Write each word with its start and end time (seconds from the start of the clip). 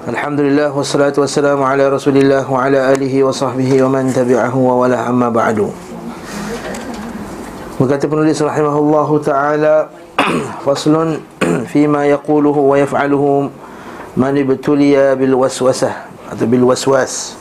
Alhamdulillah 0.00 0.72
wassalatu 0.72 1.20
wassalamu 1.20 1.60
ala 1.60 1.92
Rasulillah 1.92 2.48
wa 2.48 2.64
ala 2.64 2.88
alihi 2.88 3.20
wa 3.20 3.36
sahbihi 3.36 3.84
wa 3.84 4.00
man 4.00 4.08
tabi'ahu 4.08 4.56
wa 4.56 4.80
wala 4.80 5.04
amma 5.04 5.28
ba'du. 5.28 5.68
Berkata 7.76 8.08
penulis 8.08 8.40
rahimahullahu 8.40 9.20
taala 9.20 9.92
faslun 10.64 11.20
fima 11.72 12.08
yaquluhu 12.08 12.72
wa 12.72 12.80
yaf'aluhu 12.80 13.52
man 14.16 14.40
ibtuliya 14.40 15.20
bil 15.20 15.36
waswasah 15.36 16.08
atau 16.32 16.48
bil 16.48 16.64
waswas 16.64 17.36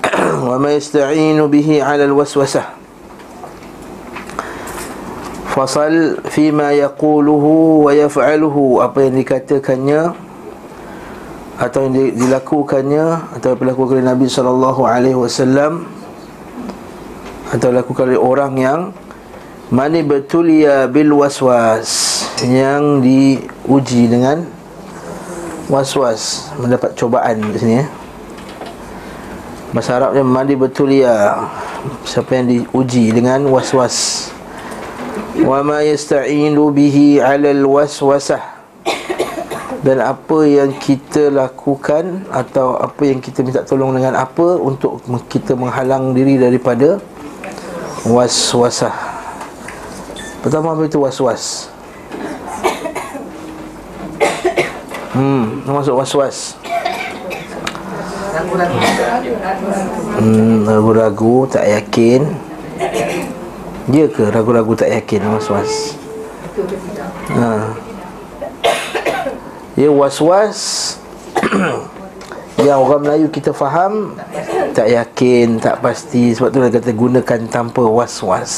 wa 0.48 0.56
ma 0.56 0.72
yasta'inu 0.72 1.44
bihi 1.44 1.84
'ala 1.84 2.08
al 2.08 2.16
waswasah. 2.16 2.72
Fasal 5.52 6.24
fima 6.32 6.72
yaquluhu 6.72 7.84
wa 7.84 7.92
yaf'aluhu 7.92 8.80
apa 8.80 9.04
yang 9.04 9.20
dikatakannya 9.20 10.27
atau 11.58 11.90
yang 11.90 12.14
dilakukannya 12.14 13.34
atau 13.34 13.58
dilakukan 13.58 13.98
oleh 13.98 14.06
Nabi 14.06 14.30
sallallahu 14.30 14.86
alaihi 14.86 15.18
wasallam 15.18 15.90
atau 17.50 17.74
dilakukan 17.74 18.14
oleh 18.14 18.20
orang 18.20 18.52
yang 18.54 18.80
mani 19.74 20.06
betulia 20.06 20.86
bil 20.86 21.18
waswas 21.18 22.22
yang 22.46 23.02
diuji 23.02 24.06
dengan 24.06 24.46
waswas 25.66 26.54
mendapat 26.62 26.94
cobaan 26.94 27.42
di 27.42 27.58
sini 27.58 27.76
ya. 27.82 27.86
Bahasa 29.68 30.00
Arabnya 30.00 30.24
mani 30.24 30.56
betulia 30.56 31.44
siapa 32.06 32.38
yang 32.38 32.46
diuji 32.48 33.12
dengan 33.12 33.44
waswas 33.50 34.30
wa 35.42 35.60
ma 35.66 35.82
yasta'inu 35.82 36.70
bihi 36.70 37.18
'ala 37.18 37.50
al 37.50 37.66
waswasah 37.66 38.57
dan 39.88 40.04
apa 40.04 40.44
yang 40.44 40.68
kita 40.76 41.32
lakukan 41.32 42.28
atau 42.28 42.76
apa 42.76 43.08
yang 43.08 43.24
kita 43.24 43.40
minta 43.40 43.64
tolong 43.64 43.96
dengan 43.96 44.20
apa 44.20 44.60
untuk 44.60 45.00
kita 45.32 45.56
menghalang 45.56 46.12
diri 46.12 46.36
daripada 46.36 47.00
waswasah. 48.04 48.92
Pertama 50.44 50.76
apa 50.76 50.84
itu 50.84 51.00
waswas? 51.00 51.72
Hmm, 55.16 55.64
masuk 55.64 55.96
waswas. 55.96 56.60
Hmm, 60.20 60.68
ragu-ragu, 60.68 61.48
tak 61.48 61.64
yakin. 61.64 62.28
Dia 63.88 64.04
ke 64.12 64.28
ragu-ragu 64.28 64.76
tak 64.76 64.92
yakin 64.92 65.32
waswas? 65.32 65.96
Ha. 67.32 67.87
Ia 69.78 69.94
was-was. 69.94 70.58
Yang 72.58 72.78
orang 72.82 73.02
Melayu 73.06 73.30
kita 73.30 73.54
faham 73.54 74.18
Tak 74.74 74.90
yakin, 74.90 75.62
tak 75.62 75.78
pasti. 75.78 76.34
Sebab 76.34 76.50
tu 76.50 76.58
dia 76.58 76.74
kata 76.74 76.90
gunakan 76.90 77.40
tanpa 77.46 77.86
was-was. 77.86 78.52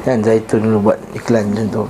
Kan 0.00 0.24
Zaitun 0.24 0.64
dulu 0.64 0.88
buat 0.88 0.98
iklan 1.12 1.52
macam 1.52 1.68
tu. 1.68 1.84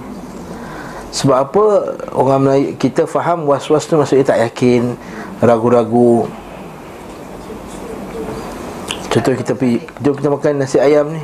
Sebab 1.15 1.39
apa? 1.39 1.65
Orang 2.11 2.51
Melayu 2.51 2.75
kita 2.75 3.07
faham 3.07 3.47
was-was 3.47 3.87
tu 3.87 3.95
maksudnya 3.95 4.35
tak 4.35 4.43
yakin 4.51 4.99
Ragu-ragu. 5.39 6.27
Contoh 9.11 9.35
kita 9.39 9.55
pergi 9.55 9.87
Jom 10.03 10.15
kita 10.19 10.29
makan 10.35 10.59
nasi 10.59 10.83
ayam 10.83 11.15
ni. 11.15 11.23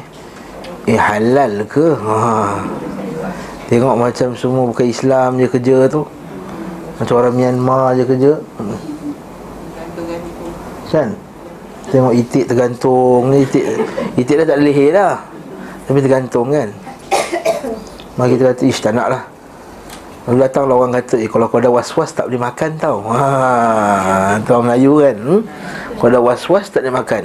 Eh 0.87 0.95
halal 0.95 1.67
ke? 1.67 1.99
Ha. 1.99 2.63
Tengok 3.67 3.99
macam 3.99 4.39
semua 4.39 4.71
bukan 4.71 4.87
Islam 4.87 5.43
je 5.43 5.51
kerja 5.51 5.91
tu 5.91 6.07
macam 6.97 7.15
orang 7.21 7.35
Myanmar 7.37 7.93
je 7.93 8.03
kerja. 8.09 8.33
Kan? 10.89 11.13
Tengok 11.93 12.15
itik 12.17 12.45
tergantung. 12.49 13.29
Ni 13.29 13.45
itik 13.45 13.65
Itik 14.17 14.35
dah 14.43 14.47
tak 14.49 14.59
leher 14.65 14.97
dah. 14.97 15.15
Tapi 15.87 15.99
tergantung 16.01 16.49
kan? 16.49 16.73
Mari 18.17 18.41
kita 18.41 18.57
kata 18.57 18.63
Ish 18.65 18.81
tak 18.81 18.97
nak 18.97 19.09
lah. 19.13 19.23
Lalu 20.27 20.43
datang 20.43 20.67
lah 20.67 20.75
orang 20.75 20.99
kata 20.99 21.23
Eh 21.23 21.31
kalau 21.31 21.47
kau 21.47 21.63
ada 21.63 21.71
was-was 21.71 22.11
tak 22.17 22.33
boleh 22.33 22.41
makan 22.41 22.71
tau. 22.81 23.05
Haa 23.13 24.41
Tu 24.41 24.51
orang 24.57 24.73
Melayu 24.73 24.93
kan? 25.05 25.17
Hmm? 25.21 25.43
Kalau 26.01 26.09
ada 26.09 26.21
was-was 26.25 26.67
tak 26.73 26.81
boleh 26.81 26.97
makan. 26.97 27.25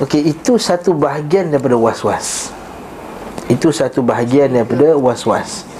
Okey 0.00 0.32
itu 0.32 0.56
satu 0.56 0.96
bahagian 0.96 1.52
daripada 1.52 1.76
was-was. 1.76 2.48
Itu 3.52 3.68
satu 3.68 4.00
bahagian 4.00 4.56
daripada 4.56 4.96
was-was 4.96 5.75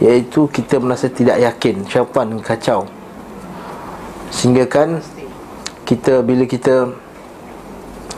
Iaitu 0.00 0.48
kita 0.48 0.80
merasa 0.80 1.12
tidak 1.12 1.36
yakin 1.36 1.84
Syaitan 1.84 2.28
kacau. 2.40 2.88
Sehingga 4.32 4.64
kan 4.64 5.04
Kita 5.84 6.24
bila 6.24 6.48
kita 6.48 6.88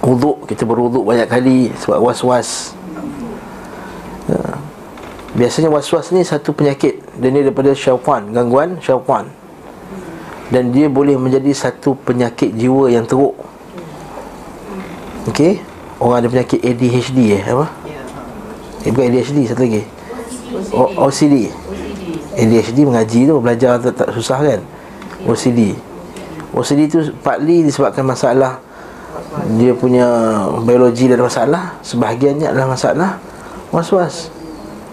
Uduk 0.07 0.47
Kita 0.47 0.63
beruduk 0.63 1.03
banyak 1.03 1.27
kali 1.27 1.59
Sebab 1.83 1.99
was-was. 1.99 2.79
Ya. 4.31 4.63
Biasanya 5.33 5.73
was-was 5.73 6.13
ni 6.15 6.23
satu 6.23 6.55
penyakit. 6.55 7.03
Dan 7.19 7.35
dia 7.35 7.43
daripada 7.49 7.75
syaitan 7.75 8.31
Gangguan 8.31 8.79
syaitan 8.79 9.27
Dan 10.53 10.71
dia 10.71 10.87
boleh 10.87 11.17
menjadi 11.17 11.51
satu 11.51 11.97
penyakit 11.97 12.53
jiwa 12.53 12.93
yang 12.93 13.09
teruk. 13.09 13.33
Okey? 15.33 15.65
Orang 15.97 16.21
ada 16.21 16.29
penyakit 16.29 16.61
ADHD 16.61 17.41
eh 17.41 17.45
Apa? 17.47 17.67
Eh 18.85 18.91
bukan 18.93 19.07
ADHD 19.09 19.49
satu 19.49 19.65
lagi. 19.65 19.83
O- 20.77 21.09
OCD 21.09 21.49
ADHD 22.37 22.89
mengaji 22.89 23.29
tu 23.29 23.37
Belajar 23.41 23.77
tak, 23.81 23.95
tak 23.97 24.09
susah 24.17 24.39
kan? 24.41 24.61
OCD 25.29 25.77
OCD 26.53 26.81
tu 26.89 26.99
partly 27.21 27.65
disebabkan 27.65 28.05
masalah 28.05 28.61
Dia 29.57 29.73
punya 29.77 30.07
biologi 30.65 31.09
ada 31.09 31.25
masalah 31.25 31.77
Sebahagiannya 31.85 32.49
adalah 32.49 32.69
masalah 32.73 33.11
Was-was. 33.73 34.29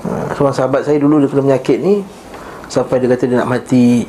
Ha, 0.07 0.31
Seorang 0.35 0.55
sahabat 0.55 0.81
saya 0.87 0.99
dulu 1.03 1.19
dia 1.19 1.27
kena 1.27 1.43
penyakit 1.51 1.77
ni 1.83 2.03
Sampai 2.69 3.01
dia 3.01 3.09
kata 3.09 3.25
dia 3.25 3.41
nak 3.41 3.49
mati. 3.49 4.05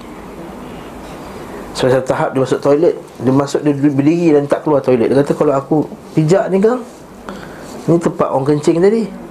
Sampai 1.72 1.96
satu 1.96 2.06
tahap 2.06 2.28
dia 2.36 2.40
masuk 2.44 2.60
toilet 2.60 2.94
Dia 3.18 3.32
masuk 3.34 3.60
dia 3.66 3.72
berdiri 3.72 4.36
dan 4.36 4.44
tak 4.46 4.62
keluar 4.62 4.78
toilet. 4.84 5.10
Dia 5.10 5.26
kata 5.26 5.32
kalau 5.34 5.54
aku 5.58 5.76
pijak 6.14 6.46
ni 6.54 6.62
kan 6.62 6.78
Ni 7.90 7.98
tempat 7.98 8.30
orang 8.30 8.46
kencing 8.46 8.78
tadi 8.78 9.29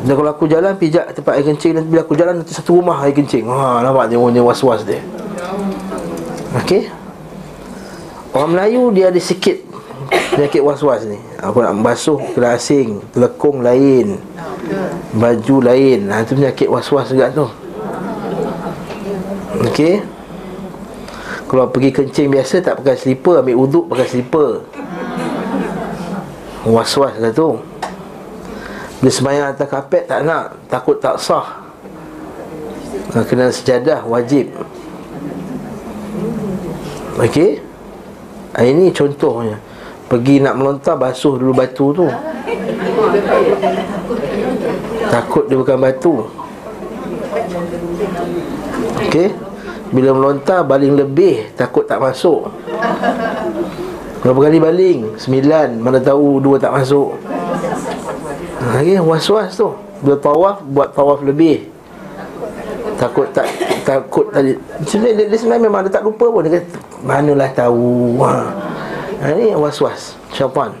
dan 0.00 0.12
kalau 0.16 0.30
aku 0.32 0.48
jalan 0.48 0.72
pijak 0.80 1.12
tempat 1.12 1.36
air 1.36 1.44
kencing 1.44 1.76
dan 1.76 1.84
bila 1.84 2.00
aku 2.00 2.16
jalan 2.16 2.40
nanti 2.40 2.56
satu 2.56 2.80
rumah 2.80 3.04
air 3.04 3.12
kencing. 3.12 3.44
Ha 3.44 3.84
nampak 3.84 4.08
dia 4.08 4.16
punya 4.16 4.40
was-was 4.40 4.80
dia. 4.88 5.04
Okey. 6.64 6.88
Orang 8.32 8.56
Melayu 8.56 8.88
dia 8.96 9.12
ada 9.12 9.20
sikit 9.20 9.60
penyakit 10.32 10.64
was-was 10.64 11.04
ni. 11.04 11.20
Aku 11.44 11.60
nak 11.60 11.76
basuh 11.84 12.16
kena 12.32 12.56
asing, 12.56 13.04
telekung 13.12 13.60
lain. 13.60 14.16
Baju 15.12 15.56
lain. 15.68 16.08
Ha 16.08 16.24
tu 16.24 16.32
penyakit 16.32 16.72
was-was 16.72 17.12
juga 17.12 17.28
tu. 17.28 17.46
Okey. 19.68 20.00
Kalau 21.44 21.66
pergi 21.68 21.90
kencing 21.90 22.30
biasa 22.30 22.62
tak 22.62 22.78
pakai 22.80 22.96
slipper, 22.96 23.42
ambil 23.42 23.58
uduk 23.58 23.84
pakai 23.90 24.06
slipper. 24.08 24.64
Was-was 26.64 27.20
lah 27.20 27.34
tu. 27.36 27.60
Dia 29.00 29.08
semayang 29.08 29.56
atas 29.56 29.64
kapet 29.64 30.04
tak 30.04 30.28
nak. 30.28 30.60
Takut 30.68 31.00
tak 31.00 31.16
sah. 31.16 31.64
Kena 33.24 33.48
sejadah 33.48 34.04
wajib. 34.04 34.52
Okey? 37.16 37.64
Ini 38.60 38.92
contohnya. 38.92 39.56
Pergi 40.04 40.44
nak 40.44 40.60
melontar 40.60 41.00
basuh 41.00 41.40
dulu 41.40 41.52
batu 41.56 41.96
tu. 41.96 42.06
Takut 45.08 45.48
dia 45.48 45.56
bukan 45.56 45.78
batu. 45.80 46.28
Okey? 49.08 49.32
Bila 49.96 50.12
melontar 50.12 50.60
baling 50.68 51.00
lebih. 51.00 51.56
Takut 51.56 51.88
tak 51.88 52.04
masuk. 52.04 52.52
Berapa 54.20 54.38
kali 54.44 54.60
baling? 54.60 54.98
Sembilan. 55.16 55.80
Mana 55.80 56.04
tahu 56.04 56.36
dua 56.36 56.60
tak 56.60 56.76
masuk 56.76 57.16
lagi 58.60 59.00
was-was 59.00 59.56
tu 59.56 59.72
Bila 60.04 60.16
tawaf 60.20 60.60
Buat 60.68 60.92
tawaf 60.92 61.24
lebih 61.24 61.72
Takut 63.00 63.28
tak 63.32 63.48
Takut 63.88 64.28
tadi 64.28 64.52
Sebenarnya 64.84 65.24
dia, 65.24 65.26
dia 65.32 65.38
sebenarnya 65.40 65.64
memang 65.64 65.80
dia 65.88 65.92
tak 65.96 66.04
lupa 66.04 66.28
pun 66.28 66.44
Dia 66.44 66.60
kata 66.60 66.78
Manalah 67.00 67.50
tahu 67.56 68.20
ha. 68.20 68.32
ha 69.24 69.26
ini 69.32 69.56
was-was 69.56 70.20
Syaitan 70.36 70.76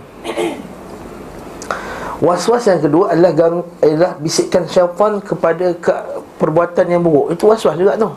Was-was 2.20 2.68
yang 2.68 2.84
kedua 2.84 3.16
adalah 3.16 3.32
gang, 3.32 3.64
adalah 3.80 4.12
bisikkan 4.20 4.68
syaitan 4.68 5.24
kepada 5.24 5.72
ke, 5.72 5.92
perbuatan 6.36 6.84
yang 6.92 7.00
buruk. 7.00 7.32
Itu 7.32 7.48
was-was 7.48 7.80
juga 7.80 7.96
tu. 7.96 8.12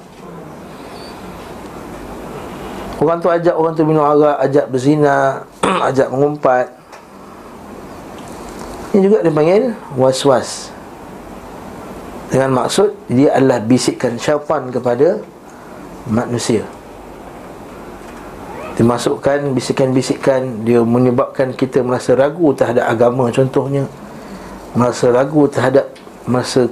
Orang 2.99 3.23
tu 3.23 3.31
ajak 3.31 3.55
orang 3.55 3.71
tu 3.79 3.87
minum 3.87 4.03
arak, 4.03 4.43
ajak 4.43 4.67
berzina, 4.67 5.47
ajak 5.87 6.11
mengumpat. 6.11 6.82
Ini 8.93 9.09
juga 9.09 9.25
dipanggil 9.25 9.73
was-was. 9.97 10.69
Dengan 12.29 12.61
maksud 12.61 12.93
Dia 13.09 13.33
adalah 13.33 13.57
bisikkan 13.65 14.21
syaitan 14.21 14.69
kepada 14.69 15.17
manusia. 16.05 16.61
Dimasukkan 18.77 19.49
bisikan-bisikan 19.57 20.61
Dia 20.61 20.85
menyebabkan 20.85 21.57
kita 21.57 21.81
merasa 21.81 22.13
ragu 22.13 22.53
terhadap 22.53 22.85
agama 22.85 23.33
contohnya. 23.33 23.89
Merasa 24.77 25.09
ragu 25.09 25.49
terhadap 25.49 25.89
Merasa 26.29 26.69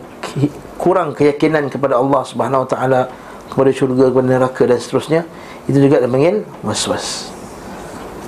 kurang 0.78 1.18
keyakinan 1.18 1.74
kepada 1.74 1.98
Allah 1.98 2.22
Subhanahu 2.22 2.66
Wa 2.66 2.70
Taala 2.70 3.02
Kepada 3.50 3.70
syurga, 3.74 4.14
kepada 4.14 4.28
neraka 4.30 4.62
dan 4.70 4.78
seterusnya. 4.78 5.26
Itu 5.66 5.82
juga 5.82 5.98
dipanggil 5.98 6.46
was-was. 6.62 7.34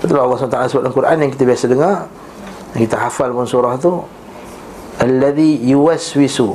Betul 0.02 0.20
Allah 0.20 0.36
SWT 0.36 0.58
sebut 0.68 0.82
dalam 0.84 0.92
Quran 0.92 1.16
yang 1.24 1.32
kita 1.32 1.44
biasa 1.48 1.66
dengar 1.72 2.12
kita 2.74 2.98
hafal 2.98 3.30
pun 3.34 3.46
surah 3.46 3.78
tu 3.78 4.02
Alladhi 5.02 5.58
yuwaswisu. 5.66 6.54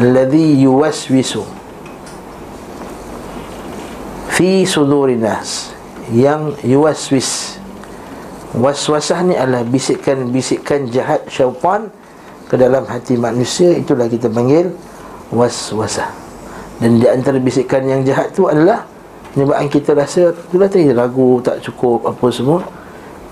Alladhi 0.00 0.64
yuwaswisu. 0.64 1.44
Fi 4.32 4.64
sudurin 4.64 5.20
nas. 5.20 5.76
Yang 6.10 6.56
yuwaswis. 6.64 7.60
Waswasah 8.50 9.22
ni 9.22 9.38
adalah 9.38 9.62
bisikan-bisikan 9.62 10.90
jahat 10.90 11.22
syaitan 11.30 11.86
ke 12.50 12.58
dalam 12.58 12.82
hati 12.88 13.14
manusia. 13.14 13.76
Itulah 13.76 14.10
kita 14.10 14.26
panggil 14.26 14.72
waswasah. 15.30 16.10
Dan 16.82 16.98
di 16.98 17.06
antara 17.06 17.36
bisikan 17.38 17.86
yang 17.86 18.02
jahat 18.02 18.32
tu 18.34 18.50
adalah 18.50 18.88
menyebabkan 19.36 19.68
kita 19.70 19.94
rasa 19.94 20.34
itulah 20.34 20.66
tadi 20.66 20.90
ragu 20.90 21.38
tak 21.38 21.62
cukup 21.62 22.02
apa 22.02 22.26
semua 22.34 22.58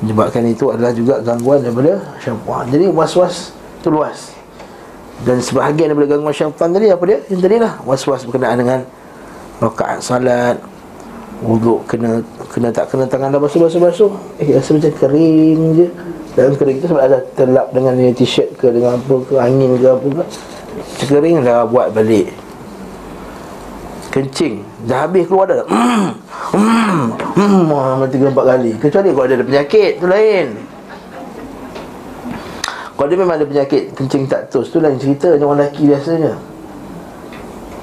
menyebabkan 0.02 0.46
itu 0.46 0.70
adalah 0.70 0.94
juga 0.94 1.18
gangguan 1.22 1.58
daripada 1.62 1.98
syaitan 2.22 2.64
jadi 2.70 2.86
waswas 2.90 3.50
tu 3.82 3.90
luas. 3.90 4.34
Dan 5.26 5.42
sebahagian 5.42 5.90
daripada 5.90 6.14
gangguan 6.14 6.34
syaitan 6.34 6.70
tadi 6.70 6.86
apa 6.94 7.02
dia? 7.06 7.18
Yang 7.26 7.40
tadi 7.42 7.56
lah. 7.58 7.74
Waswas 7.82 8.22
berkenaan 8.22 8.56
dengan 8.62 8.80
rakaat 9.58 9.98
salat 9.98 10.56
Wuduk 11.38 11.86
kena 11.86 12.18
kena 12.50 12.74
tak 12.74 12.90
kena 12.90 13.06
tangan 13.06 13.30
dah 13.30 13.38
basuh-basuh-basuh. 13.38 14.42
Eh 14.42 14.58
rasa 14.58 14.74
macam 14.74 14.90
kering 14.98 15.60
je. 15.78 15.86
Dalam 16.34 16.58
kering 16.58 16.82
tu 16.82 16.90
sebab 16.90 17.02
ada 17.02 17.22
terlap 17.38 17.70
dengan 17.70 17.94
t-shirt 18.14 18.58
ke 18.58 18.74
Dengan 18.74 18.98
apa 18.98 19.14
ke 19.22 19.34
angin 19.38 19.78
ke 19.78 19.86
apa 19.86 20.06
ke. 20.18 20.24
Kering 21.06 21.46
dah 21.46 21.62
buat 21.62 21.94
balik 21.94 22.34
Kencing. 24.18 24.66
Dah 24.90 25.06
habis 25.06 25.30
keluar 25.30 25.46
dah. 25.46 25.62
Hmm. 26.48 27.12
Hmm. 27.36 27.68
Hmm. 27.68 28.08
Tiga 28.08 28.32
empat 28.32 28.44
kali. 28.56 28.72
Kecuali 28.80 29.08
kalau 29.12 29.26
ada 29.28 29.44
penyakit 29.44 30.00
tu 30.00 30.06
lain. 30.08 30.46
Kalau 32.98 33.06
dia 33.06 33.18
memang 33.20 33.36
ada 33.38 33.46
penyakit 33.46 33.94
Kencing 33.94 34.26
tak 34.26 34.48
tus 34.50 34.72
Tu 34.72 34.80
lain 34.80 34.96
cerita. 34.96 35.36
Macam 35.36 35.54
orang 35.54 35.68
lelaki 35.68 35.92
biasanya. 35.92 36.32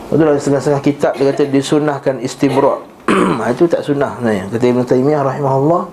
Betul 0.10 0.26
lah 0.26 0.36
setengah-setengah 0.36 0.84
kitab 0.84 1.12
Dia 1.18 1.26
kata 1.34 1.44
disunahkan 1.50 2.16
istibrak 2.22 2.80
ha, 3.40 3.54
Itu 3.54 3.70
tak 3.70 3.86
sunnah 3.86 4.18
sebenarnya. 4.18 4.44
Kata 4.50 4.66
Ibn 4.66 4.82
Taymiyah 4.82 5.22
rahimahullah 5.24 5.84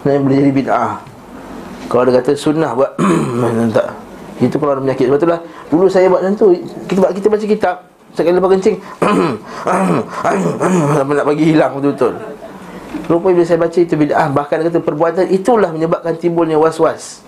Sebenarnya 0.00 0.20
boleh 0.22 0.36
jadi 0.38 0.52
bid'ah. 0.54 0.92
Kalau 1.90 2.02
dia 2.06 2.14
kata 2.22 2.30
sunnah 2.38 2.70
buat 2.78 2.90
Tak. 3.76 3.86
Itu 4.38 4.54
kalau 4.62 4.78
ada 4.78 4.80
penyakit. 4.86 5.04
Sebab 5.10 5.18
itulah 5.18 5.40
Dulu 5.66 5.86
saya 5.90 6.06
buat 6.06 6.22
macam 6.22 6.38
tu. 6.38 6.46
Kita, 6.86 7.10
kita 7.10 7.26
baca 7.26 7.46
kitab 7.48 7.76
Sekali 8.14 8.38
lepas 8.38 8.50
kencing. 8.54 8.76
Nak 11.10 11.26
bagi 11.26 11.44
hilang 11.50 11.74
betul-betul. 11.74 12.14
Rupanya 13.10 13.42
bila 13.42 13.44
saya 13.44 13.58
baca 13.58 13.78
itu 13.82 13.94
bid'ah 13.98 14.30
Bahkan 14.30 14.58
kata 14.70 14.78
perbuatan 14.80 15.26
itulah 15.34 15.74
menyebabkan 15.74 16.14
timbulnya 16.14 16.54
was-was. 16.54 17.26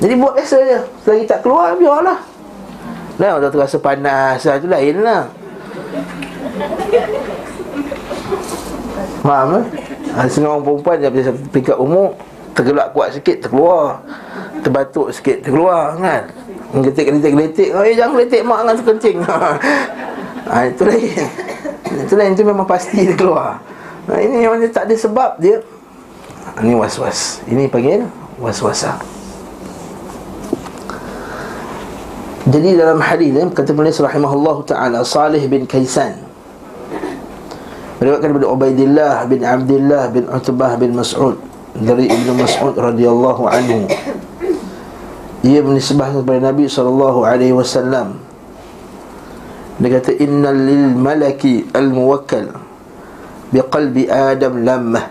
Jadi 0.00 0.12
buat 0.16 0.34
biasa 0.34 0.56
je. 0.64 0.80
Selagi 1.04 1.24
tak 1.28 1.44
keluar 1.44 1.76
biarlah. 1.76 2.18
Lah 3.20 3.36
orang 3.36 3.52
tu 3.52 3.60
rasa 3.60 3.76
panas 3.76 4.40
Itu 4.40 4.66
lain 4.66 5.04
lah. 5.04 5.28
Faham 9.22 9.48
eh? 9.60 9.64
Ha, 10.16 10.26
setengah 10.26 10.50
orang 10.56 10.64
perempuan 10.64 10.96
dia 10.98 11.12
bisa 11.12 11.30
tingkat 11.52 11.76
umur 11.76 12.16
Tergelak 12.52 12.92
kuat 12.96 13.16
sikit 13.16 13.44
terkeluar. 13.44 14.00
Terbatuk 14.64 15.12
sikit 15.12 15.44
terkeluar 15.44 16.00
kan 16.00 16.32
Geletik-geletik-geletik. 16.72 17.68
Oh, 17.76 17.84
Eh 17.84 17.92
jangan 17.92 18.16
geletik 18.16 18.40
mak 18.48 18.58
dengan 18.64 18.74
terkencing 18.80 19.16
ha, 20.48 20.56
Itu 20.64 20.82
lain. 20.88 21.24
Itu 22.08 22.14
lain 22.16 22.32
itu 22.32 22.44
memang 22.48 22.64
pasti 22.64 23.04
dia 23.04 23.12
keluar. 23.12 23.60
Ha, 24.08 24.16
Ini 24.16 24.48
yang 24.48 24.56
tak 24.72 24.88
ada 24.88 24.94
sebab 24.96 25.36
dia 25.36 25.60
ha, 26.48 26.56
Ini 26.64 26.72
was-was. 26.72 27.44
Ini 27.44 27.68
panggil 27.68 28.08
was-wasa. 28.40 28.96
Jadi 32.42 32.74
dalam 32.74 32.98
hadis 32.98 33.30
ni 33.30 33.42
kata 33.54 33.70
penulis 33.70 34.02
rahimahullah 34.02 34.56
taala 34.66 35.06
Salih 35.06 35.46
bin 35.46 35.62
Kaisan 35.62 36.18
Meriwayatkan 38.02 38.34
daripada 38.34 38.48
Ubaidillah 38.50 39.16
bin 39.30 39.46
Abdullah 39.46 40.10
bin 40.10 40.26
Utbah 40.26 40.74
bin 40.74 40.90
Mas'ud. 40.98 41.38
Dari 41.78 42.10
Ibnu 42.10 42.34
Mas'ud 42.34 42.74
radhiyallahu 42.74 43.46
anhu. 43.46 43.86
Ia 45.42 45.58
menisbahkan 45.58 46.22
kepada 46.22 46.54
Nabi 46.54 46.70
sallallahu 46.70 47.26
alaihi 47.26 47.54
wasallam. 47.54 48.22
Dia 49.82 49.98
kata 49.98 50.14
innal 50.22 50.54
lil 50.54 50.94
malaki 50.94 51.66
al 51.74 51.90
muwakkal 51.90 52.54
bi 53.50 53.58
qalbi 53.58 54.06
Adam 54.06 54.62
lamah. 54.62 55.10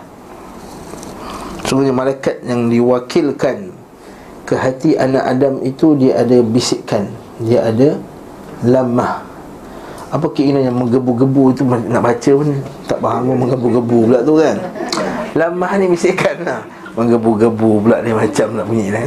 Sungguhnya 1.68 1.92
malaikat 1.92 2.40
yang 2.48 2.72
diwakilkan 2.72 3.76
ke 4.48 4.54
hati 4.56 4.96
anak 4.96 5.24
Adam 5.28 5.60
itu 5.60 5.94
dia 6.00 6.24
ada 6.24 6.40
bisikan, 6.40 7.12
dia 7.40 7.68
ada 7.68 8.00
lamah 8.64 9.32
apa 10.12 10.28
keinginan 10.28 10.68
yang 10.68 10.76
menggebu-gebu 10.76 11.56
itu? 11.56 11.64
Nak 11.64 12.02
baca 12.04 12.30
pun 12.36 12.48
tak 12.84 13.00
faham 13.00 13.32
menggebu-gebu 13.32 14.12
pula 14.12 14.20
tu 14.20 14.36
kan? 14.36 14.60
Lamah 15.32 15.72
ni 15.80 15.88
bisikan. 15.88 16.36
Lah 16.44 16.60
menggebu-gebu 16.92 17.80
pula 17.80 18.04
dia 18.04 18.12
macam 18.12 18.46
nak 18.52 18.66
bunyi 18.68 18.92
lah 18.92 19.00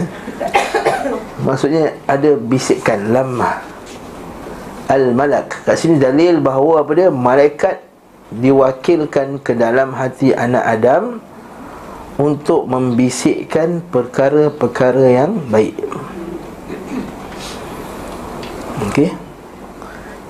maksudnya 1.45 1.93
ada 2.09 2.33
bisikan 2.35 3.13
lamah 3.13 3.61
al-malak. 4.89 5.65
Kat 5.65 5.77
sini 5.77 6.01
dalil 6.01 6.41
bahawa 6.41 6.81
apa 6.85 6.91
dia? 6.97 7.09
Malaikat 7.13 7.81
diwakilkan 8.33 9.39
ke 9.41 9.53
dalam 9.53 9.93
hati 9.93 10.33
anak 10.33 10.65
Adam 10.65 11.03
untuk 12.17 12.65
membisikkan 12.65 13.83
perkara-perkara 13.91 15.05
yang 15.23 15.31
baik. 15.51 15.75
Okey. 18.89 19.09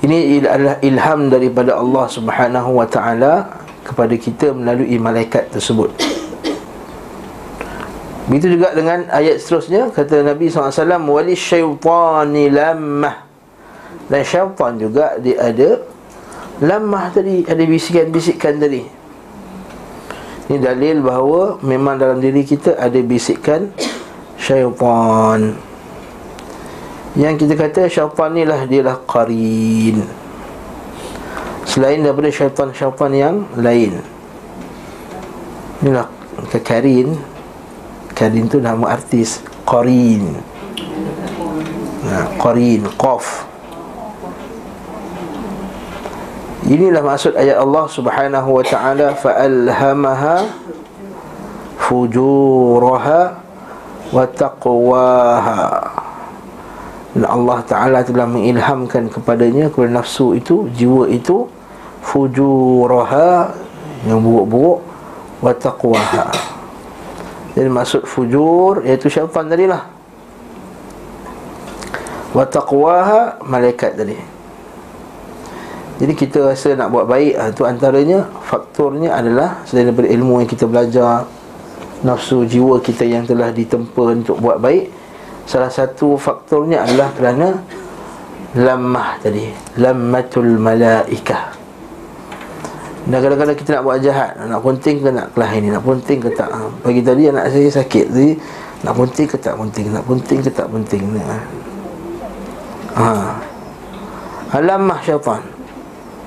Ini 0.05 0.45
adalah 0.45 0.77
ilham 0.85 1.33
daripada 1.33 1.81
Allah 1.81 2.05
Subhanahu 2.05 2.77
wa 2.77 2.85
taala 2.85 3.65
kepada 3.81 4.13
kita 4.17 4.53
melalui 4.53 4.97
malaikat 5.01 5.49
tersebut. 5.49 6.14
Begitu 8.25 8.57
juga 8.57 8.73
dengan 8.73 9.05
ayat 9.13 9.37
seterusnya. 9.37 9.93
Kata 9.93 10.25
Nabi 10.25 10.49
SAW 10.49 11.05
wali 11.05 11.37
syaitani 11.37 12.49
lamah 12.49 13.15
dan 14.09 14.21
syaitan 14.25 14.77
juga 14.81 15.17
dia 15.21 15.37
ada 15.41 15.81
lamah 16.61 17.13
tadi 17.13 17.45
ada 17.45 17.61
bisikan-bisikan 17.61 18.57
tadi. 18.57 18.81
Ini 20.45 20.57
dalil 20.61 21.01
bahawa 21.05 21.57
memang 21.61 22.01
dalam 22.01 22.17
diri 22.17 22.41
kita 22.41 22.77
ada 22.81 22.97
bisikan 23.05 23.69
syaitan. 24.41 25.57
Yang 27.13 27.45
kita 27.45 27.53
kata 27.61 27.81
syaitan 27.89 28.29
ni 28.33 28.41
lah 28.45 28.65
dia 28.65 28.81
lah 28.81 28.97
qarin. 29.05 30.01
Selain 31.65 32.01
daripada 32.01 32.29
syaitan-syaitan 32.33 33.11
yang 33.13 33.35
lain. 33.53 34.01
Inilah 35.85 36.09
kekarin. 36.49 37.13
Karin 37.13 37.34
tu 38.15 38.63
nama 38.63 38.95
artis 38.95 39.43
Qarin 39.67 40.39
nah, 42.07 42.25
Qarin, 42.39 42.87
Qaf. 42.95 43.43
Inilah 46.65 47.03
maksud 47.03 47.37
ayat 47.37 47.61
Allah 47.61 47.85
subhanahu 47.85 48.49
wa 48.57 48.63
ta'ala 48.65 49.13
Fa'alhamaha 49.13 50.49
Fujuraha 51.77 53.37
Wa 54.09 54.25
taqwaha. 54.25 55.85
Dan 57.13 57.23
Allah 57.29 57.59
Ta'ala 57.69 58.01
telah 58.01 58.25
mengilhamkan 58.25 59.13
kepadanya 59.13 59.69
Kepada 59.69 59.93
nafsu 60.01 60.33
itu, 60.33 60.65
jiwa 60.73 61.05
itu 61.05 61.45
Fujuraha 62.01 63.53
Yang 64.09 64.19
buruk-buruk 64.25 64.79
Wa 65.45 65.53
taqwaha 65.53 66.54
Jadi 67.55 67.69
maksud 67.71 68.03
fujur 68.03 68.83
Iaitu 68.83 69.07
syaitan 69.07 69.47
tadi 69.47 69.65
lah 69.65 69.87
Wa 72.35 72.43
taqwaha 72.43 73.39
Malaikat 73.47 73.95
tadi. 73.95 74.19
Jadi 75.95 76.13
kita 76.13 76.51
rasa 76.51 76.75
nak 76.75 76.91
buat 76.91 77.07
baik 77.07 77.55
Itu 77.55 77.63
ha, 77.63 77.71
antaranya 77.71 78.27
Faktornya 78.43 79.15
adalah 79.15 79.63
Selain 79.63 79.87
daripada 79.87 80.11
ilmu 80.11 80.43
yang 80.43 80.49
kita 80.51 80.67
belajar 80.67 81.23
Nafsu 82.03 82.43
jiwa 82.43 82.83
kita 82.83 83.07
yang 83.07 83.23
telah 83.23 83.55
ditempa 83.55 84.03
Untuk 84.11 84.43
buat 84.43 84.59
baik 84.59 84.91
Salah 85.47 85.71
satu 85.71 86.19
faktornya 86.19 86.83
adalah 86.83 87.15
kerana 87.15 87.47
Lamah 88.59 89.23
tadi 89.23 89.47
Lammatul 89.79 90.59
malaikah 90.59 91.64
Dan 93.05 93.21
kadang-kadang 93.21 93.57
kita 93.57 93.69
nak 93.77 93.83
buat 93.85 93.97
jahat 94.01 94.33
Nak 94.33 94.59
punting 94.65 94.97
ke 94.97 95.09
nak 95.13 95.29
kelahi 95.37 95.61
ni 95.61 95.69
Nak 95.69 95.83
punting 95.85 96.19
ke 96.25 96.29
tak 96.33 96.49
ha. 96.49 96.65
Pagi 96.81 97.05
tadi 97.05 97.29
anak 97.29 97.53
saya 97.53 97.69
sakit 97.69 98.05
Jadi 98.09 98.33
nak 98.81 98.93
punting 98.97 99.27
ke 99.29 99.37
tak 99.37 99.53
punting 99.53 99.93
Nak 99.93 100.03
punting 100.09 100.39
ke 100.41 100.49
tak 100.49 100.65
punting 100.65 101.03
ha. 101.21 101.37
ha. 102.97 103.07
Alamah 104.57 104.97
syaitan 105.05 105.41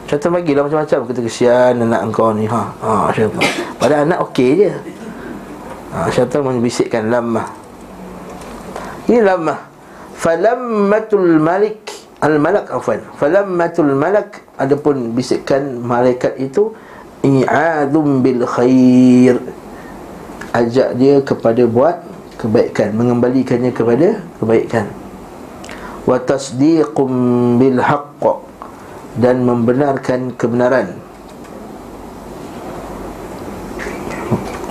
Syaitan 0.07 0.31
bagilah 0.31 0.63
macam-macam 0.71 0.99
Kita 1.11 1.21
kesian 1.27 1.83
anak 1.83 2.01
engkau 2.07 2.31
ni 2.31 2.47
ha. 2.47 2.71
ha 2.79 3.11
syaitan 3.11 3.43
Pada 3.83 4.07
anak 4.07 4.19
okey 4.31 4.51
je 4.63 4.71
ha. 5.91 6.07
Syaitan 6.15 6.47
membisikkan 6.47 7.11
lamah 7.11 7.51
Ini 9.11 9.19
lamah 9.27 9.59
Falammatul 10.15 11.43
malik 11.43 11.88
Al-malak 12.19 12.67
afwan. 12.75 12.99
Falammatul 13.15 13.95
malak 13.95 14.43
Adapun 14.59 15.15
bisikan 15.15 15.79
malaikat 15.79 16.35
itu 16.43 16.75
I'adum 17.23 18.27
bil 18.27 18.43
khair. 18.43 19.39
Ajak 20.51 20.99
dia 20.99 21.23
kepada 21.23 21.63
buat 21.69 22.03
kebaikan 22.41 22.95
Mengembalikannya 22.99 23.71
kepada 23.71 24.19
kebaikan. 24.43 24.91
Wa 26.11 26.19
tasdiqum 26.19 27.11
bil 27.63 27.79
haqq 27.79 28.25
Dan 29.15 29.47
membenarkan 29.47 30.35
kebenaran. 30.35 30.99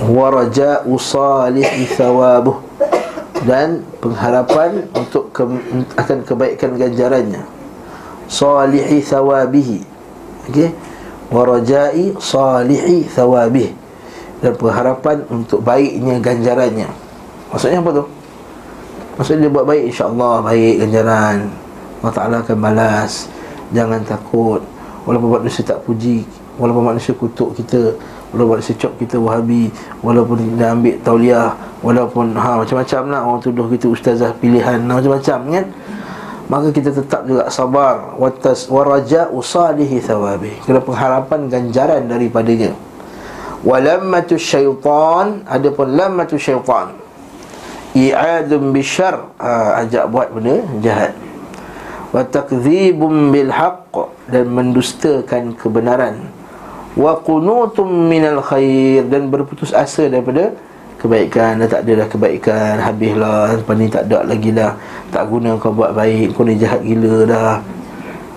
Wa 0.04 0.28
raja'u 0.32 0.92
salihi 1.00 1.88
thawabuh 1.96 2.68
dan 3.46 3.84
pengharapan 4.02 4.86
untuk 4.94 5.30
ke, 5.30 5.42
akan 5.94 6.18
kebaikan 6.26 6.74
ganjarannya. 6.74 7.42
Salihi 8.26 8.98
thawabihi. 9.04 9.78
Okey? 10.50 10.70
Wa 11.28 11.42
rajai 11.44 12.16
salihi 12.18 13.06
thawabih. 13.06 13.70
Dan 14.38 14.54
pengharapan 14.54 15.26
untuk 15.30 15.62
baiknya 15.62 16.22
ganjarannya. 16.22 16.88
Maksudnya 17.50 17.82
apa 17.82 17.90
tu? 17.90 18.04
Maksudnya 19.18 19.46
dia 19.46 19.50
buat 19.50 19.66
baik 19.66 19.84
insyaallah 19.90 20.34
baik 20.46 20.74
ganjaran. 20.86 21.38
Allah 21.98 22.14
Taala 22.14 22.36
akan 22.46 22.58
balas. 22.62 23.26
Jangan 23.74 24.00
takut. 24.06 24.62
Walaupun 25.06 25.42
manusia 25.42 25.66
tak 25.66 25.82
puji 25.82 26.22
walaupun 26.58 26.84
manusia 26.92 27.14
kutuk 27.14 27.54
kita 27.54 27.94
Walaupun 28.28 28.60
secop 28.60 28.92
kita 29.00 29.16
wahabi 29.16 29.72
Walaupun 30.04 30.60
dia 30.60 30.76
ambil 30.76 31.00
tauliah 31.00 31.56
Walaupun 31.80 32.36
ha, 32.36 32.60
macam-macam 32.60 33.02
lah 33.08 33.20
Orang 33.24 33.40
tuduh 33.40 33.66
kita 33.72 33.88
ustazah 33.88 34.36
pilihan 34.36 34.84
Macam-macam 34.84 35.38
kan? 35.48 35.66
Maka 36.48 36.72
kita 36.72 36.90
tetap 36.96 37.28
juga 37.28 37.52
sabar. 37.52 38.16
Watas 38.16 38.72
waraja 38.72 39.28
usalihi 39.28 40.00
thawabi. 40.00 40.56
Kena 40.64 40.80
pengharapan 40.80 41.52
ganjaran 41.52 42.08
daripadanya. 42.08 42.72
Walammatu 43.60 44.40
syaitan 44.40 45.44
Adapun 45.44 45.92
lammatu 45.92 46.40
syaitan. 46.40 46.96
I'adun 47.92 48.72
bishar 48.72 49.28
ha, 49.36 49.84
Ajak 49.84 50.08
buat 50.08 50.32
benda 50.32 50.64
jahat. 50.80 51.12
Watakzibun 52.16 53.28
bilhaq 53.28 53.92
Dan 54.32 54.48
mendustakan 54.48 55.52
kebenaran 55.52 56.37
wa 56.98 57.14
qunutum 57.22 57.86
minal 57.86 58.42
khair. 58.42 59.06
Dan 59.06 59.30
berputus 59.30 59.70
asa 59.70 60.10
daripada 60.10 60.52
kebaikan. 60.98 61.62
Dah 61.62 61.68
tak 61.70 61.86
ada 61.86 62.04
dah 62.04 62.08
kebaikan 62.10 62.74
habislah. 62.82 63.62
Lepas 63.62 63.74
ni 63.78 63.86
tak 63.86 64.10
ada 64.10 64.26
lagi 64.26 64.50
dah. 64.50 64.74
Tak 65.14 65.30
guna 65.30 65.54
kau 65.56 65.70
buat 65.70 65.94
baik 65.94 66.34
kau 66.34 66.42
ni 66.42 66.58
jahat 66.58 66.82
gila 66.82 67.24
dah. 67.24 67.54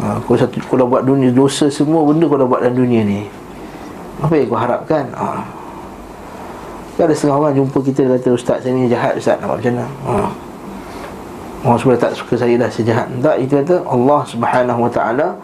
Ha, 0.02 0.18
kau 0.24 0.38
satu 0.38 0.62
kau 0.66 0.78
dah 0.78 0.88
buat 0.88 1.04
dunia 1.06 1.30
dosa 1.34 1.70
semua 1.70 2.02
benda 2.06 2.26
kau 2.30 2.38
dah 2.38 2.48
buat 2.48 2.62
dalam 2.62 2.78
dunia 2.78 3.02
ni. 3.02 3.26
Apa 4.22 4.38
yang 4.38 4.48
kau 4.48 4.62
harapkan? 4.62 5.10
Ha. 5.18 5.42
ada 7.02 7.18
setengah 7.18 7.42
orang 7.42 7.58
jumpa 7.58 7.82
kita 7.82 8.06
kata 8.06 8.30
ustaz 8.30 8.62
saya 8.62 8.78
ni 8.78 8.86
jahat 8.86 9.18
ustaz. 9.18 9.42
Nak 9.42 9.50
buat 9.50 9.58
macam 9.58 9.74
mana? 9.74 9.86
Ha. 10.06 10.14
Orang 11.62 11.78
semua 11.78 11.94
tak 11.98 12.18
suka 12.18 12.34
saya 12.34 12.58
dah 12.58 12.70
sejahat 12.74 13.06
Tak, 13.22 13.38
itu 13.38 13.54
kata 13.54 13.86
Allah 13.86 14.26
subhanahu 14.26 14.82
wa 14.82 14.90
ta'ala 14.90 15.38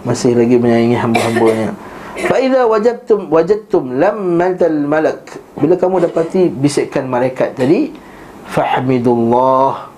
Masih 0.00 0.32
lagi 0.32 0.56
menyayangi 0.56 0.96
hamba-hambanya 0.96 1.76
Faiza 2.12 2.68
wajadtum 2.68 3.32
wajadtum 3.32 3.96
lammatal 3.96 4.78
malak. 4.84 5.40
Bila 5.56 5.80
kamu 5.80 6.04
dapati 6.04 6.52
bisikan 6.52 7.08
malaikat 7.08 7.56
tadi, 7.56 7.92
fahmidullah. 8.52 9.88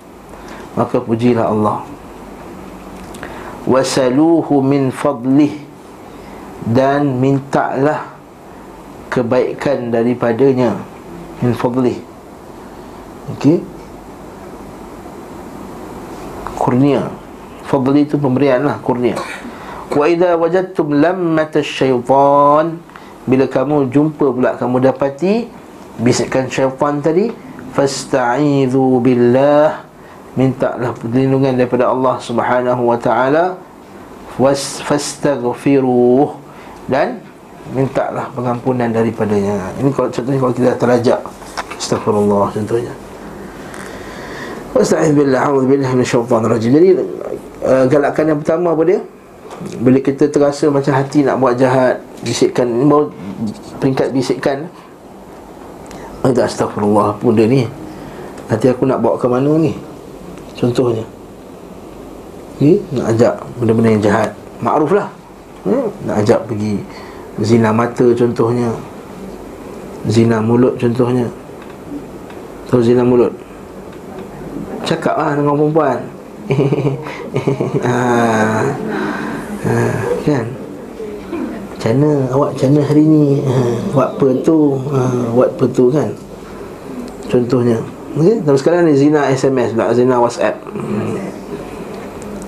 Maka 0.78 1.02
pujilah 1.02 1.50
Allah. 1.50 1.83
Wasaluhu 3.66 4.61
min 4.62 4.94
fadlih 4.94 5.56
dan 6.68 7.18
mintalah 7.18 8.14
kebaikan 9.11 9.90
daripadanya 9.90 10.78
min 11.42 11.54
fadlih. 11.56 11.99
Okey. 13.35 13.59
Kurnia. 16.64 17.12
Fadli 17.64 18.04
itu 18.04 18.16
pemberian 18.21 18.64
lah 18.64 18.76
kurnia. 18.80 19.16
Wa 19.95 20.11
idza 20.11 20.35
wajadtum 20.35 20.99
lammat 20.99 21.55
syaitan 21.63 22.83
bila 23.25 23.47
kamu 23.47 23.89
jumpa 23.95 24.27
pula 24.35 24.59
kamu 24.59 24.83
dapati 24.91 25.47
bisikan 26.03 26.51
syaitan 26.51 26.99
tadi 26.99 27.31
fasta'idhu 27.73 28.99
billah 28.99 29.87
mintalah 30.35 30.91
perlindungan 30.99 31.55
daripada 31.55 31.95
Allah 31.95 32.19
Subhanahu 32.19 32.91
wa 32.91 32.99
taala 32.99 33.55
fastaghfiruh 34.83 36.29
dan 36.91 37.23
mintalah 37.71 38.29
pengampunan 38.35 38.91
daripadanya. 38.91 39.73
Ini 39.79 39.95
kalau 39.95 40.11
contohnya 40.11 40.39
kalau 40.43 40.53
kita 40.53 40.75
terajak 40.75 41.23
astagfirullah 41.79 42.51
contohnya. 42.51 42.91
Wasta'idz 44.75 45.15
billah, 45.15 45.55
minasyaitonir 45.55 46.51
rajim. 46.51 46.75
Jadi 46.75 46.89
uh, 47.63 47.87
galakan 47.87 48.25
yang 48.35 48.43
pertama 48.43 48.75
apa 48.75 48.83
dia? 48.83 49.01
Bila 49.81 49.99
kita 50.03 50.29
terasa 50.29 50.67
macam 50.69 50.93
hati 50.95 51.23
nak 51.23 51.39
buat 51.39 51.55
jahat 51.57 52.03
Bisikkan 52.25 52.69
peringkat 53.79 54.11
bisikkan 54.11 54.67
astagfirullah 56.25 57.15
Apa 57.15 57.21
benda 57.21 57.45
ni? 57.45 57.69
Nanti 58.49 58.67
aku 58.69 58.89
nak 58.89 59.01
bawa 59.01 59.17
ke 59.21 59.27
mana 59.29 59.57
ni? 59.61 59.73
Contohnya. 60.57 61.05
Ni 62.61 62.81
Nak 62.93 63.07
ajak 63.17 63.35
benda-benda 63.61 63.89
yang 63.93 64.05
jahat. 64.05 64.31
Ma'ruf 64.61 64.93
lah. 64.93 65.09
Hmm? 65.69 65.89
Nak 66.09 66.17
ajak 66.25 66.41
pergi 66.49 66.81
Zina 67.43 67.75
mata 67.75 68.07
contohnya. 68.15 68.71
Zina 70.07 70.39
mulut 70.39 70.79
contohnya. 70.79 71.27
Tahu 72.71 72.81
zina 72.81 73.03
mulut? 73.03 73.35
Cakap 74.87 75.19
lah 75.19 75.33
dengan 75.35 75.55
perempuan. 75.59 75.99
Ah 77.83 78.63
ha, 79.64 79.76
kan? 80.25 80.47
Mana 81.85 82.33
awak 82.33 82.56
mana 82.64 82.80
hari 82.80 83.04
ni 83.04 83.44
ha, 83.44 83.52
buat 83.92 84.16
apa 84.16 84.28
tu? 84.40 84.80
Ha, 84.88 85.00
buat 85.37 85.52
apa 85.52 85.64
tu 85.68 85.92
kan? 85.92 86.09
Contohnya. 87.28 87.76
Okay? 88.14 88.38
tapi 88.47 88.56
sekarang 88.56 88.87
ni 88.87 88.94
zina 88.94 89.26
SMS 89.28 89.75
pula 89.75 89.92
zina 89.92 90.16
WhatsApp. 90.23 90.54
Hmm. 90.71 91.18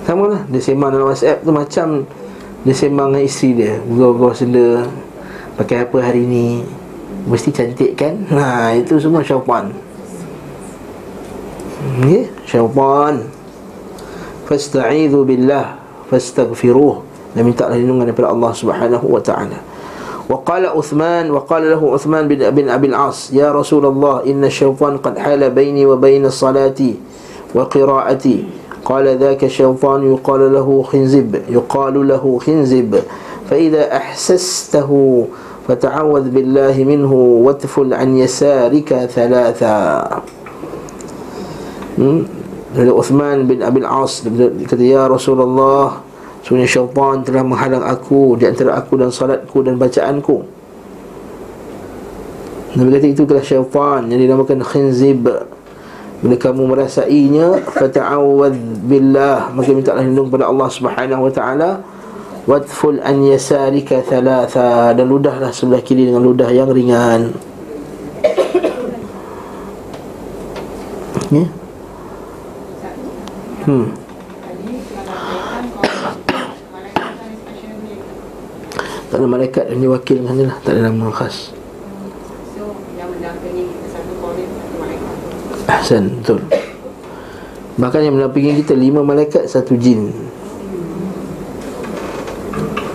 sama 0.07 0.31
lah 0.31 0.41
dia 0.47 0.63
sembang 0.63 0.95
dalam 0.95 1.11
WhatsApp 1.11 1.43
tu 1.43 1.51
macam 1.51 1.87
dia 2.63 2.73
sembang 2.73 3.13
dengan 3.13 3.23
isteri 3.27 3.49
dia. 3.53 3.73
Gua-gua 3.83 4.31
senda 4.31 4.87
pakai 5.59 5.85
apa 5.85 5.97
hari 6.01 6.23
ni? 6.23 6.63
Mesti 7.27 7.51
cantik 7.51 7.99
kan? 7.99 8.23
Ha, 8.31 8.73
itu 8.79 8.95
semua 9.03 9.19
syaitan. 9.19 9.69
Okay, 11.99 12.31
syaitan. 12.47 13.27
Fasta'idhu 14.47 15.27
billah 15.27 15.75
Fastaghfiruh 16.07 17.03
dan 17.37 17.45
minta 17.45 17.69
perlindungan 17.69 18.09
daripada 18.09 18.33
Allah 18.33 18.51
Subhanahu 18.57 19.05
wa 19.05 19.21
taala. 19.21 19.61
وقال 20.29 20.65
عثمان 20.65 21.31
وقال 21.31 21.71
له 21.71 21.79
عثمان 21.93 22.27
بن, 22.27 22.49
بن 22.51 22.69
أبي 22.69 22.87
العاص 22.87 23.31
يا 23.33 23.51
رسول 23.51 23.85
الله 23.85 24.27
إن 24.27 24.43
الشيطان 24.43 24.97
قد 24.97 25.17
حال 25.17 25.49
بيني 25.55 25.85
وبين 25.85 26.29
صلاتي 26.29 26.95
وقراءتي 27.55 28.37
قال 28.85 29.17
ذاك 29.17 29.43
الشيطان 29.43 30.11
يقال 30.13 30.53
له 30.53 30.83
خنزب 30.83 31.41
يقال 31.49 32.07
له 32.07 32.39
خنزب 32.43 32.91
فإذا 33.49 33.83
أحسسته 33.95 34.91
فتعوذ 35.67 36.25
بالله 36.29 36.75
منه 36.83 37.13
واتفل 37.13 37.93
عن 37.93 38.17
يسارك 38.17 38.89
ثلاثا 39.15 39.77
hmm? 41.97 42.19
Dari 42.67 42.91
Uthman 42.91 43.47
bin 43.47 43.63
Abil 43.63 43.87
As 43.87 44.27
Dia 44.27 44.51
kata 44.67 44.83
Ya 44.83 45.07
Rasulullah 45.07 46.06
Sebenarnya 46.47 46.71
syaitan 46.79 47.27
telah 47.27 47.43
menghalang 47.43 47.83
aku 47.83 48.39
Di 48.39 48.47
antara 48.47 48.79
aku 48.79 48.95
dan 48.95 49.11
salatku 49.11 49.67
dan 49.67 49.75
bacaanku. 49.75 50.47
Nabi 52.79 52.89
kata 52.95 53.07
itu 53.11 53.27
telah 53.27 53.43
syaitan 53.43 54.07
Yang 54.07 54.19
dinamakan 54.23 54.63
khinzib. 54.63 55.27
Bila 56.23 56.35
kamu 56.39 56.71
merasainya 56.71 57.67
Fata'awad 57.67 58.55
billah 58.87 59.51
Maka 59.51 59.75
minta 59.75 59.91
lindung 59.99 60.31
pada 60.31 60.47
Allah 60.47 60.71
subhanahu 60.71 61.27
wa 61.27 61.31
ta'ala. 61.35 61.83
Wadful 62.47 63.03
an 63.03 63.27
yasarika 63.27 63.99
thalatha 64.07 64.95
Dan 64.95 65.11
ludahlah 65.11 65.51
sebelah 65.51 65.83
kiri 65.83 66.07
dengan 66.07 66.23
ludah 66.23 66.47
yang 66.47 66.71
ringan. 66.71 67.35
Ya? 71.27 71.43
Hmm 73.67 74.06
Tak 79.17 79.25
ada 79.25 79.33
malaikat 79.33 79.65
yang 79.73 79.81
diwakilkan 79.81 80.33
ni 80.37 80.45
lah 80.45 80.61
Tak 80.61 80.77
ada 80.77 80.93
nama 80.93 81.09
khas. 81.09 81.49
Ahsan, 85.65 86.21
betul. 86.21 86.45
Bahkan 87.81 88.05
yang 88.05 88.13
mendampingi 88.13 88.61
kita 88.61 88.77
lima 88.77 89.01
malaikat, 89.01 89.49
satu 89.49 89.73
jin. 89.73 90.13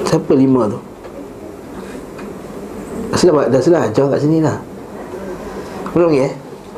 Siapa 0.07 0.31
lima 0.39 0.71
tu? 0.71 0.79
Dah 3.11 3.19
silah, 3.19 3.51
dah 3.51 3.59
silah 3.59 3.83
ajar 3.91 4.07
kat 4.15 4.23
sini 4.23 4.39
lah. 4.47 4.63
Belum 5.91 6.07
lagi 6.07 6.31
eh? 6.31 6.35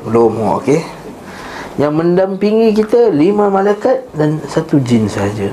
Belum, 0.09 0.33
oh, 0.41 0.57
okey. 0.57 0.81
Yang 1.77 1.93
mendampingi 1.93 2.73
kita 2.73 3.13
lima 3.13 3.53
malaikat 3.53 4.09
dan 4.17 4.41
satu 4.49 4.81
jin 4.81 5.05
saja. 5.05 5.53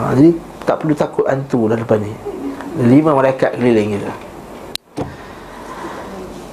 ha, 0.00 0.16
Jadi 0.16 0.32
tak 0.64 0.80
perlu 0.80 0.96
takut 0.96 1.28
hantu 1.28 1.68
dah 1.68 1.76
depan 1.76 2.00
ni 2.00 2.31
Lima 2.72 3.12
malaikat 3.12 3.60
keliling 3.60 4.00
kita 4.00 4.12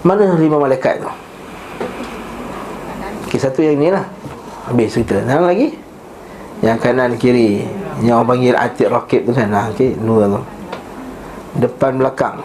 Mana 0.04 0.36
lima 0.36 0.60
malaikat 0.60 1.00
tu? 1.00 1.12
Okay, 3.28 3.40
satu 3.40 3.64
yang 3.64 3.80
ni 3.80 3.88
lah 3.88 4.04
Habis 4.68 5.00
cerita. 5.00 5.24
Yang 5.24 5.44
lagi? 5.48 5.68
Yang 6.60 6.78
kanan 6.84 7.12
kiri. 7.16 7.64
Yang 8.04 8.16
orang 8.20 8.30
panggil 8.36 8.56
atik 8.56 8.90
roket 8.92 9.22
tu 9.24 9.32
kan? 9.32 9.48
Ha, 9.48 9.72
okay, 9.72 9.96
Dua 9.96 10.28
tu. 10.28 10.42
Depan 11.60 12.00
belakang. 12.00 12.44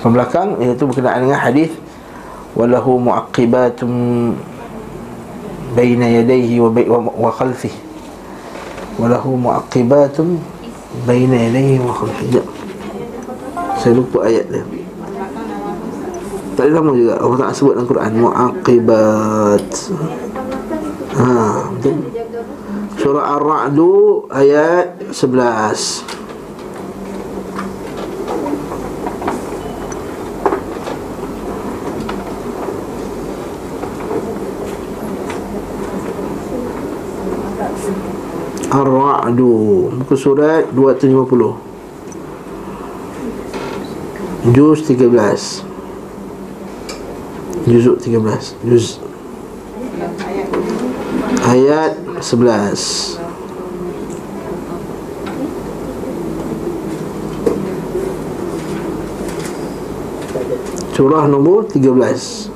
Depan 0.00 0.10
belakang 0.16 0.48
Iaitu 0.56 0.84
berkenaan 0.88 1.28
dengan 1.28 1.40
hadis 1.40 1.72
Walahu 2.56 2.96
mu'aqibatum 3.00 3.92
Baina 5.72 6.04
yadaihi 6.08 6.60
wa, 6.60 6.68
wa, 6.68 6.98
wa 7.28 7.30
khalfih 7.32 7.72
Walahu 9.00 9.36
mu'aqibatum 9.36 10.51
Baina 11.08 11.36
yadaihi 11.48 11.80
wa 11.80 11.92
khalfih 11.96 12.44
Saya 13.80 13.92
lupa 13.96 14.28
ayat 14.28 14.46
dia. 14.52 14.64
Tak 16.52 16.68
ada 16.68 16.72
nama 16.78 16.92
juga. 16.92 17.14
Allah 17.16 17.38
Ta'ala 17.40 17.54
sebut 17.56 17.72
dalam 17.72 17.88
Quran 17.88 18.12
Mu'aqibat. 18.20 19.68
Ha, 21.16 21.26
betul. 21.76 21.96
Surah 23.00 23.24
Ar-Ra'du 23.40 24.28
ayat 24.28 25.00
11 25.10 26.21
Ar-Ra'du. 38.72 39.92
Muka 39.92 40.16
surat 40.16 40.64
250 40.72 41.12
Juz 44.56 44.80
13 44.88 45.60
Juzuk 47.68 48.00
13 48.00 48.56
Juz 48.64 48.96
Ayat 51.44 52.00
11 52.16 53.20
Surah 60.96 61.28
nombor 61.28 61.68
13 61.68 62.48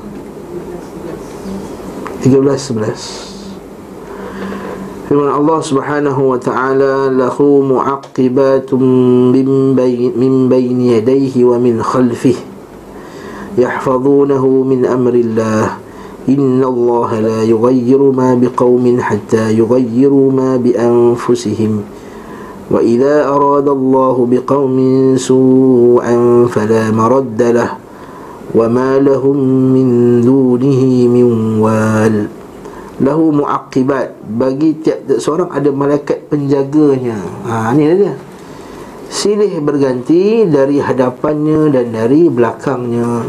13 2.25 2.73
11 2.73 3.26
Firman 5.10 5.28
Allah 5.28 5.60
Subhanahu 5.60 6.22
wa 6.32 6.38
taala 6.40 7.12
lahu 7.12 7.64
mu'aqibatun 7.68 8.82
min 9.36 9.76
bayn 9.76 10.16
min 10.16 10.48
bayni 10.48 10.96
yadayhi 11.00 11.44
wa 11.44 11.60
min 11.60 11.80
khalfihi 11.84 12.52
يحفظونه 13.58 14.48
من 14.48 14.86
أمر 14.86 15.14
الله 15.14 15.66
إن 16.30 16.64
الله 16.64 17.20
لا 17.20 17.44
يغير 17.44 18.02
ما 18.12 18.36
بقوم 18.36 18.98
حتى 19.00 19.54
يغيروا 19.60 20.32
ما 20.32 20.58
بأنفسهم 20.58 21.82
وإذا 22.72 23.28
أراد 23.28 23.68
الله 23.70 24.28
بقوم 24.32 24.78
سوءا 25.18 26.16
فلا 26.48 26.92
مرد 26.92 27.42
له 27.42 27.70
وما 28.56 29.00
لهم 29.00 29.38
من 29.76 29.88
دونه 30.22 30.82
من 31.08 31.60
وال 31.60 32.28
lahu 33.01 33.33
muaqibat. 33.33 34.17
Bagi 34.25 34.81
tiap 34.81 35.05
seorang 35.21 35.53
ada 35.53 35.69
malaikat 35.73 36.29
penjaganya. 36.33 37.19
Ha 37.49 37.73
ni 37.77 37.85
dia 37.85 38.15
silih 39.07 39.63
berganti 39.63 40.45
dari 40.49 40.81
hadapannya 40.81 41.73
dan 41.73 41.87
dari 41.93 42.29
belakangnya. 42.29 43.27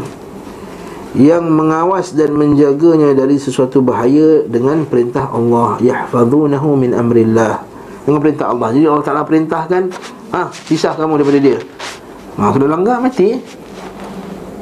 Yang 1.16 1.44
mengawas 1.48 2.12
dan 2.12 2.36
menjaganya 2.36 3.16
dari 3.16 3.40
sesuatu 3.40 3.80
bahaya 3.80 4.44
dengan 4.44 4.84
perintah 4.84 5.32
Allah. 5.32 5.80
Yahfazunahu 5.80 6.76
min 6.76 6.92
amrillah. 6.92 7.64
Dengan 8.04 8.20
perintah 8.20 8.52
Allah. 8.52 8.68
Jadi 8.76 8.84
Allah 8.88 9.04
Taala 9.04 9.24
perintahkan 9.24 9.82
ah 10.28 10.48
ha, 10.48 10.52
pisah 10.68 10.92
kamu 10.92 11.20
daripada 11.20 11.40
dia. 11.40 11.58
Ha 12.36 12.52
kena 12.52 12.66
langgar 12.68 13.00
mati. 13.00 13.40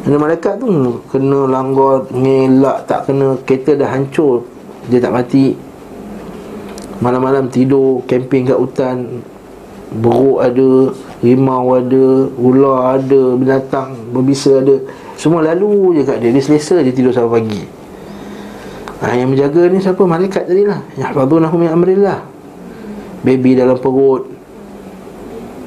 Ada 0.07 0.23
malaikat 0.23 0.63
tu 0.63 1.03
kena 1.11 1.51
langgar 1.51 2.07
ngelak 2.15 2.87
tak 2.87 3.11
kena 3.11 3.35
kereta 3.43 3.75
dah 3.75 3.91
hancur 3.91 4.47
dia 4.87 4.99
tak 5.03 5.15
mati. 5.15 5.59
Malam-malam 7.03 7.53
tidur 7.53 8.07
camping 8.09 8.49
kat 8.49 8.57
hutan. 8.57 9.21
Beruk 9.87 10.43
ada 10.43 10.91
rimau 11.23 11.79
ada 11.79 12.27
ular 12.35 12.99
ada 12.99 13.39
binatang 13.39 13.95
berbisa 14.11 14.63
ada. 14.63 14.83
Semua 15.15 15.43
lalu 15.47 16.01
je 16.01 16.03
kat 16.07 16.19
dia. 16.23 16.31
Dia 16.35 16.43
selesa 16.43 16.83
je 16.83 16.91
tidur 16.91 17.15
sampai 17.15 17.43
pagi. 17.43 17.63
Ha, 18.97 19.13
Yang 19.13 19.29
menjaga 19.37 19.63
ni 19.69 19.79
siapa? 19.79 20.03
Malaikat 20.09 20.49
tadi 20.49 20.65
lah 20.65 20.81
Yahfadunahu 20.97 21.55
min 21.61 21.69
amrillah. 21.69 22.25
Baby 23.23 23.59
dalam 23.59 23.77
perut. 23.77 24.27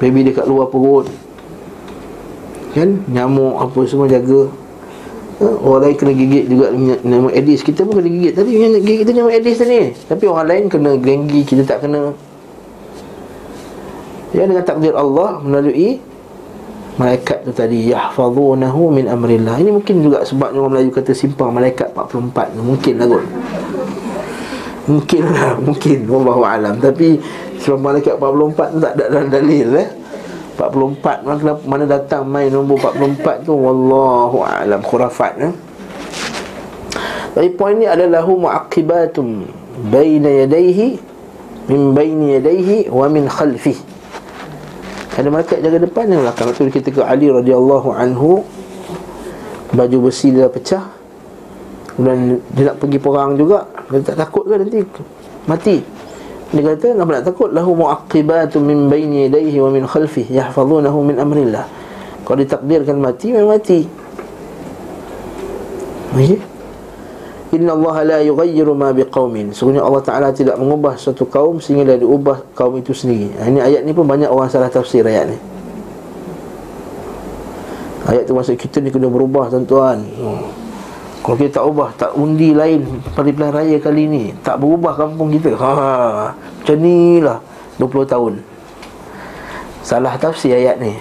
Baby 0.02 0.32
dekat 0.32 0.48
luar 0.48 0.66
perut. 0.72 1.06
Kan? 2.74 3.02
Nyamuk 3.10 3.60
apa 3.60 3.80
semua 3.86 4.06
jaga 4.10 4.59
Orang 5.40 5.88
lain 5.88 5.96
kena 5.96 6.12
gigit 6.12 6.44
juga 6.52 6.68
Nama 7.00 7.28
Aedes 7.32 7.64
Kita 7.64 7.88
pun 7.88 7.96
kena 7.96 8.12
gigit. 8.12 8.32
Tadi 8.36 8.50
yang 8.52 8.76
gigit 8.76 9.08
kita 9.08 9.10
nama 9.16 9.32
Aedes 9.32 9.56
tadi. 9.56 9.96
Tapi 9.96 10.24
orang 10.28 10.46
lain 10.46 10.64
kena 10.68 10.90
denggi 11.00 11.40
Kita 11.48 11.62
tak 11.64 11.88
kena. 11.88 12.12
Ya 14.36 14.44
dengan 14.44 14.64
takdir 14.68 14.92
Allah 14.92 15.40
Melalui 15.40 16.10
malaikat 17.00 17.48
tu 17.48 17.52
tadi. 17.56 17.88
Yahfazunahu 17.88 18.92
min 18.92 19.08
amrillah. 19.08 19.56
Ini 19.56 19.72
mungkin 19.72 20.04
juga 20.04 20.20
sebabnya 20.28 20.60
orang 20.60 20.76
Melayu 20.76 20.90
kata 20.92 21.16
simpang 21.16 21.56
malaikat 21.56 21.96
44 21.96 22.52
tu 22.52 22.60
mungkin 22.60 22.94
lah 23.00 23.06
kot. 23.08 23.24
Mungkin 24.92 25.22
lah. 25.32 25.50
Mungkin. 25.66 25.98
Wallahu 26.04 26.42
alam. 26.44 26.76
Tapi 26.76 27.16
sebab 27.64 27.78
malaikat 27.80 28.20
44 28.20 28.74
tu 28.76 28.78
tak 28.84 28.92
ada 29.00 29.04
dalam 29.08 29.28
dalil 29.32 29.68
eh 29.80 29.88
44 30.60 31.24
mana, 31.24 31.52
mana 31.64 31.84
datang 31.88 32.28
main 32.28 32.52
nombor 32.52 32.76
44 32.92 33.48
tu 33.48 33.56
wallahu 33.56 34.44
alam. 34.44 34.84
Khurafat 34.84 35.32
eh? 35.40 35.52
Tapi 37.32 37.48
poin 37.56 37.80
ni 37.80 37.88
adalah 37.88 38.20
hu 38.20 38.36
muaqibatum 38.36 39.48
baina 39.88 40.44
yadayhi 40.44 41.00
min 41.72 41.96
baini 41.96 42.36
yadayhi 42.36 42.92
wa 42.92 43.08
min 43.08 43.24
khalfihi. 43.24 43.88
Ada 45.16 45.28
malaikat 45.28 45.60
jaga 45.60 45.84
depan 45.84 46.08
dan 46.08 46.24
belakang. 46.24 46.48
Itu 46.48 46.72
kita 46.72 46.88
ke 46.96 47.00
Ali 47.04 47.28
radhiyallahu 47.28 47.92
anhu 47.92 48.40
Baju 49.70 50.08
besi 50.08 50.32
dia 50.32 50.48
pecah. 50.48 50.80
Dan 52.00 52.40
dia 52.56 52.72
nak 52.72 52.80
pergi 52.80 52.96
perang 52.96 53.36
juga. 53.36 53.68
Dia 53.92 54.00
tak 54.00 54.16
takut 54.16 54.48
ke 54.48 54.56
nanti? 54.56 54.80
Mati 55.44 55.99
Dia 56.50 56.62
kata 56.66 56.98
kenapa 56.98 57.10
nak 57.14 57.24
takut 57.30 57.50
Lahu 57.54 57.78
mu'aqibatun 57.78 58.62
min 58.66 58.90
baini 58.90 59.30
yadayhi 59.30 59.62
wa 59.62 59.70
min 59.70 59.86
khalfih 59.86 60.26
Yahfazunahu 60.26 60.98
min 61.06 61.16
amrillah 61.22 61.62
Kalau 62.26 62.38
ditakdirkan 62.42 62.98
mati 62.98 63.30
memang 63.30 63.54
mati 63.54 63.86
Okay 66.10 66.50
Inna 67.50 67.74
Allah 67.74 67.96
la 68.06 68.18
yughayyiru 68.22 68.78
ma 68.78 68.94
biqaumin. 68.94 69.50
Sesungguhnya 69.50 69.82
Allah 69.82 70.02
Taala 70.06 70.30
tidak 70.30 70.54
mengubah 70.54 70.94
satu 70.94 71.26
kaum 71.26 71.58
sehingga 71.58 71.98
diubah 71.98 72.54
kaum 72.54 72.78
itu 72.78 72.94
sendiri. 72.94 73.34
Ini 73.34 73.58
ayat 73.58 73.82
ni 73.82 73.90
pun 73.90 74.06
banyak 74.06 74.30
orang 74.30 74.46
salah 74.46 74.70
tafsir 74.70 75.02
ayat 75.02 75.34
ni. 75.34 75.38
Ayat 78.06 78.30
tu 78.30 78.38
maksud 78.38 78.54
kita 78.54 78.78
ni 78.78 78.94
kena 78.94 79.10
berubah 79.10 79.50
tuan-tuan. 79.50 79.98
Oh. 80.22 80.46
Kalau 81.20 81.36
kita 81.36 81.60
tak 81.60 81.64
ubah, 81.68 81.88
tak 82.00 82.10
undi 82.16 82.56
lain 82.56 82.80
pada 83.12 83.28
pilihan 83.28 83.52
raya 83.52 83.76
kali 83.76 84.08
ni, 84.08 84.24
tak 84.40 84.56
berubah 84.56 84.96
kampung 84.96 85.28
kita. 85.28 85.52
Ha, 85.60 86.32
macam 86.32 86.76
ni 86.80 87.20
lah 87.20 87.38
20 87.76 88.08
tahun. 88.08 88.32
Salah 89.84 90.16
tafsir 90.16 90.56
ayat 90.56 90.80
ni. 90.80 90.96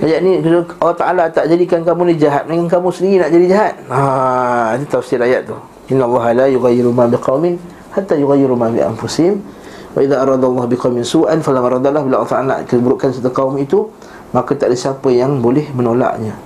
Ayat 0.00 0.24
ni 0.24 0.40
Allah 0.40 0.96
Ta'ala 0.96 1.24
tak 1.28 1.44
jadikan 1.52 1.84
kamu 1.84 2.08
ni 2.08 2.14
jahat 2.16 2.48
Dengan 2.48 2.64
kamu 2.72 2.88
sendiri 2.88 3.20
nak 3.20 3.30
jadi 3.36 3.46
jahat. 3.52 3.74
Haa 3.84 4.80
Itu 4.80 4.96
tafsir 4.96 5.20
ayat 5.20 5.44
tu. 5.44 5.52
Inna 5.92 6.08
Allah 6.08 6.24
la 6.32 6.46
yugayiru 6.48 6.88
ma 6.88 7.04
biqawmin 7.04 7.60
Hatta 7.92 8.16
yugayiru 8.16 8.56
ma 8.56 8.72
bi 8.72 8.80
anfusim 8.80 9.44
Wa 9.92 10.00
idha 10.00 10.24
arada 10.24 10.48
Allah 10.48 10.64
biqawmin 10.72 11.04
su'an 11.04 11.44
Falam 11.44 11.68
aradallah 11.68 12.00
Bila 12.00 12.24
Allah 12.24 12.32
Ta'ala 12.32 12.56
keburukan 12.64 13.12
satu 13.12 13.28
kaum 13.28 13.60
itu 13.60 13.92
Maka 14.30 14.54
tak 14.54 14.70
ada 14.70 14.76
siapa 14.78 15.10
yang 15.10 15.42
boleh 15.42 15.66
menolaknya. 15.74 16.38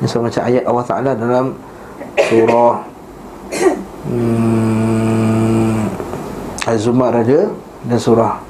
Ini 0.00 0.08
sama 0.08 0.32
macam 0.32 0.42
ayat 0.48 0.64
Allah 0.64 0.86
Ta'ala 0.88 1.10
dalam 1.12 1.52
Surah. 2.28 2.84
Hmm, 4.10 5.86
Az-Zumar 6.66 7.12
ada 7.14 7.52
Dan 7.84 7.98
surah 8.00 8.40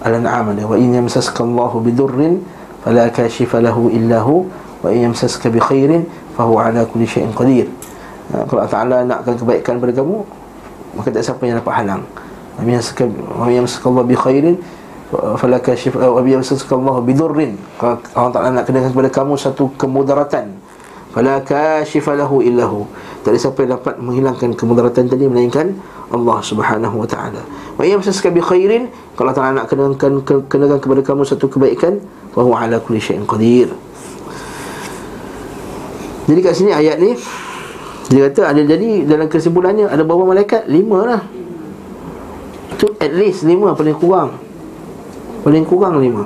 Al-An'am 0.00 0.54
ada. 0.56 0.62
Wa 0.64 0.76
in 0.78 0.94
yamsaska 0.96 1.42
Allahu 1.44 1.82
bidurrin 1.84 2.40
Fala 2.80 3.10
kashifa 3.12 3.60
lahu 3.60 3.90
illahu 3.92 4.48
Wa 4.80 4.88
in 4.94 5.10
yamsaska 5.12 5.50
bi 5.52 5.60
khairin 5.60 6.06
Fahu 6.38 6.56
ala 6.56 6.86
kulli 6.88 7.04
syai'in 7.04 7.34
qadir. 7.36 7.68
Ha, 8.32 8.46
Kalau 8.46 8.62
Allah 8.64 8.72
Ta'ala 8.72 8.96
nakkan 9.04 9.34
kebaikan 9.36 9.76
pada 9.82 9.92
kamu 9.92 10.16
Maka 10.96 11.08
tak 11.12 11.22
siapa 11.22 11.42
yang 11.46 11.58
dapat 11.60 11.74
halang. 11.84 12.02
Wa 12.56 12.62
in 12.64 12.80
yamsaska 13.60 13.84
Allahu 13.88 14.08
bi 14.08 14.16
khairin 14.16 14.56
Fala 15.10 15.58
kashifa 15.60 15.98
Wa 16.00 16.20
in 16.22 16.40
yamsaska 16.40 16.72
Allahu 16.76 17.02
bidurrin. 17.04 17.58
Kalau 17.76 17.98
Allah 18.16 18.32
Ta'ala 18.32 18.48
nak 18.56 18.64
kenakan 18.68 18.90
kepada 18.94 19.10
kamu 19.12 19.32
Satu 19.36 19.68
kemudaratan 19.76 20.54
Fala 21.10 21.42
kashifa 21.42 22.14
lahu 22.14 22.38
illahu 22.38 22.86
Tak 23.20 23.36
ada 23.36 23.38
siapa 23.38 23.58
yang 23.68 23.76
dapat 23.76 23.94
menghilangkan 24.00 24.56
kemudaratan 24.56 25.04
tadi 25.12 25.28
Melainkan 25.28 25.76
Allah 26.10 26.40
subhanahu 26.40 27.04
wa 27.04 27.08
ta'ala. 27.08 27.44
Wa 27.76 27.84
iya 27.84 28.00
masaska 28.00 28.32
bi 28.32 28.40
khairin 28.40 28.88
Kalau 29.12 29.30
Allah 29.36 29.62
nak 29.62 29.68
kenakan, 29.68 30.24
kenakan 30.48 30.78
kepada 30.80 31.00
kamu 31.04 31.22
satu 31.28 31.46
kebaikan 31.52 32.00
Wa 32.32 32.42
huwa 32.48 32.64
ala 32.64 32.80
kulli 32.80 32.96
syai'in 32.96 33.28
qadir. 33.28 33.68
Jadi 36.32 36.40
kat 36.40 36.54
sini 36.56 36.72
ayat 36.72 36.96
ni 36.96 37.12
Dia 38.08 38.32
kata 38.32 38.56
ada 38.56 38.62
jadi 38.64 39.04
dalam 39.04 39.28
kesimpulannya 39.28 39.92
Ada 39.92 40.00
berapa 40.00 40.24
malaikat? 40.24 40.64
Lima 40.72 40.98
lah. 41.04 41.22
Itu 42.72 42.96
at 42.96 43.12
least 43.12 43.44
lima 43.44 43.76
paling 43.76 44.00
kurang. 44.00 44.40
Paling 45.44 45.68
kurang 45.68 46.00
lima. 46.00 46.24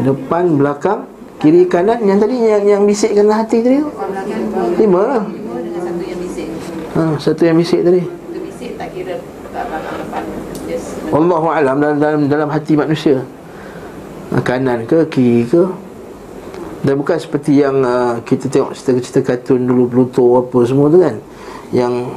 Depan, 0.00 0.56
belakang, 0.56 1.04
kiri, 1.36 1.68
kanan 1.68 2.00
Yang 2.00 2.18
tadi 2.24 2.36
yang, 2.40 2.64
yang 2.64 2.82
bisikkan 2.88 3.28
hati 3.28 3.60
tadi 3.60 3.84
Lima 4.80 5.02
lah 5.04 5.43
Ha, 6.94 7.18
satu 7.18 7.42
yang 7.42 7.58
bisik 7.58 7.82
tadi. 7.82 8.06
Allahu 11.10 11.46
alam 11.50 11.82
dalam, 11.82 11.98
dalam 11.98 12.20
dalam 12.30 12.48
hati 12.54 12.78
manusia. 12.78 13.18
Kanan 14.46 14.86
ke 14.86 15.02
kiri 15.10 15.42
ke. 15.42 15.62
Dan 16.86 17.00
bukan 17.00 17.18
seperti 17.18 17.64
yang 17.64 17.82
uh, 17.82 18.22
kita 18.22 18.46
tengok 18.46 18.78
cerita-cerita 18.78 19.26
kartun 19.26 19.66
dulu 19.66 19.90
Pluto 19.90 20.38
apa 20.38 20.58
semua 20.62 20.86
tu 20.86 21.02
kan. 21.02 21.18
Yang 21.74 22.14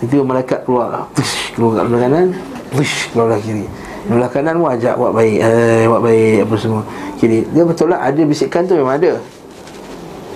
tiba-tiba 0.00 0.24
malaikat 0.28 0.60
keluar. 0.68 1.08
Push, 1.16 1.56
keluar 1.56 1.80
kat 1.80 1.84
belah 1.88 2.00
kanan. 2.04 2.26
Push, 2.68 2.94
keluar 3.14 3.32
belah 3.32 3.40
kiri. 3.40 3.64
Belah 4.12 4.28
kanan 4.28 4.54
pun 4.60 4.68
ajak 4.76 4.94
buat 5.00 5.12
baik. 5.16 5.38
Eh, 5.40 5.84
buat 5.88 6.02
baik 6.04 6.36
apa 6.44 6.54
semua. 6.60 6.82
Kiri. 7.16 7.48
Dia 7.48 7.64
betul 7.64 7.96
lah 7.96 8.04
ada 8.04 8.20
bisikan 8.28 8.68
tu 8.68 8.76
memang 8.76 9.00
ada 9.00 9.16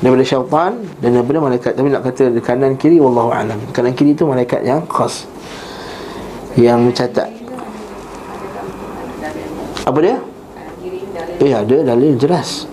daripada 0.02 0.24
syaitan 0.24 0.72
dan 1.02 1.10
daripada 1.18 1.38
malaikat 1.42 1.72
tapi 1.74 1.90
nak 1.90 2.06
kata 2.06 2.38
kanan 2.46 2.78
kiri 2.78 3.02
wallahu 3.02 3.34
alam 3.34 3.58
kanan 3.74 3.98
kiri 3.98 4.14
tu 4.14 4.30
malaikat 4.30 4.62
yang 4.62 4.86
khas 4.86 5.26
yang 6.58 6.86
mencatat 6.86 7.30
apa 9.88 10.00
dia? 10.04 10.20
Eh 11.40 11.54
ada 11.56 11.96
dalil 11.96 12.20
jelas 12.20 12.68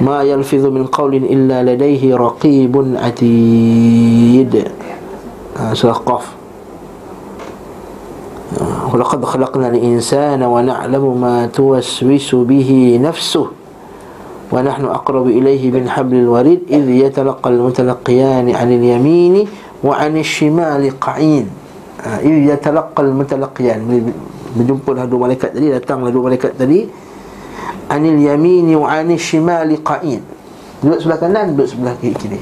Ma 0.00 0.24
yalfidhu 0.24 0.72
min 0.72 0.88
qawlin 0.88 1.26
illa 1.26 1.60
ladaihi 1.60 2.14
raqibun 2.16 2.96
atid 2.96 4.52
ha, 5.58 5.74
Surah 5.76 6.00
Qaf 6.02 6.38
ولقد 8.88 9.24
خلقنا 9.24 9.68
الإنسان 9.68 10.42
ونعلم 10.42 11.04
ما 11.20 11.46
توسوس 11.52 12.34
به 12.34 12.98
نفسه 13.02 13.46
wa 14.53 14.61
nahnu 14.61 14.93
aqrabu 14.93 15.33
ilayhi 15.33 15.73
min 15.73 15.89
hablil 15.89 16.29
warid 16.29 16.61
idh 16.69 17.09
yatalaqqal 17.09 17.57
mutalaqqiyani 17.57 18.53
'anil 18.53 18.85
yamini 18.85 19.49
wa 19.81 19.97
'anil 19.97 20.21
shimali 20.21 20.93
qa'id 20.93 21.49
ha, 22.05 22.21
idh 22.21 22.53
yatalaqqal 22.53 23.09
mutalaqqiyan 23.09 23.81
berjumpa 24.53 24.93
dah 24.93 25.09
dua 25.09 25.25
malaikat 25.25 25.57
tadi 25.57 25.73
datanglah 25.73 26.13
dua 26.13 26.29
malaikat 26.29 26.53
tadi. 26.53 26.85
Anil 27.89 28.21
yamini 28.21 28.77
wa 28.77 28.87
anil 28.93 29.19
shimali 29.19 29.81
qa'id 29.81 30.21
duduk 30.81 30.99
sebelah 31.03 31.19
kanan 31.19 31.45
duduk 31.53 31.67
sebelah 31.67 31.93
kiri 31.99 32.39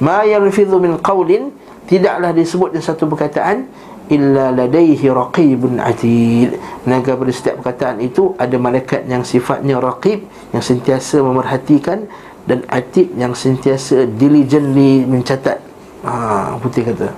ma 0.00 0.24
yarfidhu 0.24 0.80
min 0.80 0.96
qawlin 1.00 1.52
tidaklah 1.86 2.32
disebut 2.32 2.74
dengan 2.74 2.84
satu 2.84 3.04
perkataan 3.08 3.68
illa 4.08 4.54
ladaihi 4.54 5.06
raqibun 5.10 5.82
atid. 5.82 6.54
Maka 6.86 7.18
pada 7.18 7.32
setiap 7.32 7.62
perkataan 7.62 7.98
itu 8.02 8.34
ada 8.38 8.56
malaikat 8.56 9.06
yang 9.10 9.26
sifatnya 9.26 9.78
raqib 9.82 10.26
yang 10.54 10.62
sentiasa 10.62 11.22
memerhatikan 11.22 12.06
dan 12.46 12.62
atid 12.70 13.10
yang 13.18 13.34
sentiasa 13.34 14.06
diligently 14.06 15.02
mencatat. 15.02 15.58
Ha 16.06 16.54
putih 16.62 16.86
kata. 16.86 17.10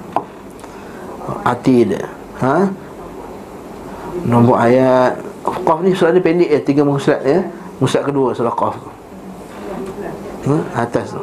Atid. 1.45 2.01
Ha? 2.41 2.73
Nombor 4.25 4.57
ayat. 4.57 5.21
Qaf 5.45 5.81
ni 5.81 5.97
surah 5.97 6.13
ni 6.13 6.21
pendek 6.21 6.51
ya 6.53 6.61
Tiga 6.61 6.85
muka 6.85 7.01
surat 7.01 7.23
ya. 7.25 7.41
Muka 7.81 8.01
kedua 8.05 8.33
surah 8.33 8.53
Qaf 8.57 8.75
tu. 8.81 8.91
Hmm? 10.49 10.63
Atas 10.73 11.13
tu. 11.13 11.21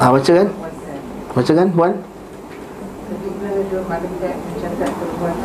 Ha, 0.00 0.08
baca 0.08 0.32
kan? 0.32 0.48
Baca 1.30 1.52
kan 1.54 1.68
puan? 1.70 1.92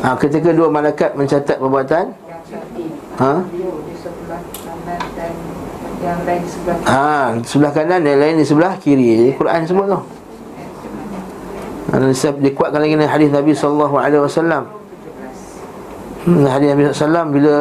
Ha, 0.02 0.10
ketika 0.18 0.50
dua 0.54 0.68
malaikat 0.70 1.18
mencatat 1.18 1.58
perbuatan 1.58 2.06
Ha? 3.16 3.34
Ha, 6.86 7.32
sebelah 7.48 7.72
kanan 7.72 8.04
yang 8.04 8.20
lain 8.20 8.36
di 8.38 8.46
sebelah 8.46 8.76
kiri 8.78 9.32
Quran 9.40 9.64
sebut 9.64 9.88
tu 9.88 10.00
dan 11.96 12.12
dikuatkan 12.44 12.80
lagi 12.84 12.94
dengan 13.00 13.12
hadis 13.14 13.30
Nabi 13.32 13.52
wasallam. 13.56 14.64
Hmm, 16.28 16.44
hadis 16.44 16.68
Nabi 16.76 16.82
sallallahu 16.92 17.30
bila 17.32 17.54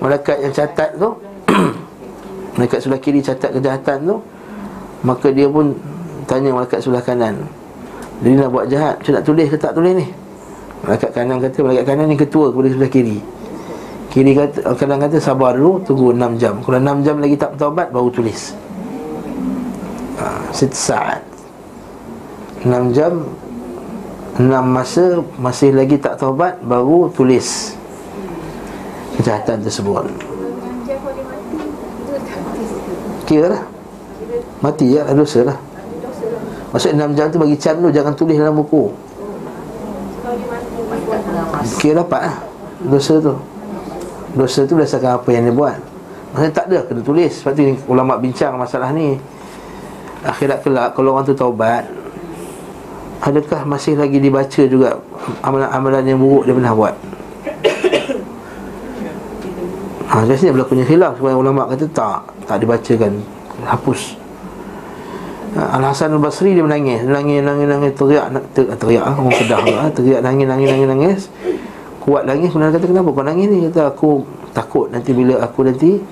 malaikat 0.00 0.36
yang 0.40 0.52
catat 0.54 0.90
tu 0.96 1.10
malaikat 2.56 2.78
sebelah 2.80 3.00
kiri 3.02 3.20
catat 3.20 3.50
kejahatan 3.52 3.98
tu 4.08 4.16
maka 5.04 5.28
dia 5.28 5.44
pun 5.50 5.76
tanya 6.24 6.54
malaikat 6.56 6.80
sebelah 6.80 7.04
kanan. 7.04 7.44
Dia 8.22 8.30
nak 8.38 8.48
buat 8.54 8.66
jahat, 8.70 9.02
macam 9.02 9.12
nak 9.16 9.24
tulis 9.26 9.46
ke 9.50 9.56
tak 9.58 9.72
tulis 9.74 9.92
ni? 9.98 10.06
Malaikat 10.84 11.10
kanan 11.16 11.40
kata 11.40 11.58
malaikat 11.64 11.86
kanan 11.88 12.06
ni 12.12 12.16
ketua 12.20 12.52
kepada 12.52 12.68
sebelah 12.70 12.92
kiri. 12.92 13.18
Kiri 14.12 14.30
kata 14.36 14.58
kadang 14.78 15.00
kata 15.02 15.16
sabar 15.18 15.58
dulu 15.58 15.82
tunggu 15.82 16.14
6 16.14 16.38
jam. 16.38 16.54
Kalau 16.62 16.78
6 16.78 17.02
jam 17.02 17.16
lagi 17.18 17.34
tak 17.34 17.58
bertaubat 17.58 17.88
baru 17.90 18.08
tulis. 18.14 18.54
Ha, 20.22 20.54
saat 20.54 21.24
6 22.62 22.94
jam 22.94 23.26
enam 24.34 24.66
masa 24.66 25.22
masih 25.38 25.70
lagi 25.70 25.94
tak 25.94 26.18
taubat 26.18 26.58
baru 26.66 27.06
tulis 27.14 27.78
kejahatan 29.14 29.62
tersebut 29.62 30.10
kira 33.30 33.54
lah 33.54 33.62
mati 34.58 34.98
ya 34.98 35.06
dosa 35.14 35.46
lah 35.46 35.58
maksud 36.74 36.90
enam 36.98 37.14
jam 37.14 37.30
tu 37.30 37.38
bagi 37.38 37.54
can 37.54 37.78
tu 37.78 37.88
jangan 37.94 38.12
tulis 38.18 38.34
dalam 38.34 38.58
buku. 38.58 38.90
Kira 41.78 42.02
dapat 42.02 42.20
lah 42.26 42.36
dosa 42.90 43.22
tu. 43.22 43.34
Dosa 44.34 44.66
tu 44.66 44.74
berdasarkan 44.74 45.22
apa 45.22 45.28
yang 45.30 45.46
dia 45.46 45.54
buat. 45.54 45.78
Maksudnya 46.34 46.52
tak 46.52 46.64
ada 46.66 46.78
kena 46.90 47.00
tulis. 47.06 47.32
Sebab 47.38 47.52
tu 47.54 47.62
ulama 47.86 48.18
bincang 48.18 48.58
masalah 48.58 48.90
ni. 48.90 49.16
Akhirat 50.24 50.64
kelak 50.64 50.96
kalau 50.96 51.12
orang 51.12 51.28
tu 51.28 51.36
taubat 51.36 51.84
Adakah 53.20 53.68
masih 53.68 53.92
lagi 53.92 54.16
dibaca 54.16 54.62
juga 54.64 54.96
Amalan-amalan 55.44 56.00
yang 56.00 56.16
buruk 56.16 56.48
dia 56.48 56.56
pernah 56.56 56.72
buat? 56.72 56.94
Ha, 60.04 60.22
jadi 60.30 60.38
sini 60.38 60.54
berlakunya 60.54 60.86
khilaf. 60.86 61.18
Sebab 61.18 61.34
ulama 61.34 61.66
kata 61.66 61.90
tak 61.90 62.22
Tak 62.46 62.62
dibacakan 62.62 63.18
Hapus. 63.66 64.14
ha, 64.14 64.23
Al-Hasan 65.54 66.10
al-Basri 66.18 66.50
dia 66.50 66.66
menangis. 66.66 67.06
Nangis, 67.06 67.38
nangis, 67.38 67.66
nangis 67.70 67.92
Teriak, 67.94 68.26
ter, 68.50 68.66
teriak 68.74 69.06
lah 69.06 69.14
Orang 69.14 69.30
kedah 69.30 69.62
lah 69.62 69.86
Teriak, 69.94 70.20
nangis, 70.26 70.46
nangis, 70.50 70.68
nangis, 70.74 70.88
nangis. 70.90 71.20
Kuat 72.02 72.26
nangis 72.26 72.50
Kemudian 72.50 72.74
kata 72.74 72.86
kenapa 72.90 73.08
kau 73.14 73.22
nangis 73.22 73.46
ni? 73.46 73.58
Kata 73.70 73.94
aku 73.94 74.26
takut 74.50 74.90
Nanti 74.90 75.14
bila 75.14 75.38
aku 75.38 75.62
nanti 75.62 76.02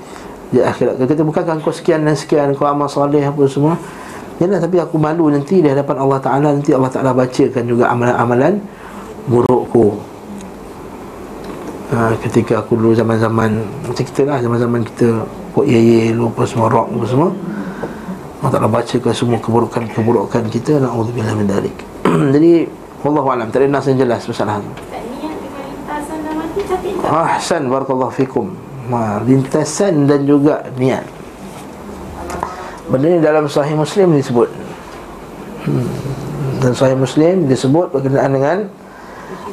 Dia 0.55 0.71
akhirat. 0.71 0.95
Kata 0.95 1.27
bukankah 1.27 1.59
kau 1.59 1.75
sekian 1.75 2.07
dan 2.07 2.15
sekian 2.15 2.55
Kau 2.55 2.71
amal 2.71 2.87
soleh 2.87 3.19
apa 3.27 3.43
semua? 3.51 3.75
Yalah 4.39 4.63
tapi 4.63 4.79
aku 4.79 4.97
malu 4.97 5.31
nanti 5.31 5.63
di 5.63 5.69
hadapan 5.71 6.03
Allah 6.03 6.19
Ta'ala. 6.19 6.49
Nanti 6.57 6.75
Allah 6.75 6.91
Ta'ala 6.91 7.15
bacakan 7.15 7.63
juga 7.63 7.93
amalan-amalan 7.95 8.59
burukku. 9.31 10.03
Ha, 11.93 12.17
Ketika 12.19 12.65
aku 12.65 12.75
dulu 12.75 12.97
zaman-zaman 12.97 13.53
Macam 13.85 14.01
kita 14.03 14.25
lah 14.25 14.41
zaman-zaman 14.41 14.81
kita 14.87 15.29
Pok 15.53 15.69
ye 15.69 15.77
ye 15.77 16.03
lupa 16.17 16.49
semua 16.49 16.73
rock 16.73 16.89
semua 17.05 17.29
Allah 18.43 18.59
Ta'ala 18.59 18.67
bacakan 18.67 19.15
semua 19.15 19.39
keburukan-keburukan 19.39 20.51
kita 20.51 20.83
Na'udzubillah 20.83 21.39
min 21.39 21.47
dalik 21.47 21.79
Jadi 22.35 22.67
Allah 23.07 23.23
Alam. 23.23 23.47
Tak 23.55 23.63
ada 23.63 23.67
nas 23.71 23.87
yang 23.87 24.03
jelas 24.03 24.27
masalah 24.27 24.59
tu 24.59 24.71
Ahsan 27.03 27.69
barakallahu 27.69 28.15
fikum. 28.15 28.57
Ha, 28.91 29.21
Lintasan 29.23 30.09
dan 30.09 30.25
juga 30.25 30.65
niat. 30.81 31.05
Benda 32.89 33.07
ni 33.13 33.21
dalam 33.21 33.47
sahih 33.53 33.77
Muslim 33.77 34.17
disebut. 34.17 34.49
Hmm. 35.69 35.87
Dan 36.63 36.73
sahih 36.73 36.99
Muslim 36.99 37.47
disebut 37.47 37.95
berkenaan 37.95 38.33
dengan 38.33 38.59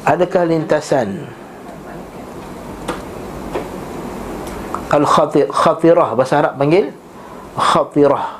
Adakah 0.07 0.47
lintasan? 0.47 1.27
Al-khatirah 4.89 6.17
Bahasa 6.17 6.41
Arab 6.41 6.53
panggil 6.57 6.89
Khatirah 7.53 8.38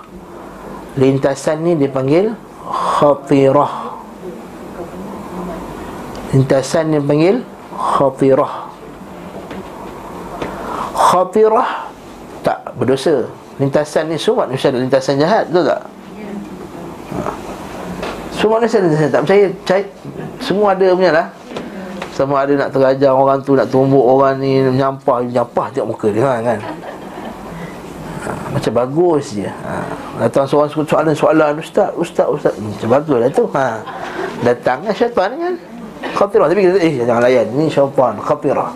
Lintasan 0.98 1.62
ni 1.62 1.78
dipanggil 1.78 2.34
Khatirah 2.66 3.74
Lintasan 6.34 6.94
ni 6.94 6.98
panggil 6.98 7.46
Khatirah 7.74 8.54
Khatirah 10.98 11.70
Tak 12.42 12.74
berdosa 12.78 13.30
Lintasan 13.62 14.10
ni 14.10 14.16
semua 14.16 14.48
manusia 14.48 14.72
ada 14.72 14.80
lintasan 14.80 15.20
jahat 15.20 15.46
Betul 15.52 15.68
tak? 15.68 15.82
Ha. 17.12 17.32
Semua 18.34 18.56
manusia 18.62 18.80
ada 18.80 19.10
Tak 19.10 19.22
percaya 19.28 19.46
cai, 19.68 19.84
Semua 20.40 20.72
ada 20.72 20.86
punya 20.96 21.12
lah 21.12 21.28
Sama 22.16 22.46
ada 22.46 22.54
nak 22.56 22.70
terajar 22.72 23.12
orang 23.12 23.44
tu 23.44 23.54
Nak 23.60 23.68
tumbuk 23.68 24.00
orang 24.00 24.40
ni 24.40 24.64
Menyampah 24.64 25.28
Menyampah 25.28 25.66
tengok 25.76 25.88
muka 25.92 26.08
dia 26.08 26.24
kan, 26.24 26.40
kan? 26.56 26.60
Macam 28.50 28.72
bagus 28.74 29.38
je. 29.38 29.46
Ha. 29.46 29.74
Datang 30.26 30.50
seorang 30.50 30.70
soalan 30.74 31.14
soalan 31.14 31.54
Ustaz, 31.62 31.94
Ustaz, 31.94 32.26
Ustaz. 32.26 32.54
Macam 32.58 32.90
bagus 32.90 33.18
lah 33.22 33.30
tu. 33.30 33.46
Ha. 33.54 33.66
Datang 34.42 34.78
kan 34.90 34.94
syaitan 34.96 35.30
kan? 35.38 35.54
Khatirah 36.00 36.48
Tapi 36.50 36.62
kita 36.66 36.80
eh 36.82 36.94
jangan 37.06 37.22
layan. 37.22 37.46
Ini 37.54 37.66
syaitan 37.70 38.16
Khatirah 38.18 38.72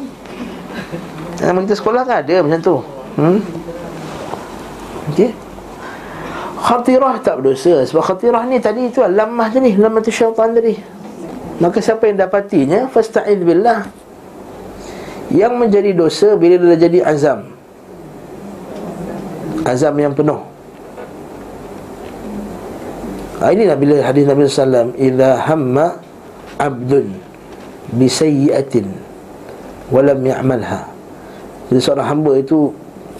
Nama 1.42 1.60
kita 1.66 1.76
sekolah 1.76 2.02
kan 2.06 2.16
ada 2.22 2.36
macam 2.46 2.60
tu. 2.62 2.76
Hmm? 3.18 3.40
Okey. 5.10 5.32
Khatirah 6.62 7.16
tak 7.26 7.42
berdosa. 7.42 7.82
Sebab 7.90 8.04
khatirah 8.14 8.44
ni 8.46 8.62
tadi 8.62 8.94
tu 8.94 9.02
Lamah 9.02 9.50
tadi 9.50 9.74
Lamah 9.74 10.02
tu 10.06 10.14
syaitan 10.14 10.54
tadi. 10.54 10.78
Maka 11.58 11.82
siapa 11.82 12.06
yang 12.06 12.22
dapatinya 12.22 12.94
Fasta'id 12.94 13.42
billah. 13.42 13.90
Yang 15.34 15.54
menjadi 15.58 15.92
dosa 15.98 16.38
Bila 16.38 16.62
dia 16.62 16.86
jadi 16.86 17.02
azam 17.02 17.53
Azam 19.64 19.96
yang 19.96 20.12
penuh. 20.12 20.44
Ha, 23.40 23.52
Inilah 23.52 23.76
bila 23.80 23.96
hadis 24.00 24.24
Nabi 24.24 24.48
SAW 24.48 24.96
Iza 24.96 25.36
hamma 25.36 26.00
abdun 26.60 27.12
Bisayyiatin 27.96 28.88
Walam 29.92 30.20
ya'malha. 30.24 30.88
Jadi 31.72 31.80
seorang 31.80 32.08
hamba 32.08 32.40
itu 32.40 32.72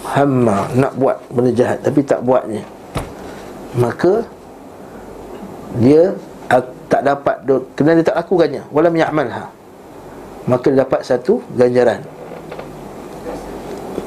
Hamma 0.04 0.68
nak 0.76 1.00
buat 1.00 1.16
benda 1.32 1.52
jahat 1.56 1.80
Tapi 1.80 2.00
tak 2.04 2.20
buatnya. 2.28 2.64
Maka 3.80 4.28
Dia 5.80 6.12
tak 6.92 7.02
dapat 7.08 7.42
Kerana 7.74 7.98
dia 7.98 8.06
tak 8.06 8.20
lakukannya. 8.20 8.62
Walam 8.70 8.94
ya'malha. 8.94 9.48
Maka 10.44 10.66
dia 10.70 10.84
dapat 10.84 11.02
satu 11.08 11.40
ganjaran. 11.56 12.04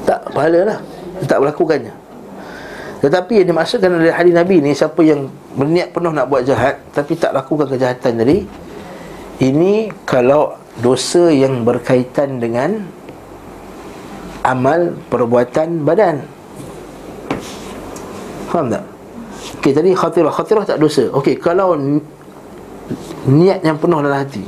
Tak 0.05 0.31
pahala 0.31 0.59
lah. 0.75 0.79
Dia 1.17 1.25
tak 1.27 1.41
melakukannya 1.41 1.96
Tetapi 2.97 3.43
yang 3.43 3.47
dimaksudkan 3.53 3.93
oleh 3.93 4.09
hadis 4.09 4.33
Nabi 4.33 4.57
ni 4.57 4.73
Siapa 4.73 5.05
yang 5.05 5.29
berniat 5.53 5.93
penuh 5.93 6.09
nak 6.09 6.25
buat 6.27 6.41
jahat 6.41 6.81
Tapi 6.91 7.13
tak 7.13 7.33
lakukan 7.37 7.69
kejahatan 7.69 8.13
tadi 8.17 8.37
Ini 9.37 9.93
kalau 10.01 10.57
dosa 10.81 11.33
yang 11.33 11.65
berkaitan 11.65 12.37
dengan 12.37 12.85
amal 14.45 14.95
perbuatan 15.11 15.83
badan. 15.83 16.23
Faham 18.47 18.71
tak? 18.71 18.83
Okey, 19.59 19.73
tadi 19.75 19.91
khatirah. 19.91 20.31
Khatirah 20.31 20.63
tak 20.63 20.79
dosa. 20.79 21.11
Okey, 21.11 21.35
kalau 21.35 21.75
Niat 23.27 23.59
yang 23.67 23.75
penuh 23.75 23.99
dalam 23.99 24.23
hati. 24.23 24.47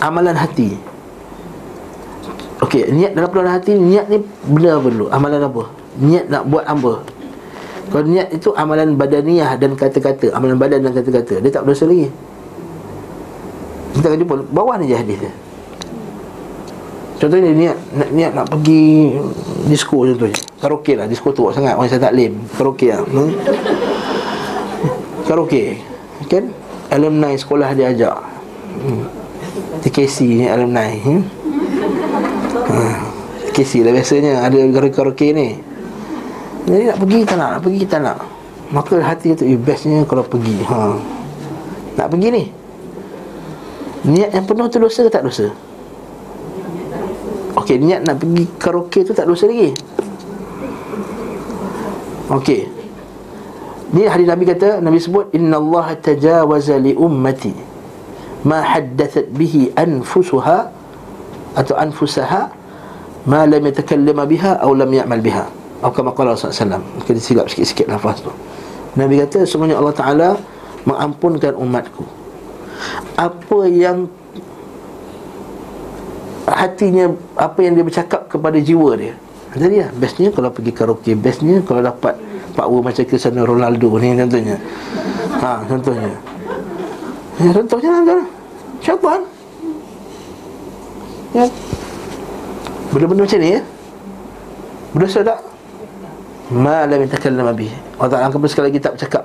Amalan 0.00 0.32
hati 0.32 0.72
Okey, 2.72 2.88
niat 2.88 3.12
dalam 3.12 3.28
dalam 3.28 3.52
hati 3.52 3.76
Niat 3.76 4.08
ni 4.08 4.24
benda 4.48 4.80
apa 4.80 4.88
dulu? 4.88 5.06
Amalan 5.12 5.44
apa? 5.44 5.62
Niat 6.00 6.24
nak 6.32 6.48
buat 6.48 6.64
apa? 6.64 7.04
Kalau 7.92 8.04
niat 8.08 8.32
itu 8.32 8.48
amalan 8.56 8.96
badaniah 8.96 9.52
dan 9.60 9.76
kata-kata 9.76 10.32
Amalan 10.32 10.56
badan 10.56 10.80
dan 10.80 10.96
kata-kata 10.96 11.44
Dia 11.44 11.52
tak 11.52 11.68
berdosa 11.68 11.84
lagi 11.84 12.08
Kita 13.92 14.08
akan 14.08 14.18
jumpa 14.24 14.34
Bawah 14.56 14.80
ni 14.80 14.88
je 14.88 14.96
hadis 14.96 15.20
dia 15.20 15.32
Contohnya 17.20 17.52
niat 17.52 17.76
nak, 17.92 18.08
niat 18.10 18.32
nak 18.34 18.46
pergi 18.50 19.14
disco 19.70 20.02
contohnya. 20.02 20.34
Karaoke 20.58 20.98
lah, 20.98 21.06
disco 21.06 21.30
tu 21.30 21.46
sangat 21.54 21.78
orang 21.78 21.86
saya 21.86 22.10
tak 22.10 22.18
lem. 22.18 22.34
Karaoke 22.58 22.90
lah. 22.90 22.98
Hmm? 23.06 23.30
Karaoke. 25.22 25.78
Kan? 26.26 26.50
Alumni 26.90 27.38
sekolah 27.38 27.78
dia 27.78 27.94
ajak. 27.94 28.18
Hmm. 28.74 29.06
TKC 29.86 30.34
ni 30.34 30.50
alumni. 30.50 30.98
Hmm? 30.98 31.22
TKC 32.52 33.84
lah 33.84 33.92
biasanya 33.96 34.32
ada 34.44 34.58
karaoke 34.92 35.32
ni. 35.32 35.56
Jadi 36.68 36.84
nak 36.88 36.98
pergi 37.00 37.18
tak 37.26 37.36
nak, 37.40 37.48
nak 37.58 37.60
pergi 37.64 37.82
tak 37.88 38.00
nak. 38.04 38.18
Maka 38.72 38.94
hati 39.04 39.36
tu 39.36 39.44
eh, 39.44 39.58
bestnya 39.58 40.04
kalau 40.08 40.24
pergi. 40.24 40.56
Ha. 40.64 40.96
Nak 42.00 42.06
pergi 42.08 42.28
ni. 42.32 42.44
Niat 44.02 44.30
yang 44.34 44.44
penuh 44.48 44.66
tu 44.66 44.78
dosa 44.80 45.00
ke 45.04 45.10
tak 45.12 45.22
dosa? 45.26 45.46
Okey, 47.58 47.76
niat 47.78 48.02
nak 48.02 48.16
pergi 48.18 48.44
karaoke 48.56 49.04
tu 49.04 49.12
tak 49.12 49.28
dosa 49.28 49.46
lagi. 49.46 49.70
Okey. 52.32 52.62
Ni 53.92 54.08
hadis 54.08 54.24
Nabi 54.24 54.44
kata, 54.48 54.80
Nabi 54.80 54.96
sebut 54.96 55.28
Inna 55.36 55.60
Allah 55.60 55.92
tajawaza 56.00 56.80
li 56.80 56.96
ummati 56.96 57.52
ma 58.42 58.64
haddathat 58.64 59.30
bihi 59.30 59.70
anfusuha 59.76 60.81
atau 61.52 61.74
anfusaha 61.76 62.48
ma 63.28 63.44
lam 63.44 63.62
yatakallama 63.62 64.24
biha 64.26 64.58
atau 64.58 64.72
lam 64.72 64.90
ya'mal 64.90 65.22
biha. 65.22 65.46
Atau 65.82 65.92
kama 65.98 66.14
qala 66.14 66.38
Rasulullah 66.38 66.78
SAW 66.78 67.02
Mungkin 67.02 67.14
disilap 67.18 67.46
sikit-sikit 67.50 67.90
nafas 67.90 68.22
tu. 68.22 68.30
Nabi 68.94 69.18
kata 69.18 69.42
semuanya 69.42 69.82
Allah 69.82 69.96
Ta'ala 69.96 70.28
Mengampunkan 70.82 71.54
umatku. 71.58 72.02
Apa 73.14 73.70
yang 73.70 74.10
hatinya 76.42 77.14
apa 77.38 77.58
yang 77.62 77.78
dia 77.78 77.86
bercakap 77.86 78.26
kepada 78.26 78.58
jiwa 78.58 78.98
dia. 78.98 79.14
Jadi 79.54 79.84
ya 79.84 79.88
bestnya 79.94 80.34
kalau 80.34 80.50
pergi 80.50 80.72
karaoke 80.74 81.12
bestnya 81.14 81.62
kalau 81.62 81.86
dapat 81.86 82.18
power 82.58 82.82
macam 82.82 83.04
Cristiano 83.06 83.46
Ronaldo 83.46 83.94
ni 84.02 84.18
contohnya. 84.18 84.56
Ha 85.38 85.62
contohnya. 85.70 86.12
Ya 87.38 87.50
contohnya 87.54 87.90
lah 88.02 88.26
syaitan 88.82 89.20
ya 91.32 91.46
benda-benda 92.92 93.24
macam 93.24 93.40
ni 93.40 93.50
ya? 93.56 93.60
Berdosa 94.92 95.20
tak? 95.24 95.40
Ma 96.52 96.84
lam 96.84 97.00
yatakallam 97.00 97.48
bihi 97.56 97.72
Allah 97.96 98.10
Ta'ala 98.18 98.24
angkat 98.28 98.50
sekali 98.50 98.66
lagi 98.74 98.80
tak 98.82 98.98
bercakap. 98.98 99.24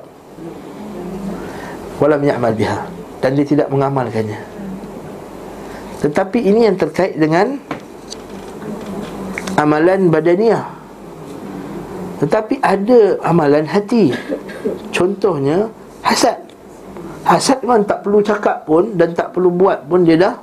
Wala 1.97 2.21
ya'mal 2.21 2.53
biha. 2.53 2.85
Dan 3.25 3.33
dia 3.33 3.41
tidak 3.41 3.73
mengamalkannya. 3.73 4.37
Tetapi 6.05 6.39
ini 6.45 6.69
yang 6.69 6.77
terkait 6.77 7.17
dengan 7.17 7.57
Amalan 9.57 10.13
badaniah. 10.13 10.69
Tetapi 12.21 12.61
ada 12.61 13.17
amalan 13.25 13.65
hati. 13.65 14.13
Contohnya 14.93 15.73
Hasad. 16.05 16.37
Hasad 17.25 17.65
memang 17.65 17.81
tak 17.89 18.05
perlu 18.05 18.21
cakap 18.21 18.63
pun 18.63 18.93
Dan 18.93 19.17
tak 19.17 19.33
perlu 19.33 19.51
buat 19.51 19.83
pun 19.89 20.07
dia 20.07 20.15
dah 20.15 20.35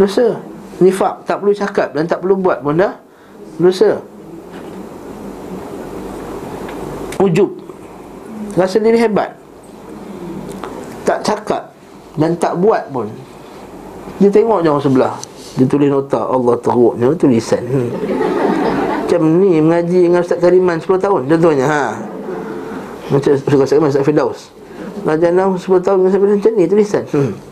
Dosa 0.00 0.38
Nifak 0.80 1.28
tak 1.28 1.44
perlu 1.44 1.52
cakap 1.52 1.92
dan 1.92 2.08
tak 2.08 2.24
perlu 2.24 2.40
buat 2.40 2.64
pun 2.64 2.80
dah 2.80 2.96
Dosa. 3.60 4.00
Ujub 7.20 7.52
Rasa 8.56 8.80
diri 8.80 8.96
hebat. 8.96 9.36
Tak 11.04 11.20
cakap 11.22 11.70
Dan 12.16 12.34
tak 12.40 12.56
buat 12.58 12.88
pun. 12.90 13.06
Dia 14.18 14.32
tengok 14.32 14.64
orang 14.64 14.80
sebelah. 14.80 15.14
Dia 15.60 15.68
tulis 15.68 15.92
nota 15.92 16.24
Allah 16.24 16.56
teruk. 16.64 16.96
Dia 16.96 17.12
tulisan 17.14 17.62
hmm. 17.62 17.90
Macam 19.04 19.20
ni 19.42 19.58
mengaji 19.60 20.00
dengan 20.06 20.22
Ustaz 20.22 20.38
Kariman 20.38 20.78
10 20.78 20.86
tahun 21.02 21.20
Contohnya 21.26 21.66
ha. 21.66 21.84
Macam 23.12 23.30
Ustaz 23.36 23.68
Kariman 23.68 23.90
Ustaz 23.92 24.06
Firdaus. 24.06 24.40
Raja 25.04 25.28
Nam 25.34 25.58
10 25.60 25.66
tahun 25.84 25.96
dengan 26.00 26.08
Ustaz 26.08 26.20
Firdaus 26.24 26.38
Macam 26.40 26.52
ni 26.56 26.64
tulisan 26.64 27.04
hmm. 27.10 27.49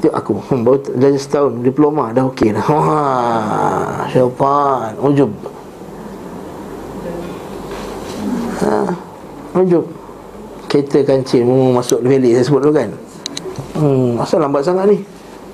Tengok 0.00 0.16
aku 0.16 0.34
hmm, 0.40 0.60
Baru 0.64 0.78
belajar 0.96 1.20
setahun 1.20 1.52
Diploma 1.60 2.08
dah 2.16 2.24
okey 2.32 2.56
dah. 2.56 2.64
Wah 2.72 4.08
Syaitan. 4.08 4.96
Ujub. 5.04 5.30
Ha, 8.64 8.72
Ujub. 9.60 9.84
Kereta 10.72 11.04
kancil 11.04 11.44
Mau 11.44 11.76
masuk 11.76 12.00
valet 12.00 12.32
Saya 12.40 12.44
sebut 12.48 12.60
dulu 12.64 12.72
kan? 12.72 12.90
Hmm 13.76 14.16
Asal 14.16 14.40
lambat 14.40 14.64
sangat 14.64 14.88
ni? 14.88 15.04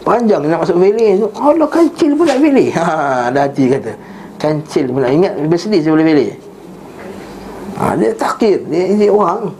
Panjang 0.06 0.46
nak 0.46 0.62
masuk 0.62 0.78
valet 0.78 1.18
Allah 1.35 1.66
kancil 1.66 2.14
pun 2.14 2.30
nak 2.30 2.38
valet 2.38 2.70
ha, 2.78 3.26
Dah 3.35 3.50
hati 3.50 3.66
kata. 3.66 3.92
Kancil 4.38 4.94
pun 4.94 5.02
nak 5.02 5.11
Ingat 5.11 5.32
Bersedih 5.50 5.82
saya 5.82 5.92
boleh 5.98 6.06
valet 6.06 6.30
ha, 7.82 7.98
Dia 7.98 8.14
takir 8.14 8.62
Dia, 8.70 8.94
dia 8.94 9.11
orang. 9.11 9.50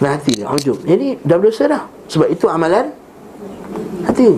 Dah 0.00 0.16
hati 0.16 0.40
Ujub. 0.40 0.80
Jadi 0.88 1.20
dah 1.20 1.36
berdosa 1.36 1.68
dah 1.68 1.93
Sebab 2.08 2.28
itu 2.28 2.46
amalan 2.48 2.92
Hati. 4.04 4.28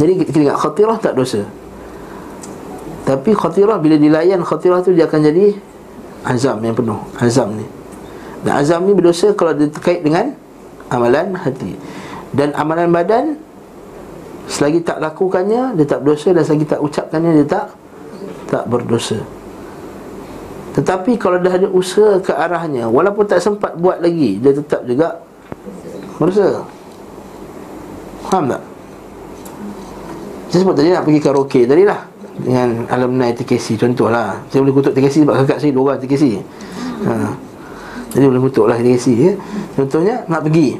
Jadi 0.00 0.12
kita 0.24 0.36
ingat 0.48 0.58
Khatirah 0.60 0.98
tak 1.00 1.16
dosa. 1.16 1.44
Tapi 3.04 3.30
khatirah 3.32 3.80
Bila 3.80 3.96
dilayan 3.96 4.40
khatirah 4.44 4.84
tu 4.84 4.92
Dia 4.92 5.08
akan 5.08 5.20
jadi 5.24 5.46
Azam 6.20 6.60
yang 6.60 6.76
penuh. 6.76 7.00
Azam 7.16 7.56
ni. 7.56 7.64
Dan 8.44 8.60
azam 8.60 8.84
ni 8.84 8.92
berdosa 8.92 9.32
Kalau 9.32 9.56
dia 9.56 9.68
terkait 9.68 10.04
dengan 10.04 10.32
Amalan 10.92 11.36
hati. 11.38 11.76
Dan 12.36 12.52
amalan 12.56 12.92
badan 12.92 13.24
Selagi 14.50 14.84
tak 14.84 15.00
lakukannya 15.00 15.76
Dia 15.76 15.86
tak 15.88 16.04
berdosa. 16.04 16.28
Dan 16.36 16.42
selagi 16.44 16.66
tak 16.68 16.80
ucapkannya 16.80 17.30
Dia 17.40 17.46
tak 17.48 17.66
Tak 18.52 18.64
berdosa. 18.68 19.18
Tetapi 20.70 21.18
kalau 21.18 21.42
dah 21.42 21.50
ada 21.50 21.68
usaha 21.72 22.20
ke 22.22 22.30
arahnya 22.30 22.86
Walaupun 22.86 23.26
tak 23.26 23.42
sempat 23.42 23.74
buat 23.74 23.98
lagi 23.98 24.38
Dia 24.38 24.54
tetap 24.54 24.86
juga 24.86 25.18
Berdosa 26.20 26.68
Faham 28.28 28.52
tak? 28.52 28.62
Saya 30.52 30.60
sebut 30.60 30.76
tadi 30.76 30.92
nak 30.92 31.08
pergi 31.08 31.20
karaoke 31.24 31.64
tadi 31.64 31.88
lah 31.88 32.04
Dengan 32.36 32.84
alumni 32.92 33.32
TKC 33.32 33.80
contohlah 33.80 34.36
Saya 34.52 34.60
boleh 34.60 34.76
kutuk 34.76 34.92
TKC 34.92 35.24
sebab 35.24 35.40
kakak 35.42 35.58
saya 35.64 35.72
dua 35.72 35.96
orang 35.96 35.98
TKC 36.04 36.24
ha. 37.08 37.32
Jadi 38.10 38.24
boleh 38.26 38.42
kutuk 38.42 38.66
lah 38.66 38.74
TKC 38.74 39.06
ya. 39.14 39.32
Contohnya 39.78 40.26
nak 40.26 40.42
pergi. 40.42 40.74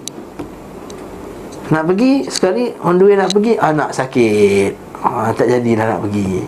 Nak 1.70 1.84
pergi 1.86 2.12
sekali 2.26 2.74
On 2.82 2.98
the 2.98 3.06
way 3.06 3.14
nak 3.14 3.30
pergi 3.30 3.54
Anak 3.54 3.94
sakit. 3.94 4.74
Ha, 5.00 5.30
Tak 5.30 5.46
jadilah 5.46 5.86
nak 5.96 6.00
pergi. 6.10 6.42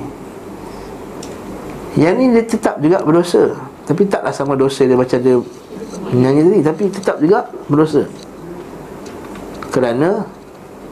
Yang 1.95 2.15
ni 2.19 2.25
dia 2.35 2.43
tetap 2.43 2.75
juga 2.83 2.99
berdosa. 3.07 3.55
Tapi 3.87 4.11
taklah 4.11 4.35
sama 4.35 4.59
dosa 4.59 4.83
dia 4.83 4.99
macam 4.99 5.19
dia 5.23 5.39
Nyanyi 6.13 6.41
tadi 6.51 6.59
Tapi 6.67 6.83
tetap 6.91 7.17
juga 7.23 7.47
berdosa 7.71 8.11
Kerana 9.73 10.29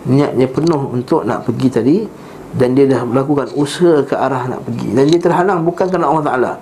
Niatnya 0.09 0.49
penuh 0.49 0.97
untuk 0.97 1.29
nak 1.29 1.45
pergi 1.45 1.69
tadi 1.69 1.97
Dan 2.57 2.73
dia 2.73 2.89
dah 2.89 3.05
melakukan 3.05 3.53
usaha 3.55 4.03
ke 4.03 4.17
arah 4.17 4.49
nak 4.49 4.65
pergi. 4.65 4.97
Dan 4.97 5.05
dia 5.07 5.21
terhalang 5.21 5.63
bukan 5.63 5.87
kerana 5.87 6.11
Allah 6.11 6.25
Ta'ala. 6.25 6.53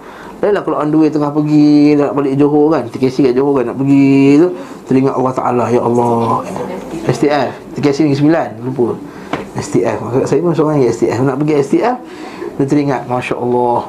Lainlah 0.43 0.63
kalau 0.67 0.79
on 0.83 0.91
the 0.93 0.99
way 0.99 1.09
tengah 1.09 1.31
pergi 1.31 1.97
Nak 1.97 2.13
balik 2.15 2.35
Johor 2.35 2.75
kan 2.75 2.85
TKC 2.91 3.31
kat 3.31 3.35
Johor 3.35 3.63
kan 3.63 3.71
Nak 3.73 3.79
pergi 3.79 4.39
tu 4.39 4.49
Teringat 4.91 5.15
Allah 5.15 5.33
Ta'ala 5.35 5.65
Ya 5.71 5.83
Allah. 5.83 6.43
STF 7.09 7.51
TKC 7.79 7.99
ni 8.11 8.15
9 8.15 8.67
Lupa. 8.67 8.99
STF 9.59 9.99
Saya 10.27 10.39
pun 10.43 10.53
seorang 10.55 10.83
yang 10.83 10.91
STF 10.95 11.19
Nak 11.23 11.37
pergi 11.43 11.55
STF 11.63 11.97
Dia 12.59 12.65
teringat 12.67 13.07
Masya 13.07 13.35
Allah 13.39 13.87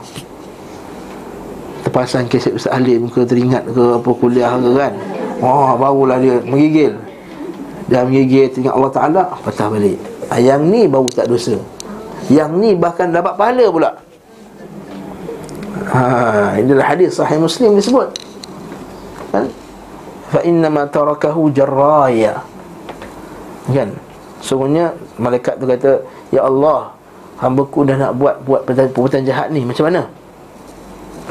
terpasang 1.89 2.30
keset 2.30 2.54
Ustaz 2.54 2.76
Alim 2.76 3.10
ke 3.10 3.26
teringat 3.26 3.65
ke 3.65 3.84
apa 3.98 4.10
kuliah 4.13 4.54
ke 4.62 4.70
kan. 4.78 4.94
Oh 5.42 5.74
barulah 5.74 6.22
dia 6.22 6.38
menggigil 6.46 6.94
dia 7.89 8.06
menggigil 8.06 8.54
teringat 8.54 8.73
Allah 8.78 8.91
Ta'ala 8.93 9.21
patah 9.41 9.67
balik. 9.73 9.97
Ah, 10.30 10.38
yang 10.38 10.62
ni 10.69 10.86
baru 10.86 11.10
tak 11.10 11.25
dosa. 11.25 11.58
Yang 12.30 12.52
ni 12.62 12.69
bahkan 12.78 13.10
dapat 13.10 13.34
pahala 13.34 13.65
pula. 13.73 13.89
Ha, 15.89 16.02
inilah 16.62 16.86
hadis 16.86 17.17
sahih 17.17 17.41
muslim 17.41 17.73
disebut. 17.73 18.13
Kan? 19.34 19.49
Fa 20.30 20.45
inna 20.45 20.69
tarakahu 20.86 21.49
jarraya. 21.49 22.45
Kan? 23.73 23.97
Sungguhnya 24.45 24.93
malaikat 25.17 25.58
tu 25.58 25.65
kata 25.65 26.06
ya 26.30 26.45
Allah 26.45 26.93
hamba 27.41 27.65
ku 27.65 27.82
dah 27.82 27.97
nak 27.97 28.13
buat 28.21 28.38
buat 28.45 28.69
perbuatan 28.69 29.25
jahat 29.25 29.49
ni 29.49 29.65
macam 29.65 29.89
mana? 29.89 30.06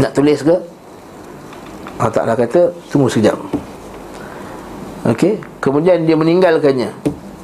Nak 0.03 0.11
tulis 0.11 0.42
ke? 0.42 0.59
Allah 1.99 2.14
Ta'ala 2.14 2.35
kata 2.38 2.71
Tunggu 2.90 3.11
sekejap 3.11 3.35
Okey? 5.09 5.40
Kemudian 5.64 6.05
dia 6.05 6.16
meninggalkannya. 6.21 6.92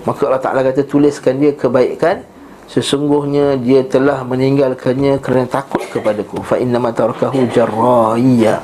Maka 0.04 0.20
Allah 0.28 0.42
Ta'ala 0.42 0.60
kata 0.60 0.84
Tuliskan 0.84 1.40
dia 1.40 1.56
kebaikan. 1.56 2.20
Sesungguhnya 2.64 3.60
dia 3.60 3.84
telah 3.84 4.24
meninggalkannya 4.24 5.20
Kerana 5.20 5.48
takut 5.48 5.84
kepadaku. 5.88 6.44
Fa 6.44 6.60
inna 6.60 6.76
matarkahu 6.76 7.48
jarraiya. 7.48 8.60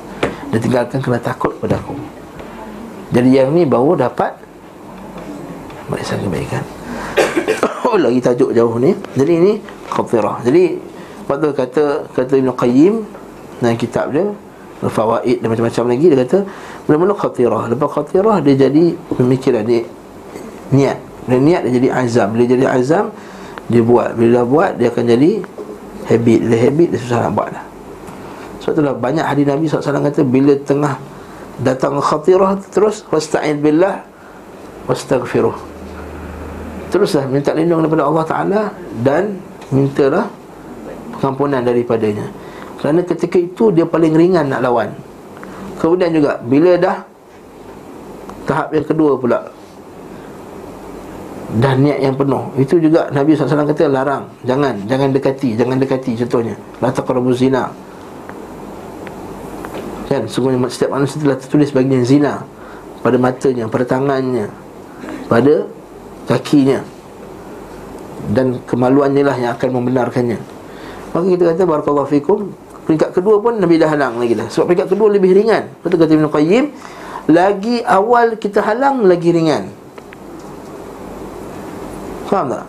Dia 0.52 0.58
tinggalkan 0.60 1.00
kerana 1.00 1.20
takut 1.22 1.56
kepadaku. 1.56 1.96
Jadi 3.10 3.28
yang 3.40 3.56
ni 3.56 3.64
baru 3.64 3.96
dapat 3.96 4.36
Barisan 5.90 6.22
kebaikan. 6.22 6.62
Oh 7.82 7.98
lagi 8.04 8.20
tajuk 8.22 8.54
jauh 8.54 8.78
ni. 8.78 8.94
Jadi 9.18 9.32
ini 9.34 9.52
Khatirah 9.90 10.38
Jadi 10.46 10.78
kata 11.26 12.06
Kata 12.14 12.32
Ibn 12.38 12.54
Qayyim 12.54 12.94
dalam 13.60 13.76
kitab 13.76 14.14
dia 14.14 14.24
Fawaid 14.88 15.44
dan 15.44 15.52
macam-macam 15.52 15.84
lagi 15.92 16.06
Dia 16.08 16.18
kata 16.24 16.38
Mula-mula 16.88 17.12
khatirah. 17.12 17.68
Lepas 17.68 17.88
khatirah 17.92 18.40
dia 18.40 18.54
jadi 18.56 18.96
Pemikiran 19.12 19.62
dia 19.68 19.84
Niat. 20.72 20.98
Bila 21.28 21.36
niat 21.36 21.60
dia 21.68 21.72
jadi 21.76 21.88
azam. 21.92 22.28
Bila 22.32 22.44
jadi 22.48 22.64
azam 22.64 23.12
Dia 23.68 23.84
buat. 23.84 24.16
Bila 24.16 24.40
dah 24.40 24.46
buat 24.48 24.72
Dia 24.80 24.88
akan 24.88 25.04
jadi 25.04 25.30
Habit. 26.08 26.38
Bila 26.48 26.56
habit 26.56 26.88
Dia 26.96 26.98
susah 27.04 27.18
nak 27.28 27.32
buat 27.36 27.48
dah. 27.52 27.64
Sebab 28.64 28.72
itulah 28.72 28.94
banyak 28.96 29.24
hadis 29.24 29.44
Nabi 29.44 29.64
SAW 29.68 30.00
kata 30.00 30.20
Bila 30.24 30.52
tengah 30.64 30.94
Datang 31.60 32.00
khatirah 32.00 32.56
Terus 32.72 33.04
Wasta'in 33.12 33.60
billah 33.60 34.00
Wastaghfiruh. 34.88 35.68
Teruslah 36.88 37.28
minta 37.28 37.52
lindung 37.52 37.84
daripada 37.84 38.08
Allah 38.08 38.24
Ta'ala 38.24 38.60
Dan 38.96 39.36
Mintalah 39.68 40.24
Pengampunan 41.20 41.60
daripadanya 41.60 42.49
kerana 42.80 43.04
ketika 43.04 43.36
itu 43.36 43.68
dia 43.76 43.84
paling 43.84 44.16
ringan 44.16 44.48
nak 44.48 44.64
lawan. 44.64 44.90
Kemudian 45.80 46.12
juga 46.12 46.36
Bila 46.44 46.76
dah 46.76 46.96
Tahap 48.44 48.68
yang 48.76 48.84
kedua 48.84 49.16
pula 49.16 49.40
Dah 51.56 51.74
niat 51.74 51.98
yang 52.04 52.14
penuh 52.14 52.52
Itu 52.60 52.76
juga 52.78 53.08
Nabi 53.10 53.34
SAW 53.34 53.64
kata 53.64 53.88
larang 53.88 54.28
Jangan 54.44 54.84
Jangan 54.84 55.08
dekati 55.10 55.56
Jangan 55.56 55.80
dekati 55.80 56.12
contohnya. 56.20 56.54
La 56.84 56.92
taqrabu 56.92 57.32
zina. 57.32 57.72
Kan 60.06 60.28
Sungguhnya 60.28 60.68
setiap 60.68 60.94
manusia 60.94 61.16
telah 61.18 61.40
tertulis 61.40 61.72
bagian 61.72 62.04
zina 62.04 62.44
Pada 63.00 63.16
matanya 63.16 63.64
Pada 63.66 63.84
tangannya 63.88 64.46
Pada 65.26 65.64
Kakinya. 66.30 66.78
Dan 68.30 68.62
kemaluannya 68.70 69.26
lah 69.26 69.34
yang 69.34 69.50
akan 69.58 69.82
membenarkannya. 69.82 70.38
Maka 71.10 71.26
kita 71.26 71.42
kata 71.50 71.62
Barakallahu 71.66 72.06
fikum 72.06 72.54
Peringkat 72.90 73.14
kedua 73.14 73.38
pun 73.38 73.54
Nabi 73.54 73.78
dah 73.78 73.86
halang 73.86 74.18
lagi 74.18 74.34
dah. 74.34 74.50
Sebab 74.50 74.66
peringkat 74.66 74.90
kedua 74.90 75.14
lebih 75.14 75.30
ringan. 75.30 75.70
Betul 75.78 76.02
kata 76.02 76.10
Ibn 76.10 76.26
Qayyim 76.26 76.64
Lagi 77.30 77.86
awal 77.86 78.34
kita 78.34 78.66
halang 78.66 79.06
Lagi 79.06 79.30
ringan. 79.30 79.70
Faham 82.26 82.50
tak? 82.50 82.66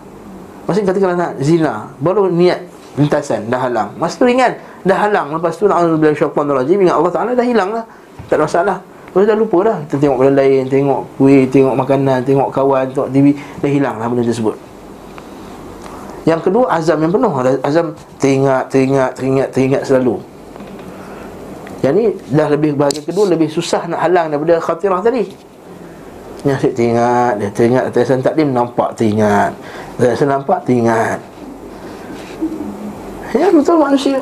Maksudnya 0.70 0.94
katakanlah 0.94 1.18
nak 1.18 1.32
zina 1.42 1.90
Baru 1.98 2.30
niat 2.30 2.62
lintasan 3.02 3.50
Dah 3.50 3.66
halang. 3.66 3.98
Masa 3.98 4.22
tu 4.22 4.30
ringan 4.30 4.62
Dah 4.86 5.10
halang. 5.10 5.34
Lepas 5.34 5.58
tu 5.58 5.66
Na'udzubillah 5.66 6.14
syaitan 6.14 6.46
rajim 6.54 6.78
Ingat 6.86 6.96
Allah 7.02 7.12
Ta'ala 7.18 7.32
dah 7.34 7.46
hilang 7.50 7.70
lah. 7.74 7.84
Tak 8.30 8.38
ada 8.38 8.46
masalah. 8.46 8.78
Lepas 9.10 9.26
dah 9.26 9.34
lupa 9.34 9.58
dah. 9.66 9.78
Kita 9.90 10.06
tengok 10.06 10.18
benda 10.22 10.34
lain 10.38 10.70
Tengok 10.70 11.02
kuih 11.18 11.50
Tengok 11.50 11.74
makanan 11.74 12.22
Tengok 12.22 12.54
kawan 12.54 12.94
Tengok 12.94 13.10
TV 13.10 13.34
Dah 13.34 13.70
hilang 13.74 13.98
lah 13.98 14.06
benda 14.06 14.22
tersebut 14.22 14.70
yang 16.22 16.42
kedua 16.42 16.70
azam 16.70 17.02
yang 17.02 17.10
penuh. 17.10 17.34
Azam 17.66 17.98
teringat, 18.22 18.70
teringat, 18.70 19.12
teringat, 19.18 19.48
teringat 19.50 19.82
selalu. 19.90 20.22
Yang 21.82 21.94
ni 21.98 22.06
dah 22.38 22.46
lebih 22.46 22.78
bahagian 22.78 23.02
kedua 23.02 23.26
Lebih 23.34 23.50
susah 23.50 23.90
nak 23.90 24.06
halang 24.06 24.30
daripada 24.30 24.62
khatirah 24.62 25.02
tadi. 25.02 25.26
Yang 26.46 26.56
asyik 26.62 26.74
teringat 26.78 27.34
Dia 27.42 27.50
teringat 27.50 27.84
Hasan 27.90 28.22
Taklim 28.22 28.54
Nampak 28.54 28.94
teringat. 28.94 29.54
Atas 29.98 30.22
nampak 30.26 30.62
teringat. 30.66 31.18
Ya 33.34 33.50
betul 33.50 33.78
manusia. 33.82 34.22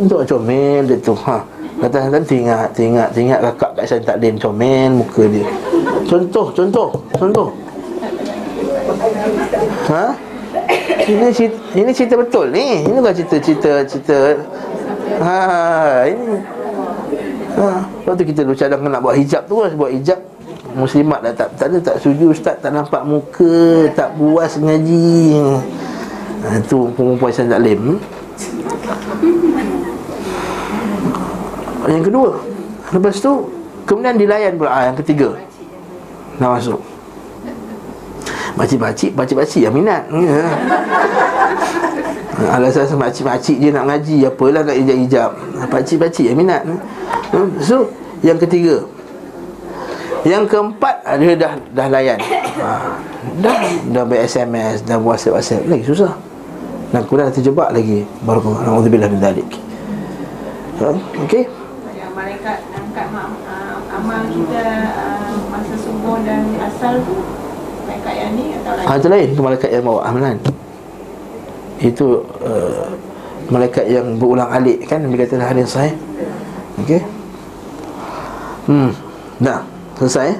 Untuk 0.00 0.24
comel 0.24 0.88
dia 0.88 0.96
tu 1.00 1.12
ha. 1.28 1.44
Kata 1.80 1.96
Hasan 2.08 2.24
teringat, 2.24 2.68
teringat, 2.72 3.08
teringat 3.12 3.38
Kakak 3.44 3.76
kat 3.76 3.84
Hasan 3.84 4.02
Taklim 4.04 4.40
comel 4.40 4.88
muka 5.04 5.24
dia. 5.28 5.44
Contoh, 6.08 6.48
contoh, 6.56 6.88
contoh. 7.12 7.48
Ha? 9.92 10.29
Ini 11.08 11.30
cerita, 11.32 11.58
ini 11.76 11.90
cerita 11.94 12.14
betul 12.18 12.52
ni. 12.52 12.84
Ini 12.84 12.98
bukan 12.98 13.14
cerita-cerita 13.14 13.72
cerita. 13.88 14.18
Ha, 15.20 15.36
ini. 16.08 16.36
Ha, 17.60 17.64
waktu 18.08 18.24
kita 18.24 18.44
dulu 18.44 18.56
cadang 18.56 18.80
nak 18.84 19.00
buat 19.04 19.16
hijab 19.16 19.44
tu, 19.48 19.62
buat 19.76 19.92
hijab. 19.92 20.20
Muslimat 20.70 21.18
dah 21.26 21.34
tak, 21.34 21.48
tak 21.58 21.66
tak 21.82 21.96
setuju 21.98 22.30
Ustaz 22.30 22.54
tak 22.62 22.70
nampak 22.70 23.02
muka 23.02 23.90
Tak 23.90 24.14
puas 24.14 24.54
ngaji 24.54 25.34
ha, 26.46 26.62
Itu 26.62 26.94
perempuan 26.94 27.34
Islam 27.34 27.50
Taklim 27.50 27.82
Yang 31.90 32.04
kedua 32.06 32.30
Lepas 32.94 33.18
tu 33.18 33.50
Kemudian 33.82 34.14
dilayan 34.14 34.54
pula 34.54 34.70
ah, 34.70 34.82
Yang 34.86 35.02
ketiga 35.02 35.34
Nak 36.38 36.62
masuk 36.62 36.89
Makcik-makcik 38.58 39.10
Pakcik-pakcik 39.14 39.62
yang 39.66 39.74
minat. 39.74 40.02
Ya. 40.10 40.44
Alasan 42.56 42.96
makcik-makcik 42.96 43.60
dia 43.60 43.70
nak 43.70 43.84
ngaji 43.90 44.26
Apalah 44.26 44.62
nak 44.64 44.76
ijab-ijab. 44.78 45.30
Pakcik-pakcik 45.68 46.32
yang 46.32 46.38
minat. 46.38 46.62
So 47.62 47.90
Yang 48.24 48.48
ketiga. 48.48 48.76
Yang 50.24 50.52
keempat 50.52 50.94
Dia 51.20 51.34
dah 51.36 51.52
dah 51.72 51.86
layan. 51.88 52.18
Ha. 52.60 52.96
Dah 53.40 53.56
Dah 53.92 54.04
ber-SMS 54.04 54.82
Dah 54.84 54.98
WhatsApp-WhatsApp 54.98 55.68
Lagi 55.68 55.84
susah. 55.86 56.12
Dan 56.90 57.06
kemudian 57.06 57.30
terjebak 57.30 57.70
lagi. 57.70 58.02
Baru 58.26 58.42
Alhamdulillah 58.58 59.06
bin 59.06 59.22
Dalik 59.22 59.46
ha? 60.80 60.90
Okay 61.28 61.44
Malaikat 62.10 62.58
angkat 62.76 63.06
amal 63.90 64.22
kita 64.28 64.64
masa 65.48 65.74
subuh 65.78 66.20
dan 66.20 66.44
asal 66.60 67.00
tu 67.00 67.16
Malaikat 68.00 68.14
yang 68.16 68.32
ni 68.32 68.44
atau 68.56 68.72
lain? 68.72 68.86
Ha, 68.88 68.96
itu 68.96 69.08
lain. 69.12 69.28
Itu 69.28 69.42
malaikat 69.44 69.70
yang 69.76 69.84
bawa 69.84 70.00
amalan. 70.08 70.36
Itu 71.80 72.06
uh, 72.40 72.88
Malaikat 73.50 73.84
yang 73.90 74.14
berulang 74.14 74.46
alik 74.46 74.86
kan? 74.86 75.02
Nabi 75.02 75.18
kata 75.18 75.42
hadis 75.42 75.74
sahih. 75.74 75.90
Okey. 76.78 77.02
Hmm. 78.70 78.94
Dah 79.42 79.66
Selesai 79.98 80.36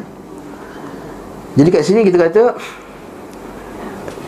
Jadi 1.59 1.69
kat 1.73 1.83
sini 1.83 2.01
kita 2.07 2.21
kata 2.21 2.55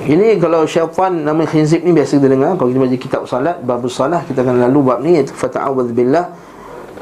ini 0.02 0.34
kalau 0.42 0.66
syaitan 0.66 1.22
nama 1.22 1.46
khinzib 1.46 1.86
ni 1.86 1.94
biasa 1.94 2.18
kita 2.18 2.26
dengar. 2.26 2.58
Kalau 2.58 2.74
kita 2.74 2.80
baca 2.82 2.96
kitab 2.98 3.22
salat 3.30 3.62
Bab 3.62 3.86
salah 3.86 4.26
Kita 4.26 4.42
akan 4.42 4.66
lalu 4.66 4.78
bab 4.82 4.98
ni 4.98 5.14
Iaitu 5.14 5.30
fata'awad 5.30 5.94
billah 5.94 6.34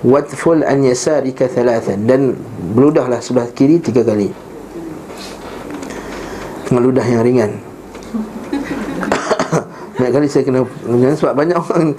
Watful 0.04 0.60
an 0.60 0.84
yasarika 0.84 1.48
thalathan. 1.48 2.04
Dan 2.04 2.36
beludahlah 2.76 3.24
sebelah 3.24 3.48
kiri 3.56 3.80
tiga 3.80 4.04
kali 4.04 4.49
Dengan 6.70 6.82
ludah 6.86 7.02
yang 7.02 7.22
ringan. 7.26 7.50
Banyak 10.00 10.12
kali 10.16 10.26
saya 10.32 10.48
kena 10.48 10.64
Sebab 11.12 11.36
banyak 11.36 11.60
orang 11.60 11.92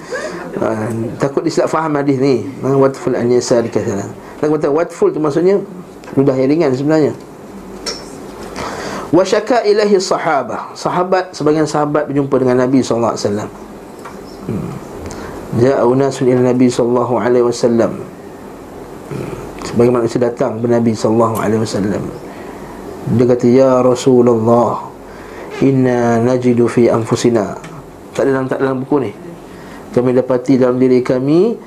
uh, 0.58 0.90
Takut 1.22 1.46
disilap 1.46 1.70
faham 1.70 1.94
hadis 1.94 2.18
ni. 2.18 2.42
Watful 2.64 3.14
an 3.14 3.30
yasarika 3.30 3.78
thalathan 3.78 4.10
Dan 4.42 4.50
kata 4.58 4.74
watful 4.74 5.14
tu 5.14 5.22
maksudnya 5.22 5.62
Ludah 6.12 6.36
yang 6.36 6.50
ringan 6.52 6.70
sebenarnya. 6.76 7.12
Wa 9.12 9.24
syaka 9.24 9.64
ilahi 9.64 9.96
sahabah 10.00 10.72
sahabat 10.72 11.36
sebagian 11.36 11.68
sahabat 11.68 12.08
berjumpa 12.08 12.32
dengan 12.40 12.64
Nabi 12.64 12.80
sallallahu 12.80 13.12
alaihi 13.12 13.24
wasallam. 13.28 13.50
Hmm. 14.42 14.70
ja'a 15.60 15.84
unasun 15.84 16.24
ila 16.32 16.40
Nabi 16.48 16.72
sallallahu 16.72 17.14
alaihi 17.20 17.44
wasallam. 17.44 17.92
Hmm. 19.12 19.32
sebagian 19.68 19.94
manusia 20.00 20.16
datang 20.20 20.56
kepada 20.56 20.80
Nabi 20.80 20.92
sallallahu 20.96 21.36
alaihi 21.40 21.60
wasallam 21.60 22.02
dia 23.02 23.24
kata 23.26 23.46
ya 23.50 23.82
Rasulullah 23.82 24.86
inna 25.58 26.22
najidu 26.22 26.70
fi 26.70 26.86
anfusina. 26.86 27.58
Tak 28.14 28.28
ada 28.28 28.30
dalam 28.38 28.46
tak 28.46 28.58
dalam 28.62 28.76
buku 28.86 28.96
ni. 29.02 29.12
Kami 29.92 30.10
dapati 30.14 30.56
dalam 30.56 30.78
diri 30.78 31.02
kami 31.02 31.58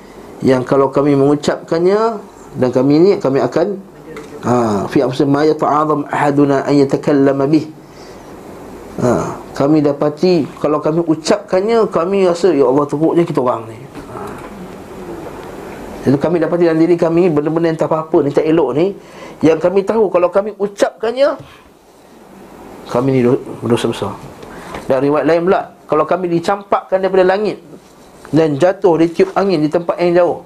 yang 0.42 0.64
kalau 0.64 0.90
kami 0.90 1.14
mengucapkannya 1.14 2.02
dan 2.56 2.70
kami 2.72 2.94
ini 2.98 3.12
kami 3.20 3.44
akan 3.44 3.68
ha 4.48 4.56
fi 4.88 5.04
afsal 5.04 5.28
ma 5.28 5.44
yata'azam 5.44 6.08
ahaduna 6.08 6.64
an 6.64 6.74
yatakallama 6.76 7.46
bih. 7.52 7.66
Ha 9.04 9.44
kami 9.56 9.80
dapati 9.80 10.44
kalau 10.60 10.84
kami 10.84 11.00
ucapkannya 11.08 11.88
kami 11.88 12.28
rasa 12.28 12.52
ya 12.52 12.68
Allah 12.68 12.84
teruknya 12.84 13.24
kita 13.24 13.40
orang 13.40 13.64
ni. 13.72 13.80
Ha. 14.12 14.20
Jadi 16.04 16.18
kami 16.20 16.44
dapati 16.44 16.68
dalam 16.68 16.80
diri 16.84 17.00
kami 17.00 17.32
benda-benda 17.32 17.72
yang 17.72 17.80
tak 17.80 17.88
apa-apa 17.88 18.28
ni 18.28 18.36
tak 18.36 18.44
elok 18.44 18.70
ni 18.76 18.92
yang 19.44 19.60
kami 19.60 19.84
tahu 19.84 20.08
kalau 20.08 20.32
kami 20.32 20.56
ucapkannya 20.56 21.36
kami 22.86 23.10
ni 23.18 23.22
berdosa 23.60 23.90
besar. 23.90 24.14
Dan 24.86 25.02
riwayat 25.10 25.26
lain 25.26 25.42
pula 25.50 25.62
kalau 25.90 26.06
kami 26.06 26.30
dicampakkan 26.30 27.02
daripada 27.02 27.26
langit 27.26 27.58
dan 28.30 28.56
jatuh 28.56 29.02
ditiup 29.02 29.34
angin 29.34 29.60
di 29.62 29.70
tempat 29.70 29.98
yang 29.98 30.14
jauh 30.24 30.38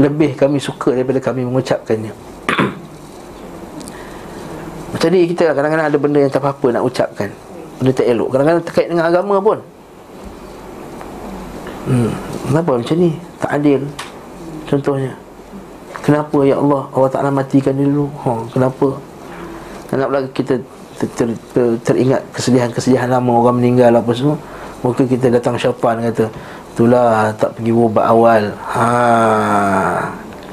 lebih 0.00 0.36
kami 0.36 0.56
suka 0.60 0.96
daripada 0.96 1.20
kami 1.20 1.44
mengucapkannya. 1.44 2.12
Jadi 5.02 5.28
kita 5.28 5.52
kadang-kadang 5.52 5.86
ada 5.92 5.98
benda 6.00 6.18
yang 6.24 6.32
tak 6.32 6.40
apa-apa 6.40 6.72
nak 6.72 6.84
ucapkan 6.88 7.28
Benda 7.76 7.92
tak 7.92 8.08
elok 8.08 8.32
Kadang-kadang 8.32 8.64
terkait 8.64 8.88
dengan 8.88 9.04
agama 9.12 9.36
pun 9.44 9.58
hmm. 11.84 12.10
Kenapa 12.48 12.70
macam 12.80 12.96
ni? 12.96 13.10
Tak 13.36 13.50
adil 13.60 13.84
Contohnya 14.64 15.25
Kenapa 16.06 16.38
ya 16.46 16.54
Allah 16.54 16.86
Allah 16.94 17.10
Ta'ala 17.10 17.30
matikan 17.34 17.74
dulu? 17.74 18.06
Ha, 18.22 18.46
Kenapa? 18.54 18.94
Kenapa 19.90 20.22
kita 20.30 20.54
ter, 21.02 21.08
ter, 21.18 21.28
ter, 21.50 21.66
teringat 21.82 22.22
kesedihan-kesedihan 22.30 23.10
lama 23.10 23.42
orang 23.42 23.58
meninggal 23.58 23.90
apa 23.90 24.14
semua 24.14 24.38
Mungkin 24.86 25.10
kita 25.10 25.34
datang 25.34 25.58
syaitan 25.58 25.98
kata 25.98 26.30
Itulah 26.76 27.34
tak 27.40 27.58
pergi 27.58 27.72
ubat 27.74 28.06
awal. 28.06 28.52
Ha. 28.52 28.86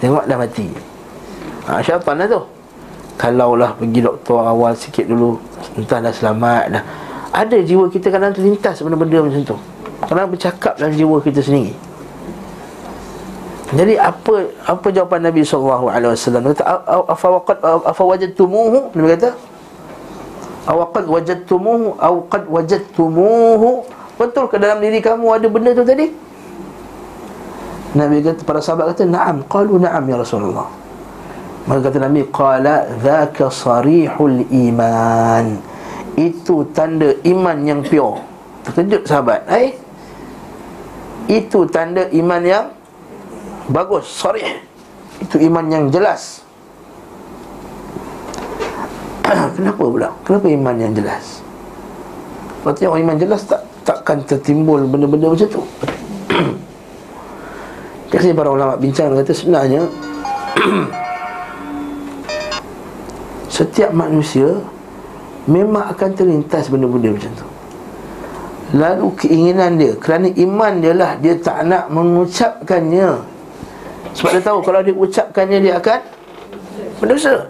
Tengok 0.01 0.25
dah 0.25 0.37
mati. 0.41 0.71
Ha, 1.69 1.83
Syaitan 1.85 2.17
lah 2.17 2.25
tu. 2.25 2.41
Kalaulah 3.13 3.77
pergi 3.77 4.01
doktor 4.01 4.41
awal 4.41 4.73
sikit 4.73 5.05
dulu 5.05 5.37
Entah 5.77 6.01
dah 6.01 6.09
selamat 6.09 6.63
dah. 6.73 6.83
Ada 7.29 7.61
jiwa 7.61 7.93
kita 7.93 8.09
kadang 8.09 8.33
terlintas 8.33 8.81
benda-benda 8.81 9.21
macam 9.21 9.41
tu. 9.45 9.57
Kadang 10.01 10.33
bercakap 10.33 10.73
dalam 10.81 10.97
jiwa 10.97 11.21
kita 11.21 11.45
sendiri 11.45 11.92
jadi 13.73 13.93
apa 13.97 14.53
apa 14.69 14.87
jawapan 14.93 15.29
Nabi 15.29 15.41
sallallahu 15.41 15.85
alaihi 15.89 16.13
wasallam? 16.13 16.53
Kata 16.53 16.63
afa 17.09 17.27
waqad 17.31 17.57
afa 17.63 18.03
wajadtumuhu? 18.05 18.93
Nabi 18.93 19.07
kata 19.17 19.29
awaqad 20.69 21.05
wajadtumuhu 21.09 21.97
aw 21.97 22.13
qad 22.29 22.43
wajadtumuhu. 22.45 23.69
Betul 24.13 24.45
ke 24.45 24.61
dalam 24.61 24.77
diri 24.77 25.01
kamu 25.01 25.25
ada 25.25 25.47
benda 25.49 25.73
tu 25.73 25.81
tadi? 25.81 26.11
Nabi 27.97 28.21
kata 28.21 28.41
para 28.45 28.61
sahabat 28.61 28.93
kata 28.93 29.09
na'am 29.09 29.41
qalu 29.49 29.81
na'am 29.81 30.03
ya 30.05 30.17
Rasulullah. 30.21 30.67
Maka 31.63 31.89
kata 31.89 31.97
Nabi 32.03 32.27
Qala 32.27 32.85
Dhaka 32.99 33.47
sarihul 33.47 34.43
iman. 34.51 35.57
Itu 36.19 36.69
tanda 36.75 37.15
iman 37.25 37.57
yang 37.65 37.81
pure. 37.81 38.21
Terkejut 38.63 39.03
sahabat 39.03 39.43
Hai 39.51 39.75
Itu 41.27 41.67
tanda 41.67 42.07
iman 42.07 42.41
yang 42.43 42.65
Bagus, 43.71 44.11
sarih 44.11 44.59
Itu 45.23 45.39
iman 45.39 45.63
yang 45.71 45.87
jelas. 45.87 46.43
Kenapa 49.55 49.83
pula? 49.87 50.11
Kenapa 50.27 50.51
iman 50.51 50.75
yang 50.75 50.91
jelas? 50.91 51.39
Berarti 52.67 52.83
orang 52.87 53.07
iman 53.07 53.17
jelas 53.23 53.47
tak 53.47 53.63
takkan 53.87 54.19
tertimbul 54.27 54.83
benda-benda 54.83 55.31
macam 55.31 55.47
tu. 55.47 55.63
Kasih 58.11 58.35
para 58.35 58.51
ulama 58.51 58.75
bincang 58.75 59.15
kata 59.15 59.31
sebenarnya 59.33 59.89
Setiap 63.57 63.89
manusia 63.89 64.59
Memang 65.49 65.91
akan 65.91 66.09
terlintas 66.15 66.71
benda-benda 66.71 67.09
macam 67.09 67.31
tu. 67.35 67.47
Lalu 68.77 69.07
keinginan 69.17 69.81
dia 69.81 69.97
Kerana 69.97 70.29
iman 70.29 70.73
dia 70.77 70.93
lah 70.93 71.17
Dia 71.17 71.41
tak 71.41 71.65
nak 71.65 71.89
mengucapkannya 71.89 73.32
Sebab 74.13 74.29
dia 74.37 74.43
tahu 74.43 74.59
Kalau 74.61 74.79
dia 74.85 74.93
ucapkannya 74.95 75.59
dia 75.61 75.73
akan 75.77 75.99
Berdosa. 77.01 77.49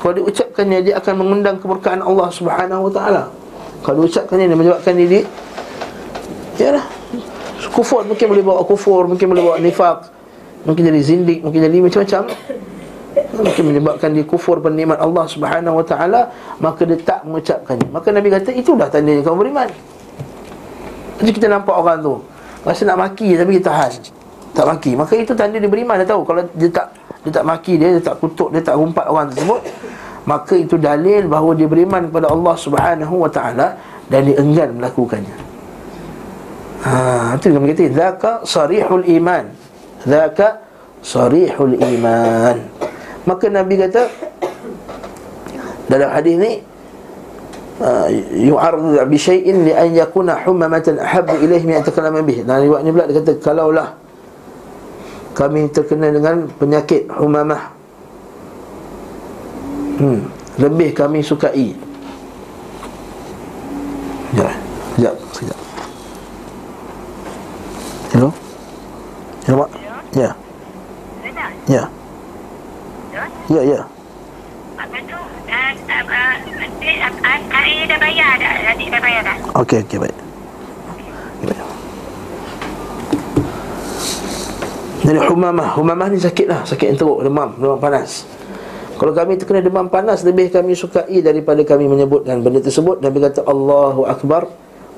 Kalau 0.00 0.12
dia 0.16 0.24
ucapkannya 0.24 0.78
Dia 0.82 0.94
akan 0.98 1.14
mengundang 1.20 1.56
keberkaan 1.60 2.00
Allah 2.02 2.28
Subhanahu 2.32 2.88
Wa 2.90 2.92
Taala. 2.92 3.22
Kalau 3.84 4.04
dia 4.04 4.06
ucapkannya 4.16 4.46
Dia 4.50 4.56
menyebabkan 4.58 4.94
diri 4.96 5.20
Ya 6.56 6.76
lah 6.76 6.84
Kufur 7.72 8.08
mungkin 8.08 8.26
boleh 8.32 8.44
bawa 8.44 8.64
kufur 8.64 9.04
Mungkin 9.04 9.26
boleh 9.28 9.42
bawa 9.44 9.56
nifak 9.60 10.08
Mungkin 10.64 10.82
jadi 10.82 11.00
zindik 11.04 11.44
Mungkin 11.44 11.60
jadi 11.62 11.78
macam-macam. 11.78 12.22
Mungkin 13.16 13.64
menyebabkan 13.64 14.12
dia 14.12 14.24
kufur 14.28 14.60
pada 14.60 14.76
nikmat 14.76 15.00
Allah 15.00 15.24
Subhanahu 15.24 15.80
wa 15.80 15.84
taala 15.84 16.32
maka 16.60 16.84
dia 16.84 17.00
tak 17.00 17.24
mengucapkannya. 17.24 17.88
Maka 17.88 18.12
nabi 18.12 18.28
kata 18.28 18.52
itulah 18.52 18.92
tandanya 18.92 19.24
kamu 19.24 19.36
beriman. 19.40 19.68
Jadi 21.20 21.30
kita 21.32 21.46
nampak 21.48 21.72
orang 21.72 22.04
tu 22.04 22.20
rasa 22.60 22.84
nak 22.84 22.98
maki 22.98 23.32
tapi 23.38 23.56
dia 23.56 23.64
tahan 23.64 23.92
tak 24.56 24.64
maki. 24.64 24.96
Maka 24.96 25.12
itu 25.20 25.36
tanda 25.36 25.60
dia 25.60 25.68
beriman 25.68 26.00
dia 26.00 26.08
tahu. 26.08 26.24
Kalau 26.24 26.40
dia 26.56 26.72
tak 26.72 26.96
dia 27.22 27.30
tak 27.36 27.44
maki 27.44 27.76
dia 27.76 27.88
dia 27.92 28.02
tak 28.02 28.16
kutuk 28.16 28.48
dia 28.56 28.64
tak 28.64 28.80
rumpat 28.80 29.04
orang 29.04 29.28
tersebut 29.28 29.60
maka 30.26 30.58
itu 30.58 30.74
dalil 30.74 31.30
bahawa 31.30 31.54
dia 31.54 31.70
beriman 31.70 32.10
kepada 32.10 32.26
Allah 32.34 32.54
Subhanahu 32.58 33.14
wa 33.22 33.30
taala 33.30 33.78
dan 34.10 34.26
dia 34.26 34.36
enggan 34.42 34.74
melakukannya. 34.74 35.36
Ha 36.82 37.38
itu 37.38 37.54
kami 37.54 37.70
kata 37.72 37.84
zaka 37.94 38.32
sarihul 38.42 39.06
iman. 39.06 39.46
Zaka 40.02 40.58
sarihul 40.98 41.78
iman. 41.78 42.58
Maka 43.22 43.46
Nabi 43.46 43.74
kata 43.78 44.02
dalam 45.86 46.10
hadis 46.10 46.34
ni 46.34 46.52
uh, 47.78 48.10
yu'arradu 48.34 48.98
bi 49.06 49.18
syai'in 49.18 49.62
li 49.62 49.70
an 49.70 49.94
yakuna 49.94 50.42
humamatan 50.42 50.98
ahabbu 50.98 51.38
ilayhi 51.38 51.70
min 51.70 51.78
an 51.78 51.86
takallama 51.86 52.18
bih. 52.26 52.42
Dan 52.42 52.66
riwayat 52.66 52.82
ni 52.82 52.90
pula 52.90 53.06
dia 53.06 53.22
kata 53.22 53.32
kalaulah 53.38 53.94
kami 55.36 55.68
terkena 55.68 56.08
dengan 56.08 56.48
penyakit 56.56 57.12
humamah 57.12 57.68
hmm, 60.00 60.20
lebih 60.56 60.96
kami 60.96 61.20
sukai 61.20 61.76
Ya, 64.36 64.52
sekejap, 64.96 65.16
sekejap. 65.32 65.58
Hello? 68.12 68.28
Hello, 69.46 69.56
Mak? 69.64 69.70
Ya. 70.12 70.30
Ya. 71.70 71.82
Ya, 73.46 73.60
ya. 73.62 73.80
Apa 74.76 74.98
tu? 75.06 75.18
Air 77.56 77.84
dah 77.86 77.98
bayar 78.02 78.32
dah. 78.36 78.52
Adik 78.74 78.88
dah 78.90 79.00
bayar 79.00 79.22
dah. 79.24 79.36
Okey, 79.62 79.78
okey, 79.86 79.98
baik. 80.02 80.16
Okey, 80.92 81.08
baik. 81.48 81.64
Jadi 85.04 85.18
humamah, 85.28 85.76
humamah 85.76 86.08
ni 86.08 86.16
sakit 86.16 86.46
lah. 86.48 86.64
Sakit 86.64 86.94
yang 86.94 86.98
teruk, 86.98 87.20
demam, 87.20 87.52
demam 87.60 87.76
panas. 87.76 88.24
Kalau 88.96 89.12
kami 89.12 89.36
terkena 89.36 89.60
demam 89.60 89.92
panas 89.92 90.24
Lebih 90.24 90.48
kami 90.48 90.72
sukai 90.72 91.20
daripada 91.20 91.60
kami 91.68 91.84
menyebutkan 91.84 92.40
benda 92.40 92.64
tersebut. 92.64 93.04
Nabi 93.04 93.20
kata 93.20 93.44
Allahu 93.44 94.08
Akbar 94.08 94.48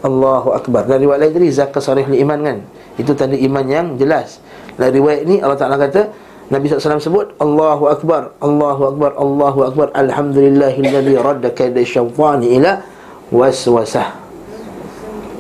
Allahu 0.07 0.55
Akbar. 0.55 0.87
Dan 0.87 1.03
riwayat 1.03 1.27
lain 1.27 1.35
tadi 1.35 1.49
Zakat 1.51 1.83
sarih 1.83 2.07
iman 2.07 2.39
kan? 2.47 2.59
Itu 2.95 3.19
tanda 3.19 3.35
iman 3.35 3.65
yang 3.67 3.87
jelas. 3.99 4.39
Dan 4.79 4.95
riwayat 4.95 5.27
ni 5.27 5.43
Allah 5.43 5.59
Ta'ala 5.59 5.75
kata 5.75 6.15
Nabi 6.49 6.71
SAW 6.71 7.03
sebut 7.03 7.27
Allahu 7.43 7.91
Akbar 7.91 8.31
Allahu 8.39 8.83
Akbar 8.95 9.11
Allahu 9.19 9.59
Akbar. 9.67 9.87
Alhamdulillahilladzi 9.99 11.15
radda 11.19 11.51
kaida 11.51 11.83
syaitani 11.83 12.55
ila 12.55 12.87
waswasah 13.35 14.28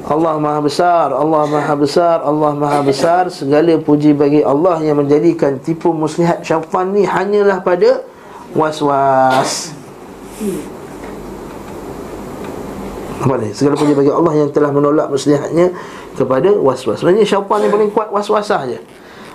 Allah 0.07 0.39
Maha 0.39 0.61
Besar, 0.63 1.11
Allah 1.11 1.43
Maha 1.51 1.75
Besar, 1.75 2.23
Allah 2.23 2.53
Maha 2.55 2.81
Besar. 2.87 3.27
Segala 3.35 3.75
puji 3.83 4.15
bagi 4.15 4.47
Allah 4.47 4.79
yang 4.85 5.03
menjadikan 5.03 5.59
tipu 5.59 5.91
muslihat 5.91 6.47
syaitan 6.47 6.95
ni 6.95 7.03
hanyalah 7.03 7.59
pada 7.59 8.07
was-was. 8.55 9.75
Apa 13.19 13.35
ni? 13.43 13.51
Segala 13.51 13.75
puji 13.75 13.99
bagi 13.99 14.13
Allah 14.15 14.33
yang 14.39 14.55
telah 14.55 14.71
menolak 14.71 15.11
muslihatnya 15.11 15.75
kepada 16.15 16.55
was-was. 16.55 17.03
Sebenarnya 17.03 17.27
syaitan 17.27 17.59
ni 17.59 17.69
paling 17.73 17.91
kuat 17.91 18.15
was-wasah 18.15 18.71
je 18.71 18.79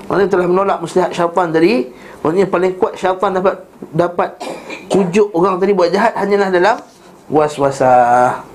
Maksudnya 0.04 0.28
telah 0.32 0.48
menolak 0.52 0.78
muslihat 0.84 1.16
syaitan 1.16 1.48
tadi 1.52 1.92
Maksudnya 2.24 2.48
paling 2.48 2.72
kuat 2.80 2.94
syaitan 2.96 3.32
dapat 3.36 3.56
dapat 3.92 4.30
pujuk 4.88 5.32
orang 5.36 5.60
tadi 5.60 5.72
buat 5.76 5.92
jahat 5.92 6.16
hanyalah 6.16 6.50
dalam 6.52 6.76
was-wasah 7.28 8.53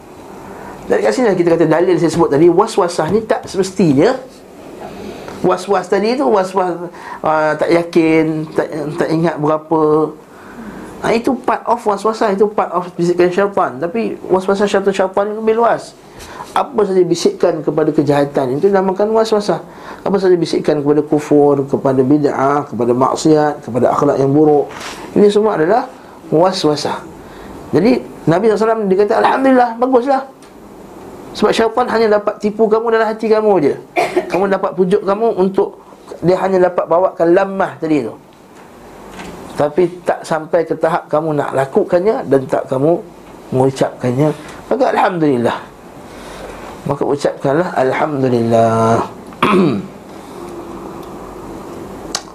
dari 0.88 1.04
kat 1.04 1.12
sini 1.12 1.36
kita 1.36 1.52
kata 1.52 1.68
dalil 1.68 2.00
saya 2.00 2.08
sebut 2.08 2.32
tadi 2.32 2.48
Was-wasah 2.48 3.12
ni 3.12 3.20
tak 3.28 3.44
semestinya. 3.44 4.16
Was-was 5.44 5.86
tadi 5.86 6.16
tu 6.16 6.24
Was-was 6.32 6.88
uh, 7.20 7.52
tak 7.60 7.68
yakin 7.68 8.48
tak, 8.56 8.72
tak 8.96 9.08
ingat 9.12 9.36
berapa. 9.36 10.10
Uh, 11.04 11.12
Itu 11.12 11.36
part 11.44 11.62
of 11.68 11.78
was-wasah 11.84 12.32
Itu 12.32 12.48
part 12.48 12.72
of 12.72 12.88
bisikan 12.96 13.28
syaitan. 13.28 13.76
Tapi 13.76 14.16
was-wasah 14.32 14.64
syaitan-syaitan 14.64 15.28
ni 15.28 15.34
lebih 15.36 15.60
luas. 15.60 15.92
Apa 16.56 16.80
saja 16.88 17.04
bisikan 17.04 17.60
kepada 17.60 17.92
kejahatan 17.92 18.56
Itu 18.56 18.72
dinamakan 18.72 19.12
was-wasah. 19.12 19.60
Apa 20.00 20.16
saja 20.16 20.40
bisikan 20.40 20.80
kepada 20.80 21.04
kufur 21.04 21.68
Kepada 21.68 22.00
bid'ah 22.00 22.64
Kepada 22.64 22.96
maksiat 22.96 23.60
Kepada 23.60 23.92
akhlak 23.92 24.16
yang 24.16 24.32
buruk. 24.32 24.72
Ini 25.12 25.28
semua 25.28 25.60
adalah 25.60 25.84
was-wasah. 26.32 27.04
Jadi 27.76 28.00
Nabi 28.24 28.48
SAW 28.48 28.88
dia 28.88 28.96
kata 29.04 29.20
Alhamdulillah 29.20 29.76
Baguslah 29.76 30.37
sebab 31.36 31.52
syaitan 31.52 31.86
hanya 31.92 32.06
dapat 32.20 32.40
tipu 32.40 32.64
kamu 32.64 32.94
dalam 32.94 33.06
hati 33.08 33.26
kamu 33.28 33.52
je. 33.60 33.74
Kamu 34.30 34.44
dapat 34.48 34.76
pujuk 34.76 35.02
kamu 35.08 35.40
untuk 35.40 35.80
Dia 36.20 36.36
hanya 36.40 36.68
dapat 36.68 36.84
bawakan 36.88 37.28
lamah 37.36 37.72
tadi 37.80 38.04
tu. 38.04 38.14
Tapi 39.56 39.88
tak 40.06 40.24
sampai 40.24 40.62
ke 40.64 40.74
tahap 40.78 41.10
kamu 41.10 41.34
nak 41.34 41.50
lakukannya 41.50 42.22
Dan 42.28 42.46
tak 42.48 42.64
kamu 42.68 42.96
mengucapkannya. 43.52 44.28
Maka 44.68 44.84
Alhamdulillah. 44.92 45.58
Maka 46.88 47.02
ucapkanlah 47.04 47.68
Alhamdulillah. 47.76 49.04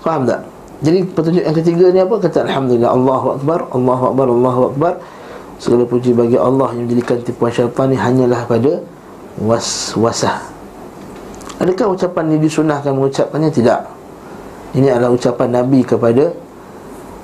Faham 0.04 0.22
tak? 0.28 0.42
Jadi 0.84 1.00
petunjuk 1.16 1.44
yang 1.48 1.56
ketiga 1.56 1.86
ni 1.96 2.00
apa? 2.04 2.16
Kata 2.20 2.44
Alhamdulillah. 2.46 2.92
Allahu 2.92 3.28
Akbar 3.40 3.60
Allahu 3.72 4.04
Akbar 4.14 4.28
Allahu 4.30 4.62
Akbar 4.74 4.94
Segala 5.64 5.88
puji 5.88 6.12
bagi 6.12 6.36
Allah 6.36 6.76
yang 6.76 6.92
menjadikan 6.92 7.24
tipuan 7.24 7.48
syaitan 7.56 7.88
ni 7.88 7.96
hanyalah 7.96 8.44
pada 8.44 8.84
was-wasah 9.40 10.44
Adakah 11.64 11.96
ucapan 11.96 12.36
ini 12.36 12.44
disunahkan 12.44 12.92
mengucapkannya? 12.92 13.48
Tidak. 13.48 13.80
Ini 14.76 14.92
adalah 14.92 15.16
ucapan 15.16 15.64
Nabi 15.64 15.80
kepada 15.88 16.36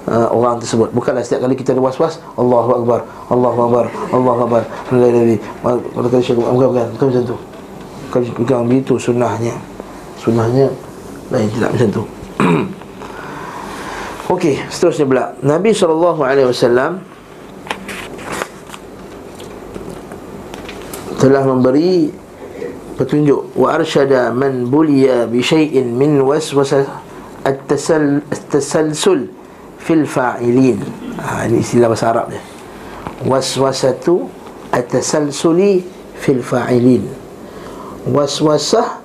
uh, 0.08 0.32
orang 0.32 0.64
tersebut. 0.64 0.96
Bukanlah 0.96 1.28
setiap 1.28 1.44
kali 1.44 1.60
kita 1.60 1.76
ada 1.76 1.84
was-was 1.84 2.24
Allahu 2.40 2.80
Akbar 2.80 3.04
Allahu 3.28 3.60
Akbar 3.68 3.86
Allahu 4.16 4.40
Akbar. 4.48 4.64
Alhamdulillah. 4.88 5.44
Kalau 5.60 6.08
kata 6.08 6.18
Bukan, 6.40 6.68
bukan, 6.72 6.88
bukan 6.96 7.06
macam 7.12 7.24
tu. 7.28 7.38
Bukan, 8.08 8.22
bukan 8.42 8.58
begitu 8.66 8.94
sunnahnya 8.98 9.54
Sunnahnya 10.18 10.72
Lain 11.30 11.50
tidak 11.52 11.70
macam 11.76 11.90
tu. 11.92 12.04
Okey, 14.34 14.56
seterusnya 14.72 15.06
pula. 15.06 15.26
Nabi 15.44 15.76
SAW 15.76 16.18
telah 21.20 21.44
memberi 21.44 22.10
petunjuk. 22.96 23.54
Wa 23.60 23.80
arsyada 23.80 24.32
man 24.32 24.72
buliya 24.72 25.28
bi 25.28 25.44
syai'in 25.44 25.92
min 25.94 26.24
waswasa 26.24 26.88
at-tasal 27.44 28.24
at-tasalsul 28.32 29.28
fil 29.80 30.08
fa'ilin. 30.08 30.80
Ha, 31.20 31.48
ini 31.52 31.60
istilah 31.64 31.92
bahasa 31.92 32.12
Arab 32.16 32.32
dia. 32.32 32.44
Waswasatu 33.28 34.32
at-tasalsuli 34.72 35.84
fil 36.20 36.40
fa'ilin. 36.40 37.04
Waswasah 38.08 39.04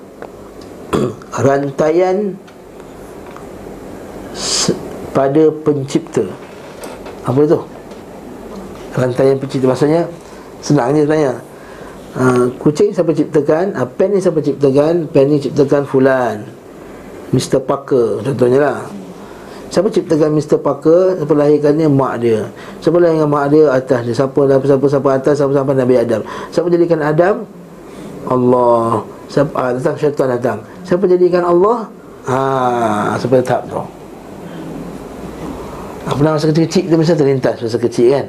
rantaian 1.45 2.39
pada 5.15 5.43
pencipta. 5.63 6.27
Apa 7.23 7.39
itu 7.43 7.59
rantaian 8.95 9.35
pencipta. 9.39 9.67
Maksudnya 9.71 10.03
senangnya 10.59 11.03
sebenarnya 11.07 11.33
Uh, 12.15 12.47
kucing 12.63 12.95
siapa 12.95 13.11
ciptakan? 13.11 13.75
Uh, 13.75 13.83
Pen 13.83 14.15
ni 14.15 14.23
siapa 14.23 14.39
ciptakan? 14.39 15.11
Pen 15.11 15.27
ni 15.27 15.35
ciptakan 15.35 15.83
Fulan. 15.83 16.47
Mr. 17.35 17.59
Parker 17.59 18.23
Contohnya 18.23 18.59
lah. 18.63 18.79
Siapa 19.67 19.91
ciptakan 19.91 20.31
Mr. 20.31 20.63
Parker? 20.63 21.19
Siapa 21.19 21.33
lahirkannya? 21.35 21.91
Mak 21.91 22.13
dia. 22.23 22.47
Siapa 22.79 23.03
lahirkan 23.03 23.27
mak 23.27 23.51
dia? 23.51 23.67
Atas 23.67 23.99
dia. 24.07 24.15
Siapa 24.15 24.39
lah 24.47 24.63
Siapa 24.63 24.85
siapa 24.87 25.09
atas 25.11 25.33
Siapa 25.35 25.51
siapa 25.51 25.71
Nabi 25.75 25.95
Adam. 25.99 26.21
Siapa 26.55 26.67
jadikan 26.71 26.99
Adam? 27.03 27.35
Allah. 28.31 29.03
Siapa 29.27 29.51
ah, 29.59 29.69
Datang 29.75 29.95
syaitan 29.99 30.27
datang. 30.31 30.57
Siapa 30.87 31.03
jadikan 31.11 31.43
Allah? 31.43 31.91
Ah, 32.31 33.19
Siapa 33.19 33.43
tetap 33.43 33.67
tu? 33.67 33.83
Apa 36.07 36.19
nama 36.23 36.39
masa 36.39 36.47
kecil-kecil 36.47 36.85
Kita 36.87 36.95
mesti 36.95 37.17
terlintas 37.17 37.55
Masa 37.59 37.81
kecil 37.81 38.07
kan? 38.13 38.25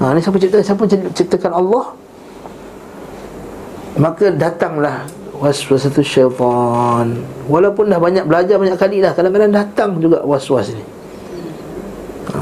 Ha, 0.00 0.16
ni 0.16 0.20
siapa 0.24 0.40
ciptakan 0.40 0.64
Siapa 0.64 0.82
ciptakan 1.12 1.52
Allah 1.54 1.84
Maka 3.92 4.32
datanglah 4.32 5.04
was-was 5.36 5.84
itu 5.84 6.00
syaitan. 6.00 7.12
Walaupun 7.44 7.92
dah 7.92 8.00
banyak 8.00 8.24
belajar 8.24 8.56
banyak 8.56 8.78
kali 8.78 9.04
dah 9.04 9.12
Kadang-kadang 9.12 9.52
datang 9.52 9.90
juga 10.00 10.24
was-was 10.24 10.72
ni. 10.72 10.84
Ha. 12.32 12.38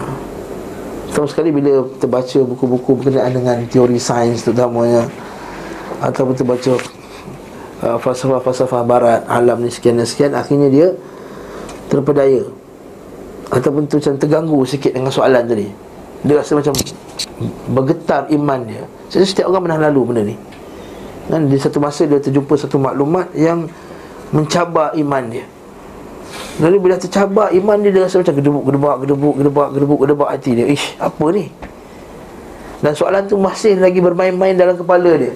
Sama 1.11 1.27
sekali 1.27 1.51
bila 1.51 1.83
terbaca 1.99 2.39
buku-buku 2.45 3.03
berkenaan 3.03 3.35
dengan 3.35 3.57
teori 3.67 3.99
sains 3.99 4.47
terutamanya 4.47 5.09
Ataupun 5.99 6.39
terbaca 6.39 6.79
uh, 7.83 7.99
falsafah-falsafah 7.99 8.83
barat 8.87 9.21
Alam 9.27 9.67
ni 9.67 9.75
sekian 9.75 9.99
dan 9.99 10.07
sekian 10.07 10.37
Akhirnya 10.39 10.71
dia 10.71 10.95
terpedaya. 11.91 12.47
Ataupun 13.51 13.91
tu 13.91 13.99
macam 13.99 14.15
terganggu 14.15 14.63
sikit 14.63 14.95
dengan 14.95 15.11
soalan 15.11 15.43
tadi. 15.43 15.67
Dia 16.23 16.39
rasa 16.39 16.55
macam 16.55 16.71
bergetar 17.75 18.31
iman 18.31 18.63
dia. 18.63 18.87
Setiap 19.11 19.51
orang 19.51 19.67
pernah 19.67 19.91
lalu 19.91 20.01
benda 20.07 20.23
ni 20.23 20.37
dan 21.31 21.47
di 21.47 21.55
satu 21.55 21.79
masa 21.79 22.03
dia 22.11 22.19
terjumpa 22.19 22.59
satu 22.59 22.83
maklumat 22.83 23.31
yang 23.39 23.71
mencabar 24.35 24.91
iman 24.99 25.23
dia. 25.31 25.47
Lalu 26.59 26.91
bila 26.91 26.95
tercabar 26.99 27.55
iman 27.55 27.79
dia 27.79 27.91
dia 27.95 28.03
rasa 28.05 28.19
macam 28.19 28.35
gedebuk 28.35 28.65
gedebak 28.67 28.97
gedebuk 29.07 29.35
gedebak 29.39 29.69
gedebuk 29.71 29.99
gedebak 30.03 30.29
hati 30.35 30.51
dia. 30.59 30.67
Ish, 30.67 30.99
apa 30.99 31.25
ni? 31.31 31.47
Dan 32.83 32.93
soalan 32.99 33.31
tu 33.31 33.39
masih 33.39 33.79
lagi 33.79 34.03
bermain-main 34.03 34.59
dalam 34.59 34.75
kepala 34.75 35.15
dia. 35.15 35.33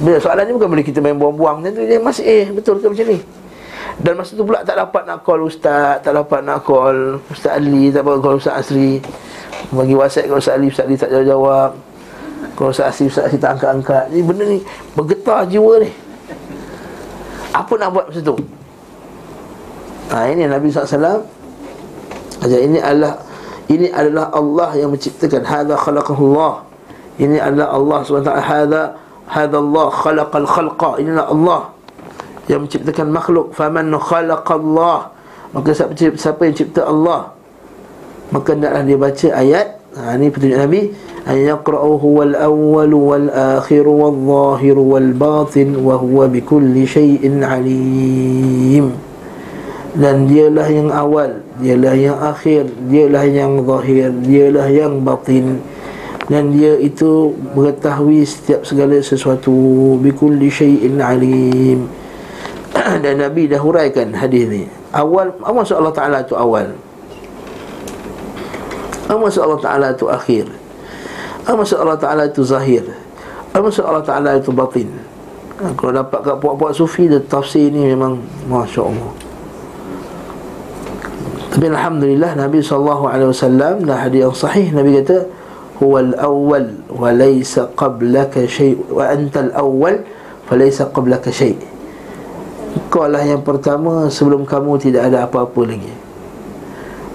Bila 0.00 0.16
soalan 0.16 0.48
ni 0.48 0.52
bukan 0.56 0.68
boleh 0.72 0.86
kita 0.88 0.98
main 1.04 1.14
buang-buang 1.14 1.60
macam 1.60 1.72
tu 1.76 1.84
dia 1.84 2.00
masih 2.00 2.24
eh 2.24 2.44
betul 2.48 2.80
ke 2.80 2.88
macam 2.88 3.06
ni? 3.12 3.20
Dan 4.00 4.16
masa 4.16 4.32
tu 4.32 4.42
pula 4.48 4.64
tak 4.64 4.80
dapat 4.80 5.04
nak 5.04 5.20
call 5.20 5.44
ustaz, 5.44 6.00
tak 6.00 6.16
dapat 6.16 6.40
nak 6.40 6.64
call 6.64 7.20
Ustaz 7.28 7.60
Ali, 7.60 7.92
tak 7.92 8.08
dapat 8.08 8.24
call 8.24 8.40
Ustaz 8.40 8.64
Asri. 8.64 9.04
Bagi 9.68 9.92
whatsapp 9.92 10.24
kalau 10.24 10.40
Ustaz 10.40 10.56
Ali 10.56 10.66
Ustaz 10.72 10.88
Ali 10.88 10.96
tak 10.96 11.12
jawab-jawab 11.12 11.91
Kalau 12.58 12.70
Asif 12.74 13.14
tak 13.14 13.58
angkat-angkat. 13.58 14.10
Ni 14.10 14.20
benda 14.20 14.44
ni 14.46 14.58
bergetar 14.98 15.46
jiwa 15.46 15.78
ni. 15.78 15.90
Apa 17.52 17.72
nak 17.76 17.88
buat 17.92 18.04
masa 18.08 18.20
tu? 18.24 18.36
Ha, 20.12 20.28
ini 20.28 20.44
Nabi 20.44 20.68
SAW 20.68 21.24
Ajar 22.42 22.60
ini 22.60 22.80
adalah 22.80 23.16
Ini 23.70 23.88
adalah 23.92 24.28
Allah 24.34 24.70
yang 24.76 24.90
menciptakan. 24.92 25.46
Hada 25.46 25.74
khalaqahullah. 25.78 26.64
Ini 27.20 27.38
adalah 27.38 27.76
Allah 27.76 27.98
SWT 28.04 28.32
Hada 28.40 28.82
Hada 29.28 29.56
Allah 29.60 29.86
khalaqal 29.92 30.48
khalqa. 30.48 30.90
Inilah 31.00 31.26
Allah 31.30 31.60
Yang 32.50 32.60
menciptakan 32.68 33.06
makhluk. 33.12 33.46
Faman 33.54 33.92
khalaqallah. 33.94 34.98
Maka 35.52 35.68
siapa, 35.76 35.92
siapa 35.96 36.40
yang 36.48 36.56
cipta 36.56 36.88
Allah? 36.88 37.32
Maka 38.32 38.56
hendaklah 38.56 38.82
dia 38.84 38.96
baca 38.96 39.28
ayat. 39.36 39.66
Ha, 39.92 40.16
Ini 40.16 40.26
petunjuk 40.32 40.58
Nabi 40.58 40.80
Akhir 41.22 41.54
wal 43.86 44.18
zahir 44.26 44.74
wal 44.74 45.10
batin 45.14 45.78
Wa 45.78 45.94
huwa 45.94 46.26
bikulli 46.26 46.82
syai'in 46.82 47.46
alim 47.46 48.90
dan 49.92 50.24
dialah 50.24 50.72
yang 50.72 50.88
awal 50.88 51.28
dialah 51.60 51.92
yang 51.92 52.16
akhir 52.16 52.64
dialah 52.88 53.28
yang 53.28 53.60
zahir 53.60 54.08
dialah 54.24 54.68
yang 54.72 55.04
batin. 55.04 55.60
Dan 56.32 56.54
dia 56.54 56.78
itu 56.80 57.36
mengetahui 57.52 58.24
setiap 58.24 58.64
segala 58.64 58.96
sesuatu 59.04 59.52
bikulli 60.00 60.48
syai'in 60.48 60.96
alim. 60.96 61.92
Dan 63.04 63.20
nabi 63.20 63.52
dah 63.52 63.60
huraikan 63.60 64.16
hadis 64.16 64.48
ni. 64.48 64.64
Awal 64.96 65.36
apa 65.44 65.52
maksud 65.52 65.76
Allah 65.76 65.92
taala 65.92 66.24
itu 66.24 66.32
awal? 66.32 66.72
Apa 69.12 69.18
maksud 69.20 69.44
Allah 69.44 69.60
taala 69.60 69.86
itu 69.92 70.08
akhir 70.08 70.61
apa 71.42 71.58
maksud 71.58 71.78
Allah 71.82 71.98
taala 71.98 72.22
itu 72.30 72.42
zahir. 72.46 72.86
Apa 73.50 73.62
maksud 73.62 73.82
Allah 73.82 74.04
taala 74.06 74.38
itu 74.38 74.54
batin. 74.54 74.88
Ha, 75.58 75.74
kalau 75.74 75.92
dapat 75.94 76.20
kat 76.22 76.36
puak-puak 76.38 76.72
sufi 76.74 77.10
dia 77.10 77.22
tafsir 77.22 77.70
ni 77.70 77.86
memang 77.86 78.18
masya-Allah. 78.46 79.10
Tapi 81.52 81.68
alhamdulillah 81.68 82.32
Nabi 82.32 82.64
wasallam 82.64 83.84
dah 83.84 83.98
hadis 84.08 84.24
yang 84.24 84.32
sahih 84.32 84.72
Nabi 84.72 85.04
kata 85.04 85.28
huwal 85.76 86.16
awwal 86.16 86.64
wa 86.88 87.12
laysa 87.12 87.68
qablaka 87.76 88.48
syai' 88.48 88.78
wa 88.88 89.04
antal 89.04 89.52
awwal 89.52 90.00
fa 90.48 90.54
laysa 90.56 90.88
qablaka 90.88 91.28
syai' 91.28 91.60
Kau 92.88 93.04
lah 93.04 93.20
yang 93.20 93.44
pertama 93.44 94.08
sebelum 94.08 94.48
kamu 94.48 94.80
tidak 94.80 95.12
ada 95.12 95.28
apa-apa 95.28 95.60
lagi. 95.68 95.92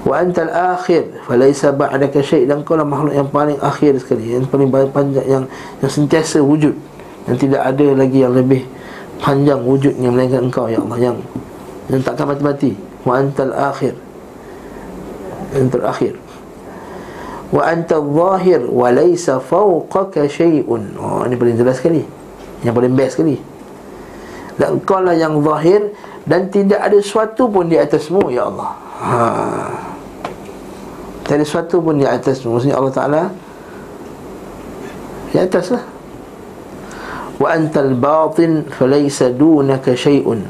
Wa 0.08 0.24
antal 0.24 0.48
akhir 0.56 1.28
fa 1.28 1.36
laysa 1.36 1.76
ba'daka 1.76 2.24
syai' 2.24 2.48
dan 2.48 2.64
kau 2.64 2.80
lah 2.80 2.88
makhluk 2.88 3.12
yang 3.12 3.28
paling 3.28 3.60
akhir 3.60 4.00
sekali, 4.00 4.40
yang 4.40 4.48
paling 4.48 4.72
panjang 4.72 5.28
yang 5.28 5.44
yang 5.84 5.92
sentiasa 5.92 6.40
wujud. 6.40 6.72
Dan 7.28 7.36
tidak 7.36 7.60
ada 7.60 7.92
lagi 7.92 8.24
yang 8.24 8.32
lebih 8.32 8.64
panjang 9.20 9.60
wujudnya 9.60 10.08
melainkan 10.08 10.48
engkau 10.48 10.72
ya 10.72 10.80
Allah 10.80 11.12
yang 11.12 11.18
yang 11.92 12.00
takkan 12.00 12.24
mati-mati. 12.24 12.72
Wa 13.04 13.20
antal 13.20 13.52
akhir. 13.52 14.00
Yang 15.52 15.68
terakhir. 15.76 16.14
Wa 17.52 17.62
anta 17.68 18.00
zahir 18.00 18.64
wa 18.64 18.88
laysa 18.92 19.44
fawqaka 19.44 20.28
shay'un 20.28 20.96
oh 20.96 21.28
ini 21.28 21.36
paling 21.36 21.60
jelas 21.60 21.84
sekali. 21.84 22.08
Yang 22.64 22.74
paling 22.80 22.94
best 22.96 23.12
sekali. 23.20 23.44
Dan 24.56 24.80
engkau 24.80 25.04
lah 25.04 25.20
yang 25.20 25.44
zahir 25.44 25.92
dan 26.24 26.48
tidak 26.48 26.80
ada 26.80 26.96
sesuatu 26.96 27.52
pun 27.52 27.68
di 27.68 27.76
atasmu 27.76 28.32
ya 28.32 28.48
Allah. 28.48 28.72
Ha 29.04 29.87
tidak 31.28 31.44
ada 31.44 31.46
sesuatu 31.46 31.76
pun 31.84 32.00
di 32.00 32.08
atasmu 32.08 32.56
maksudnya 32.56 32.78
Allah 32.80 32.94
Taala 32.96 33.22
di 35.28 35.38
atas 35.38 35.66
lah 35.76 35.84
wa 37.38 37.48
antal 37.52 37.92
batin 38.00 38.64
falaysa 38.72 39.30
dunaka 39.36 39.92
shay'un 39.94 40.42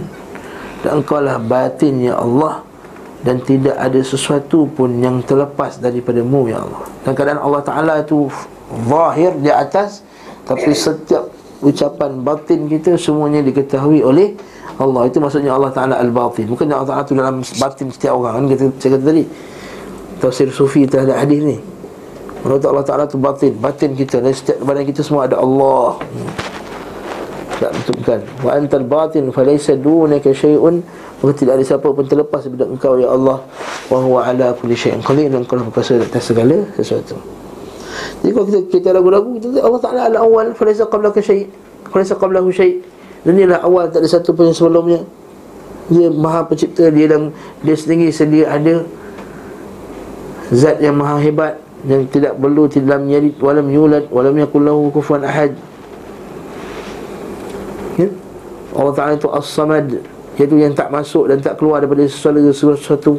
dan 0.86 1.02
engkau 1.02 1.18
lah 1.18 1.42
batin 1.42 2.00
ya 2.00 2.22
Allah 2.22 2.68
dan 3.26 3.42
tidak 3.42 3.74
ada 3.76 4.00
sesuatu 4.06 4.70
pun 4.70 5.02
yang 5.02 5.26
terlepas 5.26 5.82
daripada-Mu 5.82 6.42
ya 6.48 6.62
Allah. 6.62 6.86
Dan 7.02 7.12
keadaan 7.18 7.42
Allah 7.42 7.62
Taala 7.66 7.94
itu 8.06 8.30
zahir 8.86 9.34
di 9.42 9.50
atas 9.50 10.06
tapi 10.46 10.72
setiap 10.72 11.28
ucapan 11.66 12.22
batin 12.22 12.70
kita 12.70 12.94
semuanya 12.96 13.42
diketahui 13.42 14.06
oleh 14.06 14.38
Allah. 14.78 15.10
Itu 15.10 15.18
maksudnya 15.18 15.58
Allah 15.58 15.74
Taala 15.74 15.98
al-batin. 15.98 16.46
Bukan 16.46 16.70
Allah 16.70 16.88
Taala 16.88 17.04
itu 17.04 17.16
dalam 17.18 17.42
batin 17.42 17.88
setiap 17.90 18.14
orang. 18.16 18.34
Kan 18.40 18.46
kita 18.54 18.64
saya 18.78 18.90
kata 18.96 19.06
tadi. 19.10 19.24
Tafsir 20.18 20.50
sufi 20.50 20.90
terhadap 20.90 21.18
hadis 21.22 21.42
ni. 21.46 21.58
Allah 22.48 22.86
Taala 22.86 23.06
itu 23.06 23.20
batin, 23.20 23.54
batin 23.60 23.92
kita 23.98 24.24
dan 24.24 24.32
setiap 24.32 24.64
badan 24.64 24.88
kita 24.88 25.02
semua 25.04 25.28
ada 25.28 25.42
Allah. 25.42 26.00
Tak 27.58 27.72
betul 27.74 27.94
bukan. 28.02 28.20
Wa 28.46 28.52
antal 28.54 28.86
batin 28.86 29.24
falaysa 29.34 29.74
dunaka 29.74 30.30
syai'un. 30.30 30.86
Maka 31.18 31.34
tidak 31.34 31.58
ada 31.58 31.64
siapa 31.66 31.90
pun 31.90 32.06
terlepas 32.06 32.46
daripada 32.46 32.70
engkau 32.70 32.94
ya 33.02 33.10
Allah. 33.10 33.42
Wa 33.90 33.98
huwa 33.98 34.22
ala 34.22 34.54
kulli 34.54 34.78
syai'in 34.78 35.02
qadir. 35.02 35.34
Dan 35.34 35.44
engkau 35.44 35.58
berkuasa 35.58 35.98
atas 35.98 36.24
segala 36.30 36.70
sesuatu. 36.78 37.18
Jadi 38.22 38.32
kalau 38.32 38.46
kita 38.46 38.60
kita 38.70 38.88
ragu-ragu 38.94 39.42
kita 39.42 39.62
Allah 39.66 39.82
Taala 39.82 40.02
al 40.06 40.16
awal 40.22 40.54
falaysa 40.54 40.86
qablaka 40.86 41.18
syai' 41.18 41.50
falaysa 41.90 42.14
qablahu 42.14 42.54
syai' 42.54 42.78
dan 43.26 43.34
dia 43.34 43.50
lah 43.50 43.60
awal 43.66 43.90
tak 43.90 44.06
ada 44.06 44.10
satu 44.10 44.38
pun 44.38 44.54
yang 44.54 44.58
sebelumnya. 44.58 45.02
Dia 45.90 46.14
maha 46.14 46.46
pencipta 46.46 46.94
dia 46.94 47.10
dan 47.10 47.34
dia 47.66 47.74
sendiri 47.74 48.14
sedia 48.14 48.54
ada 48.54 48.86
zat 50.52 50.80
yang 50.80 50.96
maha 50.96 51.20
hebat 51.20 51.60
yang 51.86 52.08
tidak 52.10 52.34
perlu 52.40 52.66
tidak 52.66 53.00
yalid 53.06 53.36
walam 53.38 53.68
yulad 53.70 54.06
walam 54.10 54.34
yakul 54.40 54.64
lahu 54.64 54.90
kufuwan 54.90 55.22
ahad. 55.28 55.54
Ya? 58.00 58.10
Allah 58.78 58.94
Taala 58.94 59.14
itu 59.18 59.30
as-samad 59.34 59.86
Iaitu 60.38 60.54
yang 60.62 60.70
tak 60.78 60.94
masuk 60.94 61.34
dan 61.34 61.42
tak 61.42 61.58
keluar 61.58 61.82
daripada 61.82 62.06
sesuatu 62.06 62.78
sesuatu. 62.78 63.14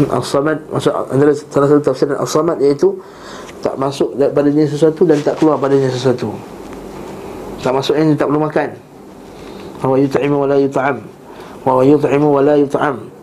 Hmm, 0.00 0.08
As-samad 0.16 0.64
Maksud 0.72 0.92
salah 1.52 1.68
satu 1.68 1.82
tafsir 1.84 2.08
As-samad 2.16 2.56
iaitu 2.64 2.96
Tak 3.60 3.76
masuk 3.76 4.16
daripadanya 4.16 4.64
sesuatu 4.64 5.04
dan 5.04 5.20
tak 5.20 5.36
keluar 5.36 5.60
padanya 5.60 5.92
sesuatu. 5.92 6.32
Tak 7.60 7.72
masuk 7.72 7.96
yang 7.96 8.16
tak 8.16 8.28
perlu 8.28 8.40
makan. 8.40 8.68
Wa 9.84 9.96
yut'imu 9.96 10.36
wa 10.40 10.48
la 10.48 10.56
yut'am. 10.60 10.96
Wa 11.64 11.80
yut'imu 11.84 12.28
wa 12.32 12.40
la 12.40 12.56
yut'am 12.60 13.13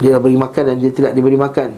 Dia 0.00 0.16
beri 0.16 0.36
makan 0.36 0.62
dan 0.72 0.76
dia 0.80 0.90
tidak 0.90 1.12
diberi 1.12 1.36
makan. 1.36 1.70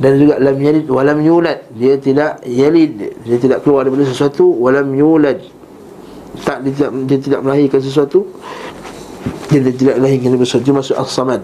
Dan 0.00 0.16
juga 0.16 0.40
lam 0.40 0.56
yalid 0.56 0.88
wa 0.88 1.02
lam 1.04 1.18
yulad. 1.20 1.68
Dia 1.76 2.00
tidak 2.00 2.40
yalid. 2.48 3.20
Dia 3.20 3.36
tidak 3.36 3.60
keluar 3.62 3.84
daripada 3.84 4.08
sesuatu 4.08 4.48
wa 4.48 4.72
lam 4.72 4.88
yulad. 4.96 5.38
Tak 6.40 6.64
dia 6.64 6.72
tidak, 6.72 6.90
dia 7.04 7.18
tidak 7.20 7.40
melahirkan 7.44 7.80
sesuatu 7.84 8.24
dia 9.50 9.74
tidak 9.74 9.98
lahirkan 9.98 10.32
daripada 10.32 10.48
sesuatu. 10.48 10.70
Maksud 10.72 10.96
as-samad. 10.96 11.40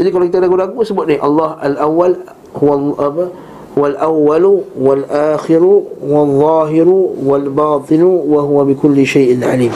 Jadi 0.00 0.08
kalau 0.08 0.24
kita 0.30 0.38
ragu-ragu 0.40 0.78
sebut 0.86 1.04
ni 1.10 1.18
Allah 1.20 1.58
al-awwal 1.60 2.16
Huwa 2.52 2.92
apa 3.00 3.24
wal 3.72 3.96
awwalu 3.96 4.68
wal 4.76 5.04
akhiru 5.08 5.88
wal 6.04 6.28
zahiru 6.36 7.16
wal 7.24 7.48
batinu 7.48 8.20
wa 8.28 8.44
huwa 8.44 8.68
bi 8.68 8.76
kulli 8.76 9.08
syai'in 9.08 9.40
alim 9.40 9.72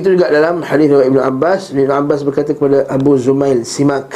itu 0.00 0.14
juga 0.18 0.30
dalam 0.30 0.64
hadis 0.64 0.90
dari 0.90 1.06
Ibn 1.10 1.20
Abbas 1.20 1.74
Ibn 1.74 1.92
Abbas 1.92 2.20
berkata 2.26 2.56
kepada 2.56 2.88
Abu 2.90 3.14
Zumail 3.20 3.62
Simak 3.62 4.10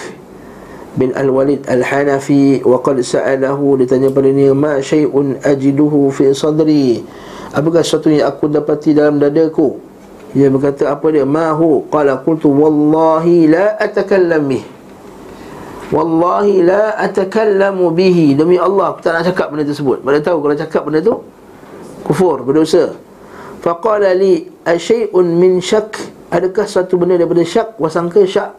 bin 0.98 1.14
Al-Walid 1.14 1.66
Al-Hanafi 1.70 2.66
wa 2.66 2.82
qad 2.82 2.98
sa'alahu 2.98 3.78
ditanya 3.78 4.10
pada 4.10 4.28
dia 4.30 4.50
ma 4.50 4.82
syai'un 4.82 5.38
ajiduhu 5.38 6.10
fi 6.10 6.34
sadri? 6.34 7.06
Apakah 7.54 7.86
sesuatu 7.86 8.10
yang 8.10 8.28
aku 8.28 8.50
dapati 8.50 8.92
dalam 8.92 9.22
dadaku? 9.22 9.78
Dia 10.36 10.52
berkata 10.52 10.92
apa 10.92 11.08
dia? 11.08 11.24
Mahu 11.24 11.88
Qala 11.88 12.20
qultu 12.20 12.52
Wallahi 12.52 13.48
la 13.48 13.80
atakallam 13.80 14.52
Wallahi 15.88 16.54
la 16.60 16.92
atakallamu 17.00 17.88
bihi. 17.96 18.36
Demi 18.36 18.60
Allah 18.60 18.92
aku 18.92 19.00
tak 19.00 19.16
nak 19.16 19.24
cakap 19.32 19.48
benda 19.48 19.64
tersebut. 19.64 20.04
Mana 20.04 20.20
tahu 20.20 20.44
kalau 20.44 20.52
cakap 20.52 20.84
benda 20.84 21.00
tu 21.00 21.16
Kufur, 22.04 22.44
berdosa 22.44 23.07
Faqala 23.58 24.14
li 24.14 24.46
Asyai'un 24.62 25.26
min 25.26 25.58
syak? 25.58 25.98
Adakah 26.30 26.66
satu 26.68 27.00
benda 27.00 27.18
daripada 27.18 27.42
syak? 27.42 27.74
Wasangka 27.80 28.22
syak. 28.22 28.54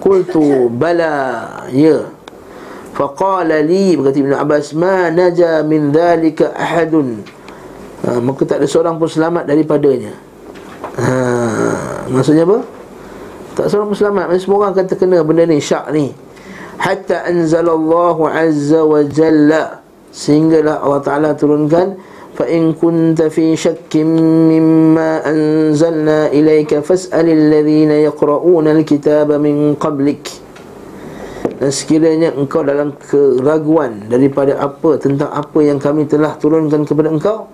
Qultu 0.00 0.72
bala 0.72 1.68
Ya. 1.72 2.08
Faqala 2.96 3.60
li 3.60 3.96
Berkata 3.96 4.18
Ibn 4.18 4.32
Abbas 4.40 4.72
Ma 4.72 5.12
naja 5.12 5.60
min 5.64 5.92
dhalika 5.92 6.56
ahadun. 6.56 7.20
Ha, 8.00 8.16
Maka 8.18 8.48
tak 8.48 8.64
ada 8.64 8.66
seorang 8.66 8.96
pun 8.96 9.08
selamat 9.08 9.44
daripadanya. 9.44 10.16
Ha, 10.96 11.12
Maksudnya 12.08 12.48
apa? 12.48 12.64
Tak 13.52 13.66
seorang 13.68 13.92
pun 13.92 13.98
selamat. 14.00 14.24
Maksudnya 14.32 14.44
semua 14.48 14.56
orang 14.64 14.72
akan 14.72 14.86
terkena 14.88 15.18
benda 15.20 15.44
ni 15.44 15.60
Syak 15.60 15.92
ni. 15.92 16.16
Hatta 16.80 17.28
anzalallahu 17.28 18.24
azza 18.24 18.80
wa 18.80 19.04
jalla. 19.04 19.84
Sehinggalah 20.10 20.80
Allah 20.80 21.00
Ta'ala 21.04 21.28
turunkan 21.36 22.09
فإن 22.35 22.75
كنت 22.75 23.31
في 23.31 23.55
شك 23.55 23.95
مما 23.95 25.23
أنزلنا 25.23 26.35
إليك 26.35 26.83
فاسأل 26.83 27.27
الذين 27.31 27.91
يقرؤون 28.11 28.67
الكتاب 28.67 29.31
من 29.31 29.79
قبلك 29.79 30.43
dan 31.55 31.71
sekiranya 31.71 32.35
engkau 32.35 32.67
dalam 32.67 32.91
keraguan 32.99 34.11
daripada 34.11 34.59
apa 34.59 34.99
tentang 34.99 35.31
apa 35.31 35.55
yang 35.63 35.79
kami 35.79 36.03
telah 36.03 36.35
turunkan 36.35 36.83
kepada 36.83 37.07
engkau 37.07 37.47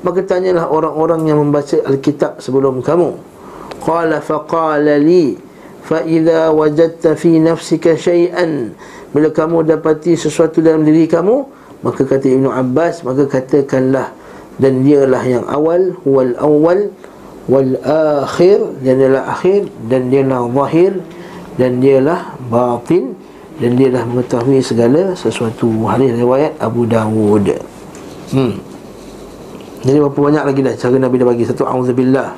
maka 0.00 0.24
tanyalah 0.24 0.72
orang-orang 0.72 1.28
yang 1.28 1.36
membaca 1.36 1.76
Alkitab 1.84 2.40
sebelum 2.40 2.80
kamu 2.80 3.12
qala 3.84 4.24
faqala 4.24 4.96
li 4.96 5.36
fa 5.84 6.00
idza 6.00 6.48
wajadta 6.48 7.12
fi 7.12 7.36
nafsika 7.36 7.92
shay'an 7.92 8.72
bila 9.12 9.28
kamu 9.28 9.68
dapati 9.68 10.16
sesuatu 10.16 10.64
dalam 10.64 10.88
diri 10.88 11.04
kamu 11.04 11.44
maka 11.85 12.01
kata 12.05 12.25
Ibnu 12.25 12.49
Abbas 12.49 13.05
maka 13.05 13.29
katakanlah 13.29 14.13
dan 14.57 14.81
dialah 14.81 15.23
yang 15.25 15.45
awal 15.45 15.93
wal 16.01 16.33
awal 16.41 16.79
wal 17.45 17.71
akhir 18.25 18.59
dan 18.81 18.93
dialah 18.97 19.23
akhir 19.37 19.69
dan 19.87 20.01
dialah 20.09 20.41
zahir 20.49 20.93
dan 21.57 21.71
dialah 21.81 22.19
batin 22.49 23.13
dan 23.57 23.73
dialah 23.73 24.05
mengetahui 24.05 24.61
segala 24.61 25.17
sesuatu. 25.17 25.65
Hadis 25.89 26.13
riwayat 26.13 26.53
Abu 26.61 26.85
Dawud. 26.85 27.57
Hmm. 28.29 28.61
Jadi 29.81 29.97
berapa 29.97 30.19
banyak 30.19 30.43
lagi 30.45 30.59
dah 30.61 30.73
cara 30.77 30.97
Nabi 31.01 31.15
dah 31.17 31.27
bagi? 31.31 31.43
Satu 31.47 31.65
auzubillah 31.65 32.37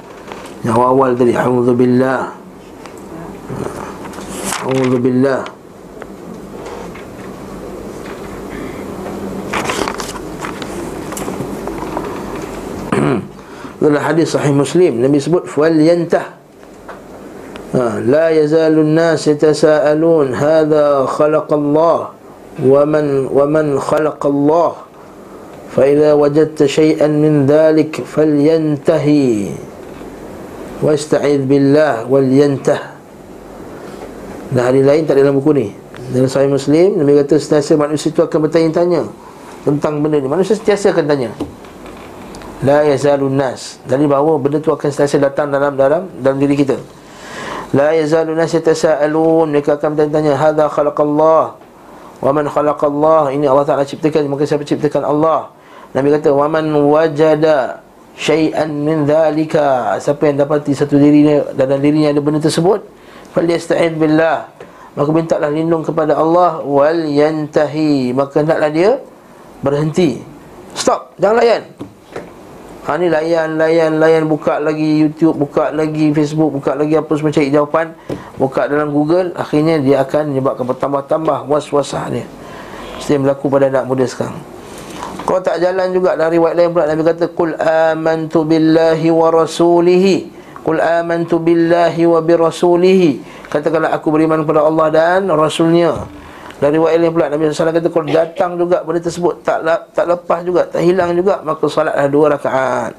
yang 0.63 0.75
awal-awal 0.75 1.15
tadi 1.15 1.35
auzubillah 1.35 2.35
auzubillah 4.67 5.47
Dalam 13.79 14.03
hadis 14.03 14.35
sahih 14.35 14.51
Muslim 14.51 14.99
Nabi 14.99 15.23
sebut 15.23 15.47
fal 15.47 15.71
yantah 15.71 16.35
ha, 17.71 18.03
la 18.03 18.27
yazalun 18.35 18.91
nas 18.91 19.23
yatasaalun 19.23 20.35
hadha 20.35 21.07
khalaqa 21.07 21.55
Allah 21.55 21.99
wa 22.59 22.83
man 22.83 23.31
wa 23.31 23.45
man 23.47 23.79
khalaqa 23.79 24.27
Allah 24.27 24.83
fa 25.71 25.87
idza 25.87 26.11
wajadta 26.19 26.67
shay'an 26.67 27.23
min 27.23 27.47
dhalik 27.47 28.03
falyantahi 28.03 29.55
wasta'id 30.83 31.47
billah 31.47 32.03
wal 32.03 32.27
yantah 32.27 32.99
dan 34.49 34.73
hari 34.73 34.81
lain 34.81 35.05
tak 35.05 35.21
dalam 35.21 35.37
buku 35.37 35.53
ni. 35.53 35.67
Dalam 36.09 36.25
sahih 36.25 36.49
Muslim 36.49 36.97
Nabi 36.97 37.21
kata 37.21 37.37
sentiasa 37.37 37.77
manusia 37.77 38.09
itu 38.09 38.17
akan 38.25 38.49
bertanya-tanya 38.49 39.05
tentang 39.61 40.01
benda 40.01 40.17
ni. 40.17 40.25
Manusia 40.25 40.57
sentiasa 40.57 40.89
akan 40.89 41.05
tanya 41.05 41.29
La 42.59 42.83
yazalun 42.83 43.39
nas. 43.39 43.79
Dari 43.87 44.03
bahawa 44.03 44.35
benda 44.35 44.59
tu 44.59 44.75
akan 44.75 44.91
sentiasa 44.91 45.15
datang 45.15 45.47
dalam 45.47 45.79
dalam 45.79 46.11
dalam 46.19 46.37
diri 46.43 46.59
kita. 46.59 46.75
La 47.71 47.95
yazalun 47.95 48.35
nas 48.35 48.51
yatasaalun. 48.51 49.47
Mereka 49.55 49.79
akan 49.79 49.95
bertanya 49.95 50.35
Hadha 50.35 50.67
khalaqallah? 50.67 51.55
Wa 52.19 52.31
man 52.35 52.51
khalaqallah? 52.51 53.31
Ini 53.31 53.47
Allah 53.47 53.63
Ta'ala 53.63 53.87
ciptakan. 53.87 54.27
Maka 54.27 54.43
siapa 54.43 54.67
ciptakan? 54.67 55.07
Allah. 55.07 55.55
Nabi 55.95 56.11
kata 56.19 56.35
Wa 56.35 56.51
man 56.51 56.67
wajada 56.69 57.79
Syai'an 58.19 58.67
min 58.67 59.07
dhalika? 59.07 59.95
Siapa 60.03 60.27
yang 60.27 60.43
dapati 60.43 60.75
satu 60.75 60.99
diri 60.99 61.25
Dalam 61.55 61.81
dirinya 61.81 62.13
ada 62.13 62.21
benda 62.21 62.37
tersebut 62.37 62.83
Fal 63.31 63.47
yasta'id 63.47 63.95
billah. 63.95 64.51
Maka 64.99 65.09
mintalah 65.15 65.47
lindung 65.47 65.81
kepada 65.87 66.19
Allah 66.19 66.59
Wal 66.61 67.07
yantahi. 67.07 68.11
Maka 68.11 68.43
naklah 68.43 68.67
dia 68.67 68.99
Berhenti. 69.63 70.19
Stop. 70.75 71.15
Jangan 71.15 71.39
layan 71.39 71.63
Ha 72.87 72.95
ni 72.95 73.11
layan, 73.11 73.59
layan, 73.59 73.99
layan. 73.99 74.23
Buka 74.27 74.59
lagi 74.63 75.03
YouTube, 75.03 75.35
buka 75.35 75.69
lagi 75.75 76.15
Facebook 76.15 76.61
Buka 76.63 76.79
lagi 76.79 76.95
apa 76.95 77.11
semua 77.19 77.31
cari 77.35 77.51
jawapan. 77.51 77.91
Buka 78.39 78.71
dalam 78.71 78.95
Google 78.95 79.35
Akhirnya 79.35 79.83
dia 79.83 80.03
akan 80.03 80.31
menyebabkan 80.31 80.63
bertambah-tambah 80.63 81.47
Was-wasah 81.51 82.07
dia. 82.07 82.25
Mesti 82.99 83.19
berlaku 83.19 83.51
pada 83.51 83.67
anak 83.67 83.83
muda 83.87 84.07
sekarang. 84.07 84.39
Kalau 85.27 85.41
tak 85.45 85.61
jalan 85.61 85.93
juga 85.93 86.17
dari 86.17 86.41
riwayat 86.41 86.55
lain 86.57 86.69
pula 86.73 86.85
Nabi 86.89 87.03
kata 87.05 87.25
Qul 87.35 87.53
amantu 87.59 88.47
billahi 88.47 89.07
wa 89.13 89.27
rasulihi. 89.29 90.15
Qul 90.59 90.79
amantu 90.83 91.39
billahi 91.39 92.03
wa 92.03 92.19
birasulihi 92.19 93.23
Katakanlah 93.49 93.95
aku 93.95 94.13
beriman 94.13 94.45
kepada 94.45 94.61
Allah 94.61 94.87
dan 94.93 95.25
Rasulnya 95.31 96.05
dari 96.59 96.75
riwayat 96.75 96.99
lain 96.99 97.11
pula 97.15 97.31
Nabi 97.31 97.47
SAW 97.55 97.71
kata 97.71 97.87
Kalau 97.87 98.07
datang 98.11 98.51
juga 98.59 98.83
benda 98.83 98.99
tersebut 98.99 99.39
Tak 99.47 99.63
tak 99.95 100.05
lepas 100.11 100.43
juga 100.43 100.67
Tak 100.67 100.83
hilang 100.83 101.15
juga 101.15 101.39
Maka 101.39 101.63
salatlah 101.71 102.07
dua 102.11 102.35
rakaat. 102.35 102.91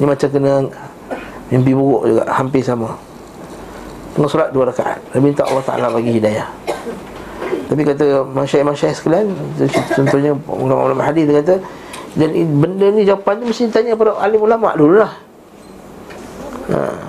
Ini 0.00 0.04
macam 0.08 0.28
kena 0.32 0.54
Mimpi 1.52 1.72
buruk 1.76 2.08
juga 2.08 2.24
Hampir 2.32 2.64
sama. 2.64 2.96
Tengah 4.16 4.28
solat 4.28 4.50
dua 4.56 4.72
rakaat. 4.72 5.04
Nabi 5.12 5.32
minta 5.32 5.44
Allah 5.44 5.64
Ta'ala 5.64 5.86
bagi 5.92 6.16
hidayah. 6.16 6.48
Tapi 7.68 7.80
kata 7.84 8.24
Masyarakat-masyarakat 8.32 8.96
sekalian 8.96 9.26
Contohnya 9.92 10.32
Ulama-ulama 10.48 11.04
hadis 11.04 11.28
dia 11.28 11.44
kata 11.44 11.60
Dan 12.16 12.32
benda 12.56 12.88
ni 12.88 13.04
jawapan 13.04 13.44
ni 13.44 13.52
Mesti 13.52 13.68
tanya 13.68 14.00
pada 14.00 14.16
alim 14.16 14.40
ulama 14.40 14.72
dulu 14.72 14.96
lah 14.96 15.12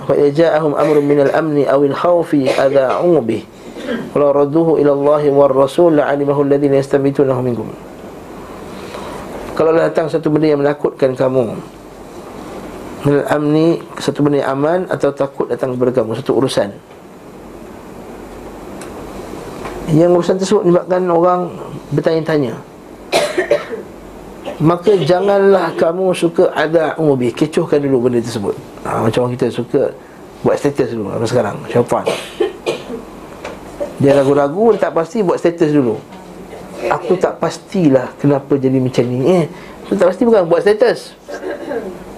Fa 0.04 0.12
ja'ahum 0.12 0.76
amrun 0.76 1.08
minal 1.08 1.32
amni 1.32 1.64
awil 1.64 1.96
khawfi 1.96 2.52
adha'u 2.52 3.16
bih 3.24 3.53
kalau 3.84 4.30
radduhu 4.32 4.80
ila 4.80 4.92
Allah 4.94 5.22
wa 5.30 5.46
Rasul 5.50 5.98
la'alimahu 6.00 6.46
alladhina 6.46 6.80
yastabitunahu 6.80 7.40
minkum. 7.44 7.68
Kalau 9.54 9.70
datang 9.70 10.10
satu 10.10 10.34
benda 10.34 10.50
yang 10.50 10.60
menakutkan 10.66 11.14
kamu 11.14 11.54
Minal 13.06 13.26
amni 13.30 13.78
Satu 14.02 14.26
benda 14.26 14.42
yang 14.42 14.58
aman 14.58 14.90
Atau 14.90 15.14
takut 15.14 15.46
datang 15.46 15.78
kepada 15.78 16.02
kamu 16.02 16.18
Satu 16.18 16.34
urusan. 16.34 16.74
Yang 19.94 20.10
urusan 20.10 20.36
tersebut 20.42 20.62
Menyebabkan 20.66 21.02
orang 21.06 21.40
Bertanya-tanya. 21.94 22.54
Maka 24.74 24.98
janganlah 25.06 25.70
kamu 25.78 26.10
suka 26.18 26.50
Ada 26.50 26.98
umubi 26.98 27.30
Kecohkan 27.30 27.78
dulu 27.78 28.10
benda 28.10 28.18
tersebut. 28.18 28.58
Ha, 28.82 29.06
Macam 29.06 29.30
orang 29.30 29.38
kita 29.38 29.54
suka 29.54 29.94
Buat 30.42 30.58
status 30.58 30.98
dulu 30.98 31.14
Sekarang? 31.30 31.62
Syaitan 31.70 32.02
dia 34.04 34.12
ragu-ragu 34.20 34.76
tak 34.76 34.92
pasti 34.92 35.24
buat 35.24 35.40
status 35.40 35.72
dulu. 35.72 35.96
Aku 36.92 37.16
tak 37.16 37.40
pastilah 37.40 38.12
kenapa 38.20 38.60
jadi 38.60 38.76
macam 38.76 39.04
ni 39.08 39.24
eh, 39.24 39.48
Aku 39.88 39.96
tak 39.96 40.12
pasti 40.12 40.28
bukan 40.28 40.44
buat 40.44 40.60
status. 40.60 41.16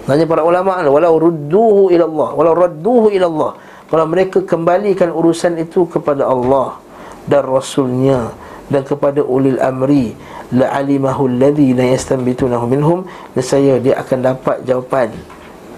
Nanya 0.07 0.27
para 0.27 0.43
ulama 0.43 0.75
Walau 0.83 1.15
rudduhu 1.19 1.87
ilallah 1.87 2.35
Walau 2.35 2.51
radduhu 2.51 3.07
ilallah. 3.07 3.55
Kalau 3.87 4.05
mereka 4.07 4.43
kembalikan 4.43 5.15
urusan 5.15 5.55
itu 5.55 5.87
kepada 5.87 6.27
Allah 6.27 6.75
Dan 7.23 7.47
Rasulnya 7.47 8.35
Dan 8.67 8.83
kepada 8.83 9.23
ulil 9.23 9.59
amri 9.63 10.15
La'alimahu 10.51 11.31
alladhi 11.31 11.71
la 11.71 11.87
yastanbitunahu 11.95 12.67
minhum 12.67 12.99
Nesaya 13.35 13.79
dia 13.79 13.99
akan 14.03 14.35
dapat 14.35 14.67
jawapan 14.67 15.15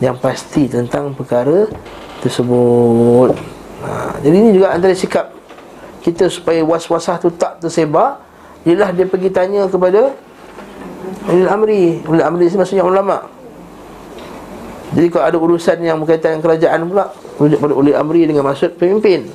Yang 0.01 0.17
pasti 0.17 0.65
tentang 0.65 1.13
perkara 1.13 1.69
tersebut. 2.25 3.37
Ha, 3.85 4.17
Jadi 4.21 4.35
ini 4.35 4.49
juga 4.57 4.73
antara 4.73 4.93
sikap 4.97 5.38
kita 5.99 6.31
supaya 6.31 6.63
was-wasah 6.63 7.19
tu 7.19 7.27
tak 7.35 7.59
tersebar 7.59 8.23
ialah 8.67 8.91
dia 8.91 9.07
pergi 9.07 9.29
tanya 9.31 9.67
kepada 9.67 10.15
Ulil 11.29 11.49
Amri. 11.49 12.01
Ulil 12.03 12.23
Amri 12.23 12.47
ni 12.47 12.57
maksudnya 12.57 12.83
ulama. 12.83 13.23
Jadi 14.89 15.07
kalau 15.13 15.25
ada 15.29 15.37
urusan 15.37 15.77
yang 15.85 16.01
berkaitan 16.01 16.37
dengan 16.37 16.43
kerajaan 16.49 16.79
pula 16.89 17.05
pada 17.37 17.73
Ulil 17.75 17.95
Amri 17.95 18.25
dengan 18.25 18.43
maksud 18.47 18.75
pemimpin. 18.75 19.29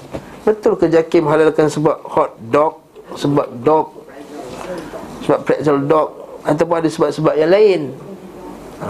Betul 0.44 0.76
ke 0.76 0.92
Jakim 0.92 1.24
halalkan 1.24 1.72
sebab 1.72 2.04
hot 2.04 2.36
dog 2.52 2.84
sebab 3.16 3.48
dog 3.64 3.86
sebab 5.24 5.40
pretzel 5.46 5.80
dog 5.88 6.08
ataupun 6.44 6.84
ada 6.84 6.88
sebab-sebab 6.90 7.34
yang 7.38 7.48
lain? 7.48 7.80
Ha. 8.84 8.86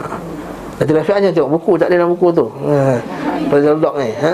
Nanti 0.75 0.91
Rafiq 0.91 1.31
tengok 1.31 1.53
buku 1.55 1.73
Tak 1.79 1.87
ada 1.87 2.03
dalam 2.03 2.11
buku 2.19 2.35
tu. 2.35 2.51
Ha. 2.51 2.99
Pretzel 3.47 3.79
dog 3.79 3.95
ni 4.03 4.11
ha? 4.19 4.33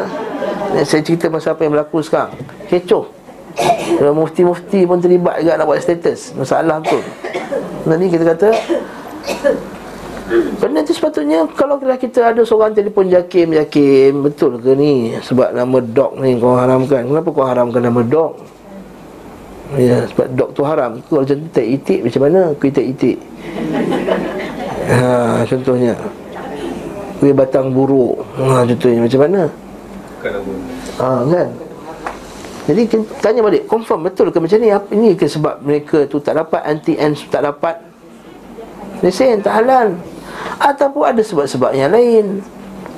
Saya 0.80 1.02
cerita 1.04 1.28
masa 1.28 1.52
apa 1.52 1.66
yang 1.66 1.76
berlaku 1.76 2.00
sekarang. 2.00 2.32
Kecoh 2.72 3.19
mufti-mufti 4.14 4.88
pun 4.88 4.98
terlibat 5.00 5.40
juga 5.42 5.60
nak 5.60 5.66
buat 5.68 5.80
status. 5.82 6.34
Masalah 6.36 6.80
tu 6.84 6.98
Nanti 7.84 8.06
kita 8.12 8.24
kata 8.36 8.48
Benda 10.60 10.80
tu 10.86 10.94
sepatutnya 10.94 11.42
Kalau 11.58 11.80
kita 11.80 12.30
ada 12.30 12.40
seorang 12.46 12.70
telefon 12.70 13.10
Jakim 13.10 13.50
Jakim 13.50 14.22
Betul 14.22 14.62
ke 14.62 14.72
ni? 14.78 15.16
Sebab 15.18 15.56
nama 15.56 15.78
dog 15.82 16.20
ni 16.22 16.38
kau 16.38 16.54
haramkan. 16.54 17.08
Kenapa 17.08 17.28
kau 17.34 17.44
haramkan 17.44 17.82
nama 17.82 18.00
dog? 18.04 18.38
Ya 19.78 20.02
sebab 20.10 20.26
dog 20.34 20.50
tu 20.54 20.62
haram. 20.66 20.98
Kalau 21.06 21.22
macam 21.22 21.36
tu 21.36 21.48
tak 21.50 21.66
itik 21.66 22.00
Macam 22.06 22.20
mana 22.26 22.40
aku 22.54 22.64
itik 22.70 22.86
itik 22.96 23.16
Ha 24.90 25.46
contohnya. 25.46 25.94
Kuih 27.22 27.30
batang 27.30 27.70
buruk. 27.70 28.26
Ha 28.34 28.66
contohnya 28.66 29.06
macam 29.06 29.20
mana? 29.22 29.42
Ha 30.98 31.08
kan 31.30 31.48
jadi 32.68 32.82
tanya 33.24 33.40
balik 33.40 33.64
Confirm 33.64 34.04
betul 34.04 34.28
ke 34.28 34.38
macam 34.42 34.58
ni? 34.60 34.68
Apa 34.68 34.88
Ini 34.92 35.16
ke 35.16 35.24
sebab 35.24 35.64
mereka 35.64 36.04
tu 36.04 36.20
tak 36.20 36.36
dapat 36.36 36.60
Anti-ants 36.60 37.24
tak 37.32 37.46
dapat? 37.46 37.80
Lesen 39.00 39.40
tak 39.40 39.64
halal. 39.64 39.96
Ataupun 40.60 41.08
ada 41.08 41.22
sebab-sebab 41.24 41.72
yang 41.72 41.88
lain. 41.88 42.44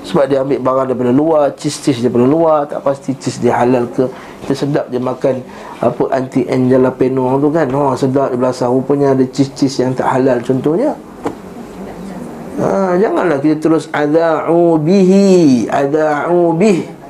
Sebab 0.02 0.26
dia 0.26 0.42
ambil 0.42 0.58
barang 0.58 0.86
daripada 0.90 1.12
luar 1.14 1.54
Cheese-cheese 1.54 2.02
daripada 2.02 2.26
luar 2.26 2.66
Tak 2.66 2.82
pasti 2.82 3.14
cheese 3.14 3.38
dia 3.38 3.54
halal 3.54 3.86
ke. 3.86 4.10
Kita 4.42 4.66
sedap 4.66 4.90
dia 4.90 4.98
makan 4.98 5.38
Apa 5.78 6.10
anti 6.10 6.42
jalapeno 6.42 7.38
tu 7.38 7.54
kan. 7.54 7.70
Oh, 7.70 7.94
Sedap 7.94 8.34
di 8.34 8.36
belakang 8.42 8.74
Rupanya 8.74 9.14
ada 9.14 9.22
cheese-cheese 9.22 9.86
yang 9.86 9.94
tak 9.94 10.10
halal 10.10 10.42
contohnya. 10.42 10.98
Ha, 12.58 12.98
Janganlah 12.98 13.38
kita 13.38 13.62
terus 13.62 13.86
Ada'u 13.94 14.76
bihi 14.82 15.70
Ada'u 15.70 16.50
bih 16.58 17.01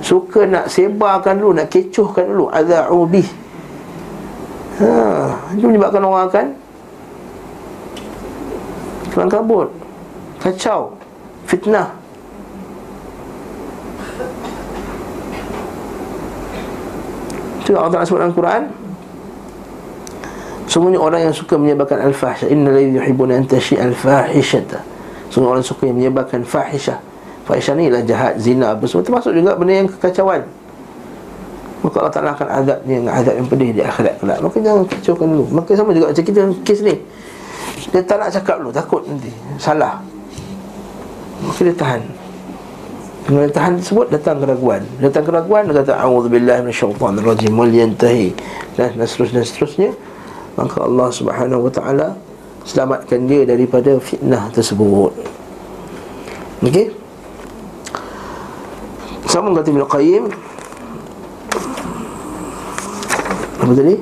Suka 0.00 0.48
nak 0.48 0.72
sebarkan 0.72 1.36
dulu 1.40 1.52
Nak 1.60 1.68
kecohkan 1.68 2.24
dulu. 2.32 2.48
Ada'u 2.48 3.04
bih. 3.04 3.28
Ha, 4.80 4.88
Itu 5.52 5.68
menyebabkan 5.68 6.00
orang 6.00 6.24
akan 6.32 6.46
Kelang 9.12 9.30
kabut 9.30 9.68
Kacau. 10.40 10.96
Fitnah. 11.44 11.92
Itu 17.60 17.76
Allah 17.76 17.92
Ta'ala 17.92 18.08
sebut 18.08 18.20
dalam 18.24 18.32
Quran. 18.32 18.62
Semuanya 20.64 21.02
orang 21.02 21.20
yang 21.28 21.34
suka 21.34 21.60
menyebarkan 21.60 22.00
al-fahisha 22.08 22.48
Inna 22.48 22.72
ladhi 22.72 22.96
yuhibuna 22.96 23.36
antashi 23.36 23.76
al-fahishata. 23.76 24.80
Semua 25.28 25.58
orang 25.58 25.66
suka 25.66 25.90
yang 25.90 26.00
menyebarkan 26.00 26.46
fahisha 26.46 27.02
Fahisha 27.50 27.74
ni 27.74 27.90
ialah 27.90 28.06
jahat, 28.06 28.38
zina 28.38 28.78
apa 28.78 28.86
semua. 28.86 29.02
Termasuk 29.02 29.34
juga 29.34 29.58
benda 29.58 29.74
yang 29.74 29.90
kekacauan. 29.90 30.46
Maka 31.82 31.96
Allah 31.98 32.14
Ta'ala 32.14 32.30
akan 32.38 32.48
azab 32.62 32.78
dengan 32.86 33.10
azab 33.10 33.34
yang 33.34 33.48
pedih 33.50 33.70
di 33.74 33.82
akhirat 33.82 34.22
kelak. 34.22 34.38
Maka 34.38 34.56
jangan 34.62 34.82
kacaukan 34.86 35.26
dulu. 35.34 35.44
Maka 35.50 35.70
sama 35.74 35.90
juga 35.90 36.14
macam 36.14 36.24
kita 36.30 36.40
kes 36.62 36.80
ni. 36.86 36.94
Dia 37.90 38.06
tak 38.06 38.22
nak 38.22 38.30
cakap 38.30 38.62
dulu, 38.62 38.70
takut 38.70 39.02
nanti. 39.02 39.34
Salah. 39.58 39.98
Maka 41.42 41.60
dia 41.66 41.74
tahan. 41.74 42.02
Dengan 43.26 43.40
dia 43.50 43.54
tahan 43.58 43.72
tersebut 43.82 44.06
datang 44.14 44.36
keraguan. 44.38 44.82
Datang 45.02 45.24
keraguan 45.26 45.62
dia 45.66 45.74
kata 45.82 45.92
A'udzubillah 45.98 46.56
minasyaitanirrajim. 46.62 47.50
Wal 47.50 47.74
yantahi. 47.74 48.30
Dan, 48.78 48.94
seterusnya 49.02 49.42
seterusnya. 49.42 49.90
Maka 50.54 50.86
Allah 50.86 51.08
subhanahu 51.10 51.66
wa 51.66 51.72
ta'ala 51.74 52.08
Selamatkan 52.62 53.24
dia 53.24 53.48
daripada 53.48 53.96
fitnah 53.98 54.52
tersebut. 54.52 55.10
Okey 56.60 56.99
Sama 59.30 59.54
kata 59.54 59.70
Ibn 59.70 59.86
Qayyim 59.86 60.24
Apa 63.62 63.72
tadi? 63.78 63.94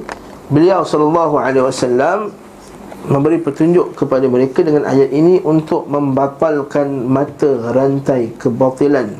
Beliau 0.48 0.80
sallallahu 0.80 1.36
alaihi 1.36 1.68
wasallam 1.68 2.32
memberi 3.04 3.36
petunjuk 3.36 3.92
kepada 3.92 4.24
mereka 4.24 4.64
dengan 4.64 4.88
ayat 4.88 5.12
ini 5.12 5.44
untuk 5.44 5.84
membatalkan 5.84 7.04
mata 7.04 7.76
rantai 7.76 8.32
kebatilan 8.40 9.12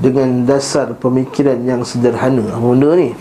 dengan 0.00 0.48
dasar 0.48 0.96
pemikiran 0.96 1.60
yang 1.60 1.84
sederhana. 1.84 2.48
Apa 2.48 2.64
benda 2.64 2.96
ni? 2.96 3.12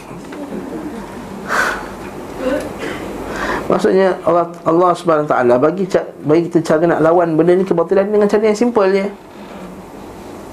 Maksudnya 3.68 4.20
Allah 4.24 4.52
Allah 4.64 4.92
Subhanahu 4.96 5.28
taala 5.28 5.60
bagi 5.60 5.88
bagi 6.24 6.48
kita 6.48 6.60
cara 6.64 6.84
nak 6.88 7.04
lawan 7.04 7.36
benda 7.36 7.60
ni 7.60 7.68
kebatilan 7.68 8.08
dengan 8.08 8.32
cara 8.32 8.48
yang 8.48 8.56
simple 8.56 8.88
je. 8.88 9.08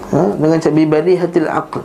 Ha? 0.08 0.22
dengan 0.40 0.56
cara 0.56 0.72
bibadi 0.72 1.20
hatil 1.20 1.48
aql. 1.48 1.84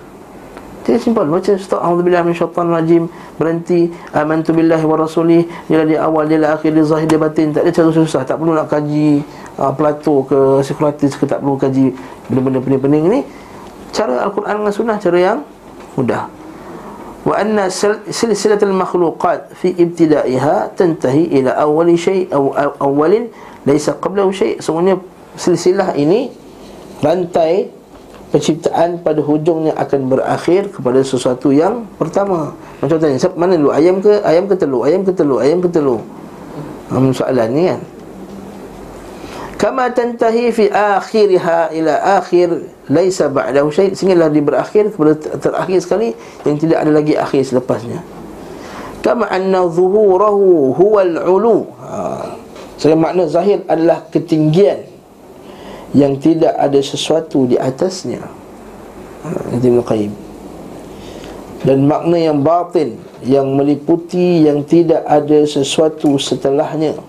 Dia 0.84 1.00
simple 1.00 1.24
macam 1.24 1.56
stop 1.56 1.80
auzubillahi 1.80 2.28
minasyaitanir 2.28 2.76
rajim 2.76 3.04
berhenti 3.40 3.88
amantu 4.12 4.52
billahi 4.52 4.84
wa 4.84 5.00
rasulih. 5.00 5.48
Dia 5.72 5.88
di 5.88 5.96
awal 5.96 6.28
dia 6.28 6.44
akhir 6.44 6.76
dia 6.76 6.84
zahir 6.84 7.08
dia 7.08 7.16
batin. 7.16 7.56
Tak 7.56 7.64
ada 7.64 7.72
cara 7.72 7.90
susah. 7.96 8.22
Tak 8.28 8.36
perlu 8.36 8.52
nak 8.52 8.68
kaji 8.68 9.24
uh, 9.64 9.72
Plato 9.72 10.28
ke 10.28 10.60
Socrates 10.60 11.16
ke 11.16 11.24
tak 11.24 11.40
perlu 11.40 11.56
kaji 11.56 11.96
benda-benda 12.28 12.60
pening-pening 12.60 13.04
ni. 13.08 13.20
Cara 13.96 14.28
al-Quran 14.28 14.60
dengan 14.60 14.74
sunnah 14.76 14.98
cara 15.00 15.18
yang 15.20 15.40
mudah. 15.96 16.28
Wa 17.24 17.40
anna 17.40 17.72
silsilatul 17.72 18.76
makhluqat 18.76 19.56
fi 19.56 19.72
ibtida'iha 19.72 20.76
tantahi 20.76 21.32
ila 21.40 21.56
awwali 21.64 21.96
syai' 21.96 22.28
aw 22.28 22.76
awwalin 22.84 23.32
laysa 23.64 23.96
qablahu 23.96 24.36
syai' 24.36 24.60
semuanya 24.60 25.00
silsilah 25.40 25.96
ini 25.96 26.28
rantai 27.00 27.72
penciptaan 28.34 28.98
pada 29.06 29.22
hujungnya 29.22 29.78
akan 29.78 30.10
berakhir 30.10 30.74
kepada 30.74 31.06
sesuatu 31.06 31.54
yang 31.54 31.86
pertama. 32.02 32.58
Macam 32.82 32.98
tanya, 32.98 33.22
siapa 33.22 33.38
mana 33.38 33.54
dulu? 33.54 33.70
Ayam 33.70 34.02
ke 34.02 34.26
ayam 34.26 34.50
ke 34.50 34.58
telur? 34.58 34.82
Ayam 34.90 35.06
ke 35.06 35.14
telur? 35.14 35.38
Ayam 35.38 35.62
ke 35.62 35.70
telur? 35.70 36.02
Ha, 36.90 36.98
soalan 37.14 37.50
ni 37.54 37.64
kan. 37.70 37.82
Kama 39.62 39.94
tantahi 39.94 40.50
fi 40.50 40.66
akhiriha 40.68 41.72
ila 41.78 41.94
akhir 42.20 42.74
laisa 42.90 43.30
ba'dahu 43.30 43.72
syai' 43.72 43.94
sehinggalah 43.94 44.28
dia 44.34 44.44
berakhir 44.44 44.92
kepada 44.92 45.14
terakhir 45.40 45.80
sekali 45.80 46.18
yang 46.44 46.58
tidak 46.58 46.84
ada 46.84 46.92
lagi 46.92 47.14
akhir 47.14 47.48
selepasnya. 47.48 48.02
Kama 49.06 49.30
anna 49.30 49.64
zuhurahu 49.70 50.74
huwal 50.74 51.16
ulu. 51.22 51.70
Ha. 51.86 52.34
Saya 52.82 52.98
makna 52.98 53.30
zahir 53.30 53.62
adalah 53.70 54.04
ketinggian 54.10 54.93
yang 55.94 56.18
tidak 56.18 56.58
ada 56.58 56.82
sesuatu 56.82 57.46
di 57.46 57.56
atasnya. 57.56 58.26
Ha, 59.24 59.58
Qayyim. 59.62 60.14
Dan 61.64 61.88
makna 61.88 62.20
yang 62.20 62.44
batin 62.44 63.00
yang 63.24 63.56
meliputi 63.56 64.44
yang 64.44 64.68
tidak 64.68 65.08
ada 65.08 65.48
sesuatu 65.48 66.20
setelahnya. 66.20 67.00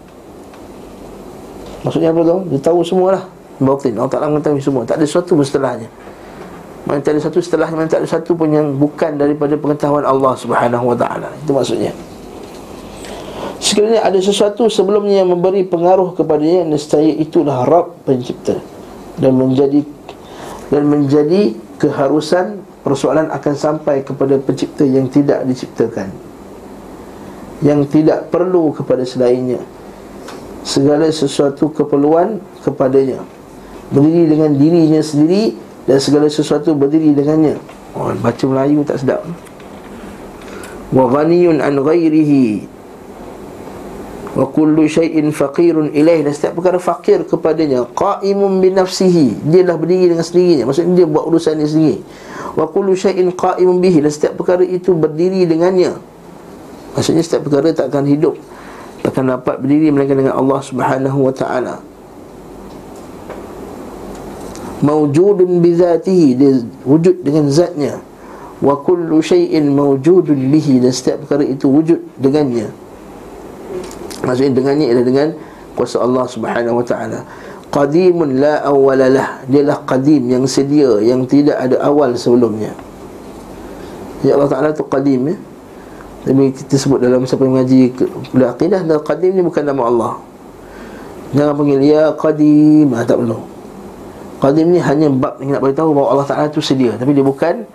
Maksudnya 1.83 2.15
apa 2.15 2.21
tu? 2.23 2.37
dia 2.55 2.61
tahu 2.63 2.81
semualah. 2.87 3.25
Batin. 3.59 3.95
Allah 3.99 4.11
Ta'ala 4.11 4.31
mengetahui 4.31 4.63
semua. 4.63 4.83
Tak 4.87 4.99
ada 4.99 5.07
sesuatu 5.07 5.35
setelahnya. 5.43 5.91
Mana 6.85 7.01
tak 7.01 7.17
ada 7.17 7.23
satu 7.25 7.39
setelahnya 7.41 7.77
mana 7.81 7.89
tak 7.89 8.05
ada 8.05 8.09
satu 8.11 8.37
pun 8.37 8.53
yang 8.53 8.77
bukan 8.77 9.17
daripada 9.17 9.57
pengetahuan 9.57 10.05
Allah 10.05 10.37
Subhanahu 10.37 10.93
Wa 10.93 10.97
Ta'ala. 10.99 11.29
Itu 11.41 11.57
maksudnya. 11.57 11.95
Sekiranya 13.63 14.05
ada 14.05 14.21
sesuatu 14.21 14.69
sebelumnya 14.69 15.25
yang 15.25 15.33
memberi 15.33 15.65
pengaruh 15.65 16.13
kepadanya 16.13 16.69
Nescaya 16.69 17.09
itulah 17.09 17.65
Rabb 17.65 18.05
pencipta 18.05 18.61
dan 19.19 19.33
menjadi 19.35 19.81
dan 20.73 20.83
menjadi 20.89 21.55
keharusan 21.79 22.65
persoalan 22.83 23.31
akan 23.31 23.55
sampai 23.55 24.05
kepada 24.05 24.37
pencipta 24.41 24.85
yang 24.85 25.09
tidak 25.09 25.45
diciptakan. 25.49 26.11
Yang 27.65 27.81
tidak 27.95 28.29
perlu 28.29 28.75
kepada 28.75 29.07
selainnya. 29.07 29.63
Segala 30.65 31.09
sesuatu 31.13 31.73
keperluan 31.73 32.41
kepadanya. 32.65 33.21
Berdiri 33.93 34.33
dengan 34.33 34.57
dirinya 34.57 35.01
sendiri 35.01 35.57
dan 35.85 36.01
segala 36.01 36.29
sesuatu 36.29 36.73
berdiri 36.73 37.13
dengannya. 37.13 37.61
Oh, 37.95 38.11
baca 38.17 38.45
Melayu 38.49 38.83
tak 38.83 39.01
sedap. 39.01 39.23
Wa 40.91 41.05
ghaniyun 41.09 41.61
an 41.61 41.79
ghairihi 41.79 42.74
wa 44.35 44.51
kullu 44.51 44.91
syai'in 44.91 45.31
faqirun 45.31 45.95
ilaih 45.95 46.27
dan 46.27 46.35
setiap 46.35 46.59
perkara 46.59 46.83
fakir 46.83 47.23
kepadanya 47.23 47.87
qaimun 47.95 48.59
bi 48.59 48.75
nafsihi. 48.75 49.47
Dia 49.47 49.63
dah 49.63 49.79
berdiri 49.79 50.11
dengan 50.11 50.27
sendirinya. 50.27 50.67
Maksudnya 50.67 50.93
dia 51.03 51.07
buat 51.07 51.25
urusan 51.31 51.55
dia 51.63 51.71
sendiri. 51.71 51.99
Wa 52.59 52.67
kullu 52.67 52.99
syai'in 52.99 53.31
qaimun 53.31 53.79
bihi. 53.79 54.03
Dan 54.03 54.11
setiap 54.11 54.35
perkara 54.35 54.67
itu 54.67 54.91
berdiri 54.91 55.47
dengannya. 55.47 55.95
Maksudnya 56.99 57.23
setiap 57.23 57.47
perkara 57.47 57.71
tak 57.71 57.95
akan 57.95 58.05
hidup. 58.11 58.35
Tak 59.07 59.15
akan 59.15 59.39
dapat 59.39 59.55
berdiri 59.63 59.95
melainkan 59.95 60.19
dengan 60.19 60.35
Allah 60.35 60.61
Subhanahu 60.67 61.19
wa 61.31 61.33
taala. 61.35 61.75
Mawjudun 64.83 65.63
bi 65.63 65.79
zatihi. 65.79 66.29
Dia 66.35 66.59
wujud 66.83 67.23
dengan 67.23 67.47
zatnya. 67.55 68.03
Wa 68.59 68.83
kullu 68.83 69.23
syai'in 69.23 69.71
mawjudun 69.71 70.51
bihi. 70.51 70.83
Dan 70.83 70.91
setiap 70.91 71.23
perkara 71.23 71.47
itu 71.47 71.71
wujud 71.71 72.03
dengannya 72.19 72.84
Maksudnya 74.25 74.53
dengannya 74.57 74.87
ialah 74.91 75.05
dengan 75.05 75.29
kuasa 75.77 76.01
Allah 76.01 76.25
Subhanahu 76.27 76.81
Wa 76.81 76.87
Taala. 76.89 77.21
Qadimun 77.69 78.41
la 78.41 78.65
awwalalah. 78.65 79.45
Dialah 79.47 79.85
qadim 79.85 80.31
yang 80.31 80.45
sedia 80.49 80.99
yang 81.05 81.29
tidak 81.29 81.59
ada 81.59 81.77
awal 81.85 82.17
sebelumnya. 82.17 82.73
Ya 84.25 84.41
Allah 84.41 84.49
Taala 84.49 84.69
tu 84.73 84.87
qadim 84.89 85.35
ya. 85.35 85.37
Tapi 86.25 86.57
kita 86.57 86.81
sebut 86.81 87.05
dalam 87.05 87.29
siapa 87.29 87.45
mengaji 87.45 87.93
kuliah 88.33 88.57
akidah 88.57 88.81
dan 88.81 88.97
qadim 89.05 89.37
ni 89.37 89.43
bukan 89.45 89.61
nama 89.61 89.83
Allah. 89.85 90.13
Jangan 91.35 91.53
panggil 91.59 91.81
ya 91.85 92.15
qadim, 92.17 92.89
ah, 92.95 93.05
tak 93.05 93.21
perlu. 93.21 93.43
Qadim 94.41 94.73
ni 94.73 94.81
hanya 94.81 95.11
bab 95.13 95.37
yang 95.43 95.59
nak 95.59 95.63
beritahu 95.67 95.93
bahawa 95.93 96.09
Allah 96.17 96.27
Taala 96.31 96.47
tu 96.49 96.65
sedia, 96.65 96.97
tapi 96.97 97.13
dia 97.13 97.27
bukan 97.27 97.67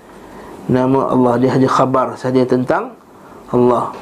nama 0.65 1.11
Allah, 1.11 1.33
dia 1.37 1.49
hanya 1.53 1.69
khabar 1.69 2.15
saja 2.15 2.41
tentang 2.47 2.95
Allah. 3.51 3.93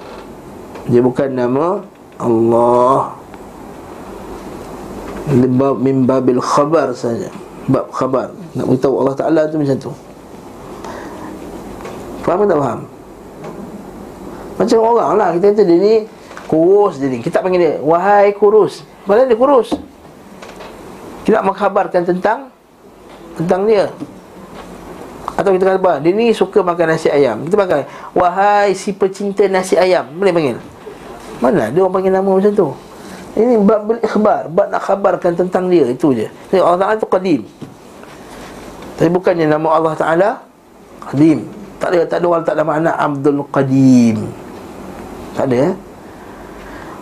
Dia 0.87 1.03
bukan 1.03 1.27
nama 1.33 1.83
Allah. 2.17 3.13
Bab 5.27 5.83
min 5.83 6.07
babil 6.07 6.39
khabar 6.39 6.95
saja. 6.95 7.27
Bab 7.67 7.91
khabar. 7.91 8.31
Nak 8.55 8.65
beritahu 8.65 9.03
Allah 9.03 9.15
Ta'ala 9.17 9.41
tu 9.51 9.59
macam 9.59 9.77
tu. 9.77 9.91
Faham 12.23 12.43
tak 12.43 12.59
faham? 12.59 12.81
Macam 14.59 14.77
orang 14.83 15.09
lah 15.15 15.29
Kita 15.37 15.55
kata 15.55 15.63
dia 15.63 15.77
ni 15.79 15.93
Kurus 16.47 16.99
dia 16.99 17.07
ni. 17.07 17.23
Kita 17.23 17.39
panggil 17.39 17.59
dia 17.59 17.73
Wahai 17.79 18.35
kurus. 18.35 18.83
Mana 19.07 19.23
dia 19.23 19.35
kurus? 19.39 19.71
Kita 21.23 21.39
nak 21.39 21.55
mengkhabarkan 21.55 22.03
tentang 22.03 22.51
Tentang 23.35 23.63
dia. 23.67 23.91
Atau 25.39 25.53
kita 25.53 25.71
kata 25.71 25.79
apa? 25.79 25.93
Dia 26.01 26.11
ni 26.15 26.33
suka 26.33 26.65
makan 26.65 26.97
nasi 26.97 27.07
ayam. 27.11 27.45
Kita 27.47 27.55
panggil 27.55 27.87
Wahai 28.15 28.73
si 28.75 28.95
pecinta 28.95 29.45
nasi 29.47 29.75
ayam. 29.79 30.07
Boleh 30.15 30.33
panggil 30.33 30.57
Mana 31.37 31.69
dia 31.69 31.85
orang 31.85 31.93
panggil 31.93 32.13
nama 32.13 32.31
macam 32.33 32.53
tu? 32.53 32.69
Ini 33.37 33.61
bab 33.61 33.85
beri 33.85 34.01
khabar 34.01 34.49
Bab 34.49 34.67
nak 34.73 34.81
khabarkan 34.81 35.37
tentang 35.37 35.69
dia 35.69 35.85
Itu 35.85 36.09
je. 36.09 36.25
Jadi 36.49 36.57
Allah 36.57 36.79
Ta'ala 36.81 36.95
tu 36.97 37.05
qadim. 37.05 37.45
Tapi 38.97 39.09
bukannya 39.13 39.45
nama 39.45 39.67
Allah 39.77 39.93
Ta'ala 39.93 40.29
Qadim. 41.07 41.45
Tak 41.77 41.93
ada, 41.93 41.99
tak 42.09 42.17
ada 42.19 42.25
orang 42.25 42.43
tak 42.43 42.55
ada 42.57 42.63
makna 42.65 42.91
Abdul 42.97 43.45
Qadim. 43.53 44.17
Tak 45.37 45.45
ada 45.45 45.57
eh? 45.69 45.73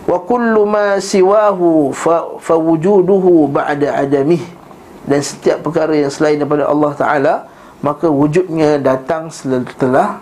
Wa 0.06 0.20
kullu 0.22 0.62
ma 0.68 1.00
siwahu 1.00 1.90
fa, 1.96 2.38
fa 2.38 2.54
wujuduhu 2.54 3.48
ba'da 3.48 3.96
adamih. 3.96 4.44
Dan 5.08 5.24
setiap 5.24 5.64
perkara 5.64 5.96
yang 5.96 6.12
selain 6.12 6.36
daripada 6.36 6.68
Allah 6.68 6.92
Taala 6.92 7.34
maka 7.80 8.12
wujudnya 8.12 8.76
datang 8.76 9.32
setelah 9.32 10.20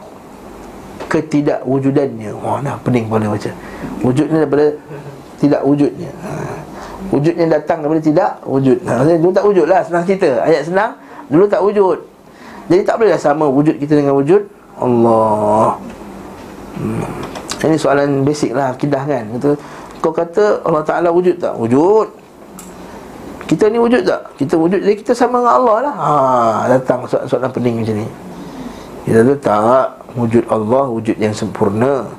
ketidakwujudannya. 1.15 2.35
Wah 2.43 2.59
dah 2.59 2.75
pening 2.83 3.07
boleh 3.07 3.31
baca. 3.31 3.51
Wujudnya 4.03 4.43
daripada 4.43 4.67
tidak 5.39 5.61
wujudnya 5.63 6.11
ha. 6.25 6.31
wujudnya 7.13 7.45
datang 7.51 7.85
daripada 7.85 8.01
tidak 8.01 8.31
wujud 8.49 8.79
ha, 8.87 9.05
dulu 9.05 9.33
tak 9.35 9.45
wujud 9.47 9.67
lah 9.71 9.81
senang 9.87 10.03
cerita. 10.03 10.43
Ayat 10.43 10.67
senang 10.67 10.99
dulu 11.31 11.45
tak 11.47 11.63
wujud. 11.63 11.99
Jadi 12.67 12.83
tak 12.83 12.97
bolehlah 12.99 13.21
sama 13.21 13.45
wujud 13.47 13.77
kita 13.79 13.95
dengan 13.95 14.17
wujud 14.19 14.43
Allah. 14.81 15.79
Hmm. 16.75 17.07
Ini 17.65 17.81
soalan 17.81 18.27
basic 18.27 18.53
lah 18.53 18.77
Akidah 18.77 19.05
kan. 19.09 19.25
Kata, 19.39 19.51
Kau 20.05 20.13
kata 20.13 20.61
Allah 20.69 20.85
Ta'ala 20.85 21.09
wujud 21.09 21.41
tak? 21.41 21.57
Wujud. 21.57 22.13
Kita 23.49 23.69
ni 23.73 23.81
wujud 23.81 24.05
tak? 24.05 24.21
Kita 24.37 24.57
wujud 24.57 24.81
Jadi 24.85 24.97
kita 25.01 25.13
sama 25.17 25.41
dengan 25.41 25.55
Allah 25.61 25.77
lah. 25.89 25.95
Ha, 25.97 26.13
Datang 26.77 27.09
soalan-soalan 27.09 27.51
pening 27.53 27.81
macam 27.81 27.97
ni. 28.01 28.09
Kita 29.05 29.21
kata 29.21 29.35
tak 29.41 29.89
Wujud 30.15 30.47
Allah 30.47 30.87
Wujud 30.91 31.19
yang 31.19 31.35
sempurna. 31.35 32.11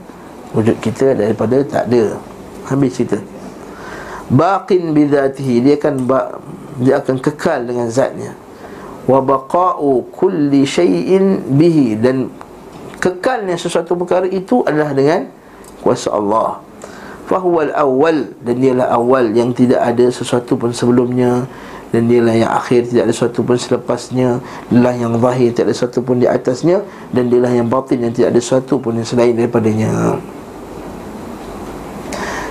Wujud 0.52 0.78
kita 0.84 1.16
daripada 1.16 1.64
tak 1.64 1.91
ada. 1.91 2.20
Habis 2.68 3.00
cerita. 3.00 3.20
Baqin 4.32 4.91
bidhatihi 4.91 5.62
Dia 5.64 5.76
akan 5.80 5.96
Dia 6.84 7.00
akan 7.00 7.16
kekal 7.24 7.68
dengan 7.68 7.88
zatnya. 7.88 8.36
Wa 9.06 9.22
baqa'u 9.22 10.10
kulli 10.12 10.66
syai'in 10.66 11.46
bihi 11.56 11.96
Dan 12.00 12.34
kekalnya 12.98 13.54
sesuatu 13.54 13.93
perkara 13.93 14.26
itu 14.26 14.66
adalah 14.66 14.91
dengan 14.98 15.30
kuasa 15.86 16.10
Allah. 16.10 16.58
Fahuwal 17.26 17.74
awal 17.74 18.34
dan 18.41 18.62
dialah 18.62 18.89
awal 18.93 19.34
yang 19.34 19.54
tidak 19.54 19.82
ada 19.82 20.10
sesuatu 20.10 20.58
pun 20.58 20.70
sebelumnya 20.74 21.46
dan 21.96 22.12
dialah 22.12 22.36
yang 22.36 22.52
akhir 22.52 22.91
tidak 22.91 23.08
ada 23.08 23.14
sesuatu 23.16 23.39
pun 23.39 23.56
selepasnya. 23.56 24.43
Dialah 24.68 24.96
yang 25.00 25.16
zahir 25.16 25.56
tidak 25.56 25.72
ada 25.72 25.76
sesuatu 25.80 26.00
pun 26.04 26.20
di 26.20 26.28
atasnya. 26.28 26.84
Dan 27.16 27.32
dialah 27.32 27.56
yang 27.56 27.72
batin 27.72 28.04
yang 28.04 28.12
tidak 28.12 28.36
ada 28.36 28.41
sesuatu 28.43 28.76
pun 28.84 29.00
yang 29.00 29.08
selain 29.08 29.32
daripadanya. 29.32 30.20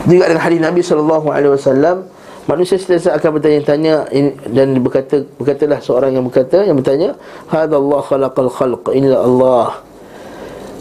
Juga 0.09 0.25
dengan 0.33 0.45
hadis 0.45 0.61
Nabi 0.61 0.81
SAW 0.81 2.05
Manusia 2.45 2.77
sentiasa 2.77 3.17
akan 3.17 3.41
bertanya-tanya 3.41 4.05
Dan 4.53 4.77
berkata 4.85 5.25
Berkatalah 5.41 5.81
seorang 5.81 6.13
yang 6.13 6.29
berkata 6.29 6.61
Yang 6.61 6.85
bertanya 6.85 7.11
Hadallah 7.49 8.05
khalaqal 8.05 8.53
khalq? 8.53 8.93
Inilah 8.93 9.25
Allah 9.25 9.81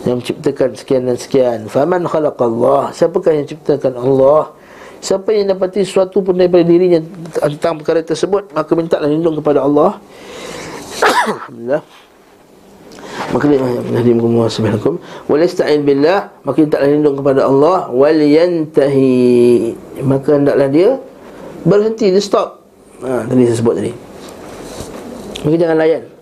yang 0.04 0.20
menciptakan 0.20 0.76
sekian 0.76 1.08
dan 1.08 1.16
sekian. 1.16 1.60
Faman 1.72 2.04
khalaqallah? 2.04 2.92
Siapakah 2.92 3.40
yang 3.40 3.48
ciptakan 3.48 3.96
Allah 3.96 4.52
siapa 5.04 5.36
yang 5.36 5.52
dapati 5.52 5.84
sesuatu 5.84 6.24
pun 6.24 6.40
daripada 6.40 6.64
dirinya 6.64 7.04
tentang 7.36 7.84
perkara 7.84 8.00
tersebut 8.00 8.56
maka 8.56 8.72
mintalah 8.72 9.12
lindung 9.12 9.36
kepada 9.36 9.60
Allah. 9.68 10.00
Alhamdulillah. 11.28 11.84
Maka 13.36 13.46
dia 13.46 13.60
menghadirin 13.60 14.18
kumullah 14.24 14.50
subhanakum. 14.50 14.98
Wal 15.28 15.44
ista'in 15.44 15.84
billah. 15.84 16.32
Maka 16.48 16.58
mintalah 16.64 16.88
lindung 16.88 17.16
kepada 17.20 17.46
Allah. 17.46 17.92
Wal 17.92 18.24
yantahi 18.24 19.76
maka 20.02 20.40
hendaklah 20.40 20.70
dia 20.72 20.90
berhenti 21.68 22.08
dia 22.08 22.24
stop. 22.24 22.64
Ha 23.04 23.28
tadi 23.28 23.44
saya 23.44 23.58
sebut 23.60 23.76
tadi. 23.76 23.92
Maka 25.44 25.56
jangan 25.60 25.78
layan 25.78 26.13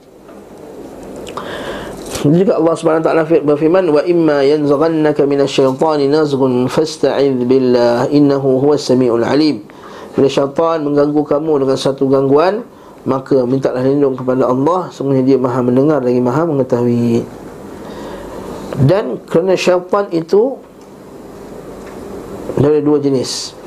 juga 2.29 2.53
Allah 2.53 2.75
Subhanahu 2.77 3.01
taala 3.01 3.25
berfirman 3.25 3.89
wa 3.89 4.05
imma 4.05 4.45
yanzaghannaka 4.45 5.25
minasyaitani 5.25 6.05
nazghun 6.05 6.69
fasta'idz 6.69 7.49
billah 7.49 8.05
innahu 8.13 8.61
huwas 8.61 8.85
samiul 8.85 9.25
alim. 9.25 9.65
Bila 10.13 10.29
syaitan 10.29 10.85
mengganggu 10.85 11.17
kamu 11.25 11.65
dengan 11.65 11.77
satu 11.81 12.05
gangguan, 12.05 12.61
maka 13.09 13.41
mintalah 13.49 13.81
lindung 13.81 14.13
kepada 14.13 14.45
Allah, 14.45 14.93
sungguhnya 14.93 15.23
dia 15.25 15.37
Maha 15.41 15.65
mendengar 15.65 16.05
lagi 16.05 16.21
Maha 16.21 16.45
mengetahui. 16.45 17.25
Dan 18.85 19.17
kerana 19.25 19.57
syaitan 19.57 20.05
itu 20.13 20.61
dari 22.61 22.85
dua 22.85 23.01
jenis. 23.01 23.57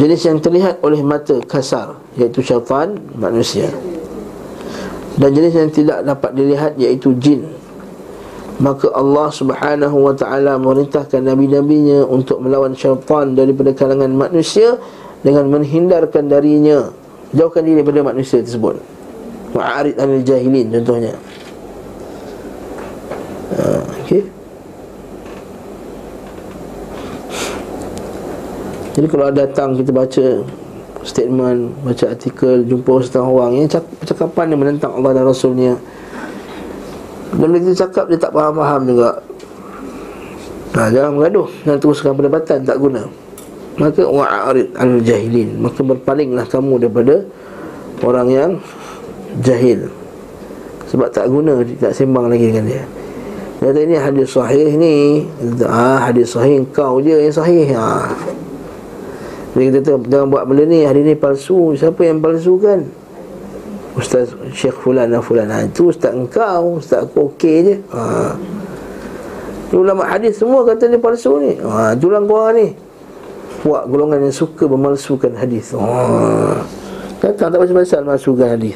Jenis 0.00 0.24
yang 0.24 0.40
terlihat 0.40 0.80
oleh 0.80 1.04
mata 1.04 1.36
kasar 1.44 2.00
iaitu 2.16 2.40
syaitan 2.40 2.96
manusia 3.14 3.68
dan 5.14 5.30
jenis 5.30 5.54
yang 5.54 5.70
tidak 5.70 5.98
dapat 6.02 6.30
dilihat 6.34 6.72
iaitu 6.78 7.14
jin. 7.22 7.46
Maka 8.58 8.86
Allah 8.94 9.34
Subhanahu 9.34 10.06
wa 10.06 10.14
taala 10.14 10.54
memerintahkan 10.58 11.26
nabi-nabinya 11.26 12.06
untuk 12.06 12.38
melawan 12.38 12.74
syaitan 12.78 13.34
daripada 13.34 13.74
kalangan 13.74 14.14
manusia 14.14 14.78
dengan 15.26 15.50
menghindarkan 15.50 16.30
darinya 16.30 16.94
jauhkan 17.34 17.66
diri 17.66 17.82
daripada 17.82 18.14
manusia 18.14 18.38
tersebut. 18.42 18.78
Wa'arid 19.54 19.98
anil 19.98 20.22
jahilin 20.22 20.70
contohnya. 20.70 21.14
Ha, 23.54 23.62
okey. 24.06 24.22
Jadi 28.94 29.06
kalau 29.10 29.26
datang 29.34 29.74
kita 29.74 29.90
baca 29.90 30.26
statement, 31.04 31.70
baca 31.84 32.04
artikel, 32.10 32.64
jumpa 32.64 32.92
setengah 33.04 33.28
orang 33.28 33.52
yang 33.60 33.68
percakapan 34.00 34.44
dia 34.50 34.58
menentang 34.58 34.92
Allah 34.96 35.12
dan 35.20 35.24
Rasulnya. 35.28 35.76
Dan 37.34 37.46
bila 37.52 37.60
kita 37.60 37.86
cakap 37.86 38.08
dia 38.08 38.18
tak 38.18 38.32
faham-faham 38.32 38.80
juga. 38.88 39.10
Nah, 40.74 40.90
jangan 40.90 41.10
mengaduh 41.14 41.48
dan 41.62 41.78
teruskan 41.78 42.18
perdebatan 42.18 42.66
tak 42.66 42.78
guna. 42.82 43.06
Maka 43.74 44.06
wa'arid 44.06 44.74
al-jahilin, 44.74 45.58
maka 45.58 45.82
berpalinglah 45.82 46.46
kamu 46.46 46.82
daripada 46.82 47.26
orang 48.02 48.28
yang 48.30 48.50
jahil. 49.42 49.90
Sebab 50.90 51.10
tak 51.10 51.26
guna 51.26 51.58
tak 51.78 51.90
sembang 51.90 52.30
lagi 52.30 52.54
dengan 52.54 52.70
dia. 52.70 52.82
Dia 53.58 53.70
kata 53.70 53.80
ini 53.82 53.96
hadis 53.98 54.28
sahih 54.30 54.70
ni. 54.78 54.94
Ah 55.66 56.06
hadis 56.06 56.34
sahih 56.34 56.62
kau 56.70 57.02
je 57.02 57.18
yang 57.18 57.34
sahih. 57.34 57.66
Ha. 57.74 58.14
Dia 59.54 59.70
kata 59.70 60.02
jangan 60.10 60.28
buat 60.34 60.44
benda 60.50 60.66
ni 60.66 60.82
Hari 60.82 61.06
ni 61.06 61.14
palsu. 61.14 61.78
Siapa 61.78 62.02
yang 62.02 62.18
palsu 62.18 62.58
kan? 62.58 62.82
Ustaz 63.94 64.34
Syekh 64.50 64.74
Fulan 64.82 65.06
dan 65.14 65.22
Fulan. 65.22 65.46
Ha, 65.46 65.70
Itu 65.70 65.94
Ustaz 65.94 66.10
engkau. 66.10 66.82
Ustaz 66.82 67.06
aku 67.06 67.30
okey 67.34 67.56
je. 67.62 67.74
Ha. 67.94 68.34
Ulama 69.74 70.06
hadis 70.10 70.38
semua 70.38 70.66
kata 70.66 70.90
dia 70.90 70.98
palsu 70.98 71.38
ni. 71.38 71.54
Ha, 71.62 71.94
Itulah 71.94 72.18
kau 72.26 72.50
ni. 72.50 72.74
Buat 73.62 73.86
golongan 73.86 74.26
yang 74.26 74.34
suka 74.34 74.66
memalsukan 74.66 75.38
hadis. 75.38 75.70
Ha. 75.78 75.86
Datang 77.22 77.54
tak 77.54 77.58
macam 77.62 77.76
pasal 77.78 78.02
Malsukan 78.02 78.58
hadis. 78.58 78.74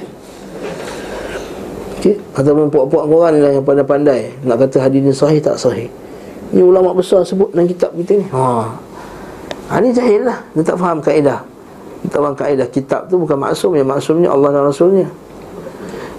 Okay. 1.98 2.14
Ataupun 2.38 2.70
puak-puak 2.70 3.10
korang 3.10 3.34
ni 3.34 3.42
lah 3.42 3.50
yang 3.58 3.66
pandai-pandai. 3.66 4.46
Nak 4.46 4.56
kata 4.62 4.86
hadis 4.86 5.02
ni 5.02 5.10
sahih 5.10 5.42
tak 5.42 5.58
sahih. 5.58 5.90
Ni 6.54 6.62
ulama 6.62 6.94
besar 6.94 7.26
sebut 7.26 7.50
dalam 7.50 7.66
kitab 7.66 7.90
kita 7.98 8.22
ni. 8.22 8.26
Haa 8.30 8.87
Ha, 9.68 9.84
ini 9.84 9.92
jahil 9.92 10.24
lah. 10.24 10.40
Dia 10.56 10.64
tak 10.64 10.80
faham 10.80 10.98
kaedah. 11.04 11.44
Dia 12.00 12.08
tak 12.08 12.20
faham 12.24 12.36
kaedah 12.38 12.66
Kitab 12.72 13.00
tu 13.10 13.18
bukan 13.18 13.36
maksum 13.36 13.74
Yang 13.76 13.88
maksumnya 13.90 14.28
Allah 14.32 14.50
dan 14.56 14.62
Rasulnya. 14.64 15.08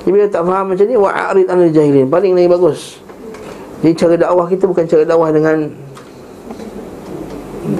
Jadi 0.05 0.09
bila 0.13 0.25
tak 0.29 0.43
faham 0.45 0.65
macam 0.69 0.85
ni 0.85 0.95
Wa'arid 0.95 1.47
anil 1.49 1.71
jahilin. 1.73 2.05
Paling 2.05 2.37
lagi 2.37 2.49
bagus. 2.49 2.79
Jadi 3.81 3.93
cara 3.97 4.15
dakwah 4.19 4.45
kita 4.45 4.63
bukan 4.69 4.85
cara 4.85 5.03
dakwah 5.03 5.29
dengan 5.33 5.57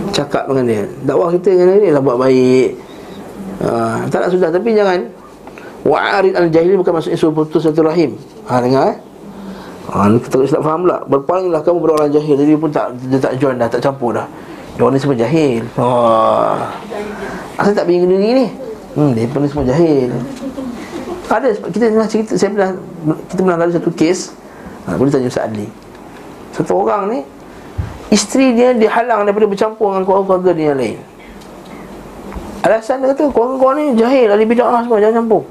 Cakap 0.10 0.50
dengan 0.50 0.66
dia. 0.66 0.84
Dakwah 1.06 1.30
kita 1.38 1.54
dengan 1.54 1.78
dia 1.78 1.92
lah 1.94 2.02
buat 2.02 2.18
baik. 2.18 2.70
Ha, 3.62 3.70
Tak 4.10 4.20
nak 4.26 4.30
sudah 4.34 4.50
Tapi 4.50 4.74
jangan. 4.74 5.00
Wa'arid 5.86 6.34
anil 6.34 6.50
jahilin 6.50 6.82
Bukan 6.82 6.98
maksudnya 6.98 7.18
suruh 7.22 7.46
putus 7.46 7.70
satu 7.70 7.86
rahim. 7.86 8.18
Ha 8.50 8.58
dengar 8.58 8.90
eh. 8.90 8.98
Ha, 9.94 10.10
kita 10.18 10.50
tak 10.50 10.66
faham 10.66 10.90
pula. 10.90 11.06
Berpalinglah 11.06 11.62
kamu 11.62 11.78
pada 11.78 11.94
orang 12.02 12.10
jahil. 12.10 12.36
Jadi 12.42 12.58
pun 12.58 12.74
tak, 12.74 12.98
dia 13.06 13.22
tak 13.22 13.38
join 13.38 13.54
dah 13.54 13.70
Tak 13.70 13.86
campur 13.86 14.18
dah 14.18 14.26
orang 14.86 14.96
ni 14.96 15.02
semua 15.04 15.18
jahil. 15.20 15.64
Oh. 15.76 16.56
Asal 17.60 17.76
tak 17.76 17.92
bingung 17.92 18.08
diri 18.08 18.32
ni? 18.32 18.48
Hmm, 18.96 19.12
dia 19.12 19.28
pun 19.28 19.44
semua 19.44 19.68
jahil. 19.68 20.08
Ada, 21.30 21.54
kita 21.70 21.94
pernah 21.94 22.10
cerita 22.10 22.34
Saya 22.34 22.50
pernah, 22.50 22.72
kita 23.30 23.42
pernah 23.46 23.58
lalu 23.62 23.72
satu 23.78 23.92
kes. 23.94 24.34
Ha, 24.90 24.98
Boleh 24.98 25.14
tanya 25.14 25.30
Ustaz 25.30 25.46
Adli. 25.46 25.68
Satu 26.58 26.74
orang 26.74 27.04
ni 27.14 27.20
Isteri 28.10 28.58
dia 28.58 28.74
dihalang 28.74 29.30
daripada 29.30 29.46
bercampur 29.46 29.94
Dengan 29.94 30.04
keluarga 30.10 30.52
dia 30.58 30.74
yang 30.74 30.80
lain. 30.82 30.98
Alasan 32.66 33.06
dia 33.06 33.14
kata 33.14 33.30
Korang-korang 33.30 33.78
ni 33.78 33.86
jahil 33.94 34.34
Ahli 34.34 34.46
bid'ah 34.50 34.82
semua 34.82 34.98
Jangan 34.98 35.22
campur. 35.22 35.44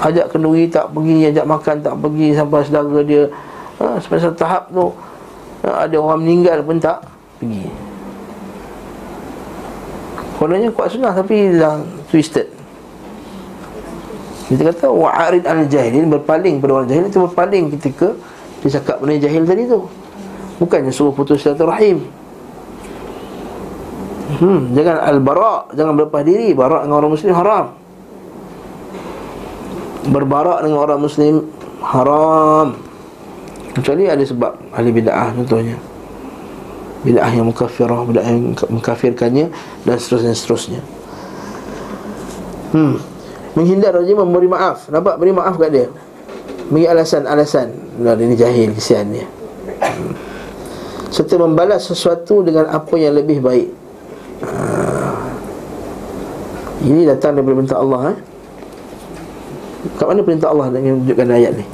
Ajak 0.00 0.26
kenduri 0.34 0.64
tak 0.66 0.90
pergi 0.90 1.30
Ajak 1.30 1.46
makan 1.46 1.76
tak 1.84 1.94
pergi 2.00 2.28
Sampai 2.34 2.66
saudara 2.66 3.00
dia 3.06 3.22
ha, 3.78 4.02
Sampai 4.02 4.18
satu 4.18 4.34
tahap 4.34 4.66
tu 4.74 4.90
ha, 5.62 5.86
Ada 5.86 5.94
orang 5.94 6.26
meninggal 6.26 6.58
pun 6.66 6.82
tak 6.82 7.04
Pergi 7.38 7.89
Kononnya 10.40 10.72
kuat 10.72 10.96
sunnah 10.96 11.12
Tapi 11.12 11.60
dah 11.60 11.84
twisted 12.08 12.48
Kita 14.48 14.72
kata 14.72 14.88
Wa'arid 14.88 15.44
al-jahilin 15.44 16.08
Berpaling 16.08 16.64
pada 16.64 16.80
orang 16.80 16.88
jahil 16.88 17.12
Itu 17.12 17.28
berpaling 17.28 17.76
ketika 17.76 18.16
Dia 18.64 18.80
cakap 18.80 19.04
benda 19.04 19.20
jahil 19.20 19.44
tadi 19.44 19.68
tu 19.68 19.84
Bukannya 20.56 20.88
suruh 20.88 21.12
putus 21.12 21.44
silaturahim 21.44 22.08
Hmm, 24.30 24.70
jangan 24.78 25.02
al-bara, 25.02 25.66
jangan 25.74 25.98
berlepas 25.98 26.22
diri. 26.22 26.54
Bara 26.54 26.86
dengan 26.86 27.02
orang 27.02 27.12
muslim 27.18 27.34
haram. 27.34 27.74
Berbarak 30.06 30.58
dengan 30.62 30.78
orang 30.78 31.00
muslim 31.02 31.50
haram. 31.82 32.78
Kecuali 33.74 34.06
ada 34.06 34.22
sebab 34.22 34.54
ahli 34.70 34.90
bid'ah 34.94 35.34
contohnya. 35.34 35.89
Bid'ah 37.00 37.32
yang 37.32 37.48
mukafirah, 37.48 38.04
bid'ah 38.04 38.28
yang 38.28 38.52
mengkafirkannya 38.56 39.48
dan 39.88 39.96
seterusnya 39.96 40.34
seterusnya. 40.36 40.80
Hmm. 42.76 43.00
Menghindar 43.56 43.96
saja 43.96 44.14
memberi 44.14 44.46
maaf. 44.46 44.86
Nampak 44.92 45.18
beri 45.18 45.32
maaf 45.34 45.58
kat 45.58 45.70
dia. 45.72 45.88
Beri 46.70 46.86
alasan-alasan. 46.86 47.98
Nah, 47.98 48.14
ini 48.14 48.36
jahil 48.38 48.70
kesian 48.76 49.10
dia. 49.10 49.26
Hmm. 49.80 50.14
Serta 51.10 51.40
membalas 51.40 51.88
sesuatu 51.88 52.46
dengan 52.46 52.70
apa 52.70 52.94
yang 52.94 53.18
lebih 53.18 53.42
baik 53.42 53.80
Ah. 54.40 55.20
Ini 56.80 57.04
datang 57.04 57.36
daripada 57.36 57.60
perintah 57.60 57.78
Allah 57.80 58.00
eh? 58.16 58.18
Kat 60.00 60.06
mana 60.08 60.24
perintah 60.24 60.48
Allah 60.48 60.72
yang 60.80 61.04
menunjukkan 61.04 61.28
ayat 61.28 61.52
ni 61.60 61.64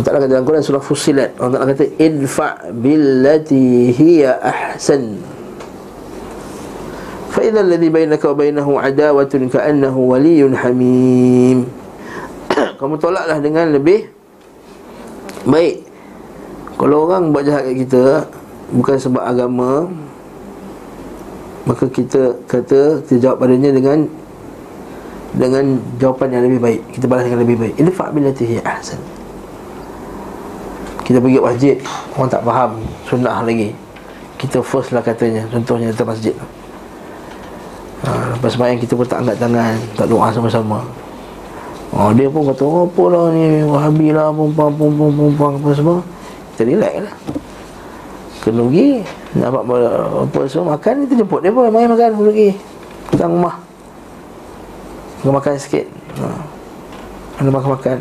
Allah 0.00 0.16
Ta'ala 0.16 0.24
kata 0.24 0.32
dalam 0.32 0.46
Quran 0.48 0.64
surah 0.64 0.80
Fusilat 0.80 1.36
Allah 1.36 1.60
Ta'ala 1.60 1.76
kata 1.76 1.92
Idfa' 2.00 2.72
billati 2.72 3.92
hiya 3.92 4.40
ahsan. 4.40 5.20
Fa'idhan 7.36 7.68
ladhi 7.68 7.92
bainaka 7.92 8.32
wa 8.32 8.36
bainahu 8.40 8.80
adawatun 8.80 9.52
ka'annahu 9.52 10.00
waliyun 10.16 10.56
hamim. 10.56 11.68
Kamu 12.80 12.96
tolaklah 12.96 13.44
dengan 13.44 13.76
lebih 13.76 14.08
Baik. 15.44 15.84
Kalau 16.80 17.04
orang 17.04 17.36
buat 17.36 17.44
jahat 17.44 17.68
kat 17.68 17.76
kita 17.84 18.04
Bukan 18.72 18.96
sebab 18.96 19.20
agama 19.20 19.88
Maka 21.68 21.88
kita 21.92 22.40
kata 22.48 23.04
Kita 23.04 23.16
jawab 23.20 23.44
padanya 23.44 23.72
dengan 23.72 24.08
Dengan 25.36 25.76
jawapan 26.00 26.40
yang 26.40 26.44
lebih 26.48 26.60
baik. 26.60 26.80
Kita 26.96 27.04
balas 27.04 27.28
dengan 27.28 27.44
lebih 27.44 27.56
baik. 27.60 27.74
Idfa' 27.84 28.08
billati 28.10 28.42
hiya 28.48 28.64
ahsan 28.64 29.19
kita 31.04 31.18
pergi 31.20 31.38
masjid 31.40 31.76
orang 32.16 32.30
tak 32.30 32.42
faham 32.44 32.70
sunnah 33.08 33.40
lagi. 33.44 33.72
Kita 34.40 34.64
first 34.64 34.96
lah 34.96 35.04
katanya 35.04 35.44
contohnya 35.52 35.92
dalam 35.92 36.16
masjid 36.16 36.32
ha, 38.08 38.32
lepas 38.32 38.50
sembahyang 38.56 38.80
kita 38.80 38.92
pun 38.96 39.04
tak 39.04 39.20
angkat 39.20 39.36
tangan 39.36 39.76
tak 39.96 40.06
doa 40.08 40.28
sama-sama. 40.32 40.80
Oh, 41.90 42.14
dia 42.14 42.30
pun 42.30 42.46
kata, 42.46 42.62
oh, 42.62 42.86
apa 42.86 43.04
lah 43.10 43.34
ni, 43.34 43.66
wahabi 43.66 44.14
lah, 44.14 44.30
perempuan, 44.30 44.70
perempuan, 44.78 45.10
perempuan, 45.10 45.52
apa 45.58 45.70
semua. 45.74 45.98
Kita 46.54 46.62
relax 46.62 46.94
lah. 47.02 47.14
Kena 48.40 48.64
pergi 48.64 49.04
Nampak 49.36 49.62
apa 49.68 50.40
semua 50.48 50.80
makan 50.80 51.04
Kita 51.04 51.12
jemput 51.20 51.44
dia 51.44 51.52
pun 51.52 51.68
Mari 51.68 51.92
makan 51.92 52.08
Kena 52.16 52.24
pergi 52.24 52.50
Datang 53.12 53.30
rumah. 53.36 53.56
Kena 55.20 55.30
makan 55.36 55.54
sikit. 55.60 55.86
Ha. 56.24 56.26
Kena 57.36 57.50
makan-makan 57.52 57.96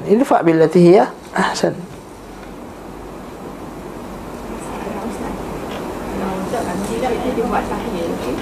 Ini 7.29 7.45
fak 7.45 7.63
bila 7.69 8.15
tihi 8.17 8.33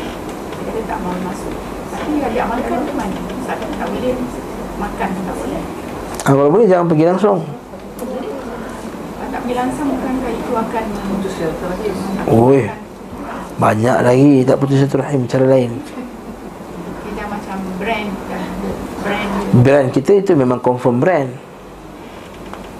ya 2.35 2.43
Ahsan 2.47 2.81
Ah, 6.27 6.35
kalau 6.35 6.51
boleh 6.51 6.67
jangan 6.67 6.91
pergi 6.91 7.05
langsung 7.07 7.39
pergi 9.47 9.63
langsung 9.63 9.88
bukankah 9.95 10.31
itu 10.35 10.51
akan 10.51 10.83
putus 11.07 11.33
silaturahim? 11.39 11.95
Oi. 12.27 12.67
Banyak 13.55 13.97
lagi 14.03 14.43
tak 14.43 14.59
putus 14.59 14.83
silaturahim 14.83 15.23
cara 15.23 15.47
lain. 15.47 15.71
Kita 17.07 17.23
macam 17.31 17.57
brand 17.79 18.11
brand 19.07 19.31
brand 19.63 19.88
kita 19.95 20.19
itu 20.19 20.35
memang 20.35 20.59
confirm 20.59 20.99
brand. 20.99 21.31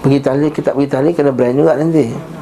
Pergi 0.04 0.20
tahlil 0.20 0.52
kita 0.52 0.76
pergi 0.76 0.92
tahlil 0.92 1.16
kena 1.16 1.32
brand 1.32 1.56
juga 1.56 1.80
nanti. 1.80 2.36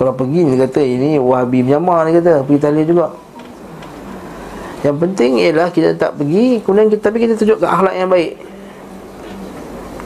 Kalau 0.00 0.16
pergi 0.16 0.48
dia 0.48 0.64
kata 0.64 0.80
ini 0.80 1.20
Wahabi 1.20 1.60
Myanmar 1.60 2.08
dia 2.08 2.24
kata 2.24 2.40
pergi 2.48 2.60
tahlil 2.64 2.88
juga. 2.88 3.12
Yang 4.80 4.96
penting 4.96 5.30
ialah 5.44 5.68
kita 5.68 5.92
tak 6.00 6.16
pergi 6.16 6.64
kemudian 6.64 6.88
kita 6.88 7.02
tapi 7.04 7.20
kita 7.20 7.36
tunjukkan 7.36 7.68
akhlak 7.68 7.94
yang 8.00 8.08
baik. 8.08 8.32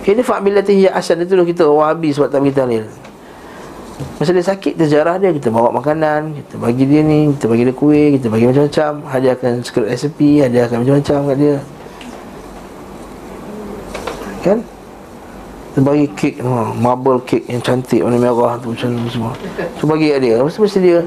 Ini 0.02 0.20
fa'bilatihi 0.26 0.90
asal 0.90 1.22
itu 1.22 1.38
kita 1.38 1.70
Wahabi 1.70 2.10
sebab 2.10 2.26
tak 2.26 2.42
pergi 2.42 2.58
tahlil. 2.58 2.84
Masa 4.18 4.34
dia 4.34 4.42
sakit 4.42 4.74
Terjarah 4.74 5.22
dia 5.22 5.30
Kita 5.30 5.54
bawa 5.54 5.70
makanan 5.70 6.34
Kita 6.34 6.58
bagi 6.58 6.82
dia 6.82 7.06
ni 7.06 7.30
Kita 7.30 7.46
bagi 7.46 7.62
dia 7.62 7.74
kuih 7.74 8.18
Kita 8.18 8.26
bagi 8.26 8.50
macam-macam 8.50 9.06
Hadiahkan 9.06 9.62
skrip 9.62 9.86
resipi 9.86 10.42
Hadiahkan 10.42 10.82
macam-macam 10.82 11.18
kat 11.30 11.36
dia 11.38 11.56
Kan 14.42 14.58
Kita 15.74 15.82
bagi 15.82 16.06
kek 16.14 16.38
ha, 16.38 16.70
Marble 16.70 17.18
kek 17.26 17.50
yang 17.50 17.58
cantik 17.58 17.98
Warna 17.98 18.14
merah 18.14 18.54
tu 18.62 18.70
Macam 18.70 18.94
tu 18.94 19.10
semua. 19.10 19.34
So 19.82 19.90
bagi 19.90 20.14
kat 20.14 20.22
dia. 20.22 20.38
Mesti 20.38 20.62
mesti 20.62 20.78
dia? 20.78 21.02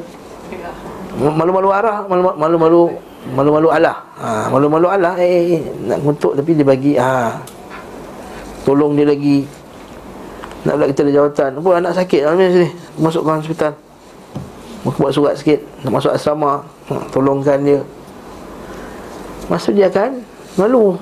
Malu-malu 1.15 1.71
arah 1.71 2.03
Malu-malu 2.03 2.91
Malu-malu 3.31 3.71
Allah 3.71 3.95
ha, 4.19 4.51
Malu-malu 4.51 4.91
Allah 4.91 5.15
eh, 5.23 5.23
eh, 5.23 5.43
eh, 5.55 5.61
Nak 5.87 6.03
ngutuk 6.03 6.35
tapi 6.35 6.51
dia 6.51 6.67
bagi 6.67 6.99
ha. 6.99 7.39
Tolong 8.67 8.99
dia 8.99 9.07
lagi. 9.07 9.47
Nak 10.67 10.75
pula 10.75 10.85
kita 10.91 11.07
ada 11.07 11.11
jawatan. 11.15 11.49
Apa 11.63 11.69
anak 11.79 11.93
sakit? 11.95 12.19
Dalam 12.27 12.35
sini 12.35 12.67
Masukkan 12.99 13.39
hospital? 13.39 13.71
Aku 14.83 14.99
buat 14.99 15.15
surat 15.15 15.39
sikit. 15.39 15.63
Nak 15.87 15.95
masuk 15.95 16.11
asrama. 16.11 16.67
Ha, 16.91 17.07
Tolongkan 17.15 17.63
dia. 17.63 17.79
Maksud 19.47 19.79
dia 19.79 19.87
kan 19.87 20.19
Malu 20.59 20.99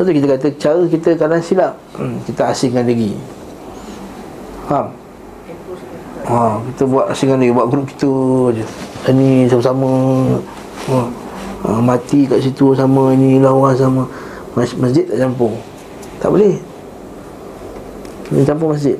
Lepas 0.00 0.08
tu 0.08 0.16
kita 0.16 0.28
kata 0.32 0.48
Cara 0.56 0.80
kita 0.88 1.08
kadang 1.12 1.44
silap 1.44 1.76
hmm, 2.00 2.24
Kita 2.24 2.48
asingkan 2.48 2.88
diri 2.88 3.12
Faham? 4.64 4.96
Ha, 6.24 6.56
kita 6.72 6.82
buat 6.88 7.12
asingkan 7.12 7.36
diri 7.36 7.52
Buat 7.52 7.68
grup 7.68 7.84
kita 7.84 8.08
je. 8.56 8.64
Ini 9.12 9.44
sama-sama. 9.52 9.92
Ha, 11.68 11.84
Mati 11.84 12.24
kat 12.24 12.40
situ 12.40 12.72
sama 12.72 13.12
Ini 13.12 13.44
lawan 13.44 13.76
sama. 13.76 14.08
Masjid 14.56 15.04
tak 15.04 15.20
campur. 15.20 15.52
Tak 16.16 16.32
boleh. 16.32 16.56
Di 18.32 18.40
campur 18.48 18.72
masjid. 18.72 18.96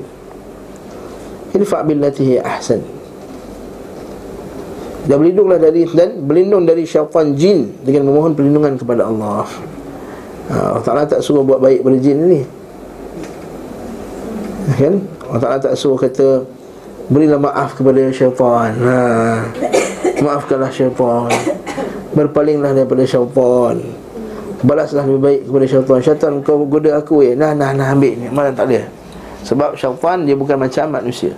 Ini 1.57 1.65
fa'billatihi 1.65 2.45
ahsan. 2.45 2.77
Dan 5.09 5.17
berlindunglah 5.17 5.57
dari 5.57 5.89
Dan 5.89 6.29
berlindung 6.29 6.69
dari 6.69 6.85
syaitan 6.85 7.33
jin 7.33 7.73
Dengan 7.81 8.05
memohon 8.13 8.37
perlindungan 8.37 8.77
kepada 8.77 9.09
Allah 9.09 9.49
ha, 10.51 10.75
Allah 10.75 10.83
Ta'ala 10.83 11.03
tak 11.07 11.23
suruh 11.23 11.41
buat 11.47 11.63
baik 11.63 11.81
pada 11.81 11.97
jin 11.97 12.19
ni. 12.27 12.41
Kan? 14.75 15.01
Allah 15.31 15.41
Ta'ala 15.41 15.57
tak 15.57 15.73
suruh 15.79 15.97
kata 15.97 16.43
Berilah 17.11 17.39
maaf 17.43 17.75
kepada 17.75 18.07
syaitan. 18.15 18.71
Ha, 18.71 18.95
Maafkanlah 20.23 20.71
syaitan. 20.71 21.27
Berpalinglah 22.15 22.71
daripada 22.71 23.03
syaitan. 23.03 23.83
Balaslah 24.63 25.03
lebih 25.03 25.19
baik 25.19 25.41
kepada 25.49 25.65
syaitan. 25.67 25.97
Syaitan 25.99 26.31
kau 26.39 26.63
goda 26.63 26.95
aku 26.95 27.19
eh? 27.27 27.33
Nah 27.35 27.51
nah 27.51 27.75
nah 27.75 27.91
ambil. 27.91 28.15
Ni 28.15 28.31
Mana 28.31 28.55
tak 28.55 28.71
boleh 28.71 29.01
sebab 29.41 29.73
syaitan 29.73 30.21
dia 30.21 30.37
bukan 30.37 30.57
macam 30.57 30.85
manusia. 30.93 31.33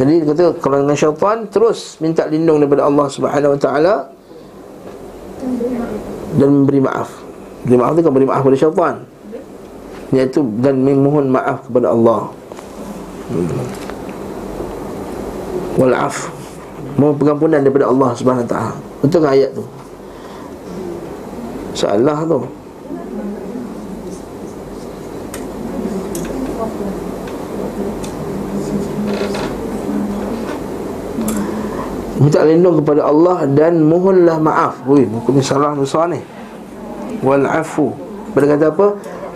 Jadi 0.00 0.24
dia 0.24 0.26
kata 0.32 0.44
Kalau 0.56 0.80
dengan 0.80 0.96
syaitan 0.96 1.44
Terus 1.52 2.00
minta 2.00 2.24
lindung 2.24 2.64
daripada 2.64 2.88
Allah 2.88 3.12
Subhanahu 3.12 3.54
Wa 3.54 3.60
Taala 3.60 3.94
Dan 6.32 6.64
memberi 6.64 6.80
maaf 6.80 7.21
Beri 7.62 7.78
maaf 7.78 7.94
tu 7.94 8.02
kan 8.02 8.10
beri 8.10 8.26
maaf 8.26 8.42
kepada 8.42 8.58
syaitan. 8.58 8.94
Iaitu 10.12 10.40
Dan 10.58 10.82
memohon 10.82 11.30
maaf 11.30 11.62
kepada 11.70 11.94
Allah. 11.94 12.28
Hmm. 13.30 13.48
Wal'af 15.78 16.28
Mohon 17.00 17.14
pengampunan 17.16 17.60
daripada 17.64 17.88
Allah 17.88 18.10
Taala. 18.44 18.74
Betul 19.00 19.18
kan 19.24 19.30
ayat 19.32 19.50
tu? 19.56 19.64
Salah 21.72 22.18
tu. 22.28 22.38
Minta 32.22 32.46
lindung 32.46 32.78
kepada 32.78 33.02
Allah 33.08 33.48
Dan 33.48 33.82
mohonlah 33.88 34.36
maaf. 34.36 34.84
Ui, 34.84 35.08
muka 35.08 35.32
ni 35.32 35.40
salah 35.40 35.72
besar 35.72 36.10
ni 36.12 36.41
Wal 37.22 37.46
afu 37.46 37.94
Pada 38.34 38.44
kata 38.50 38.74
apa? 38.74 38.86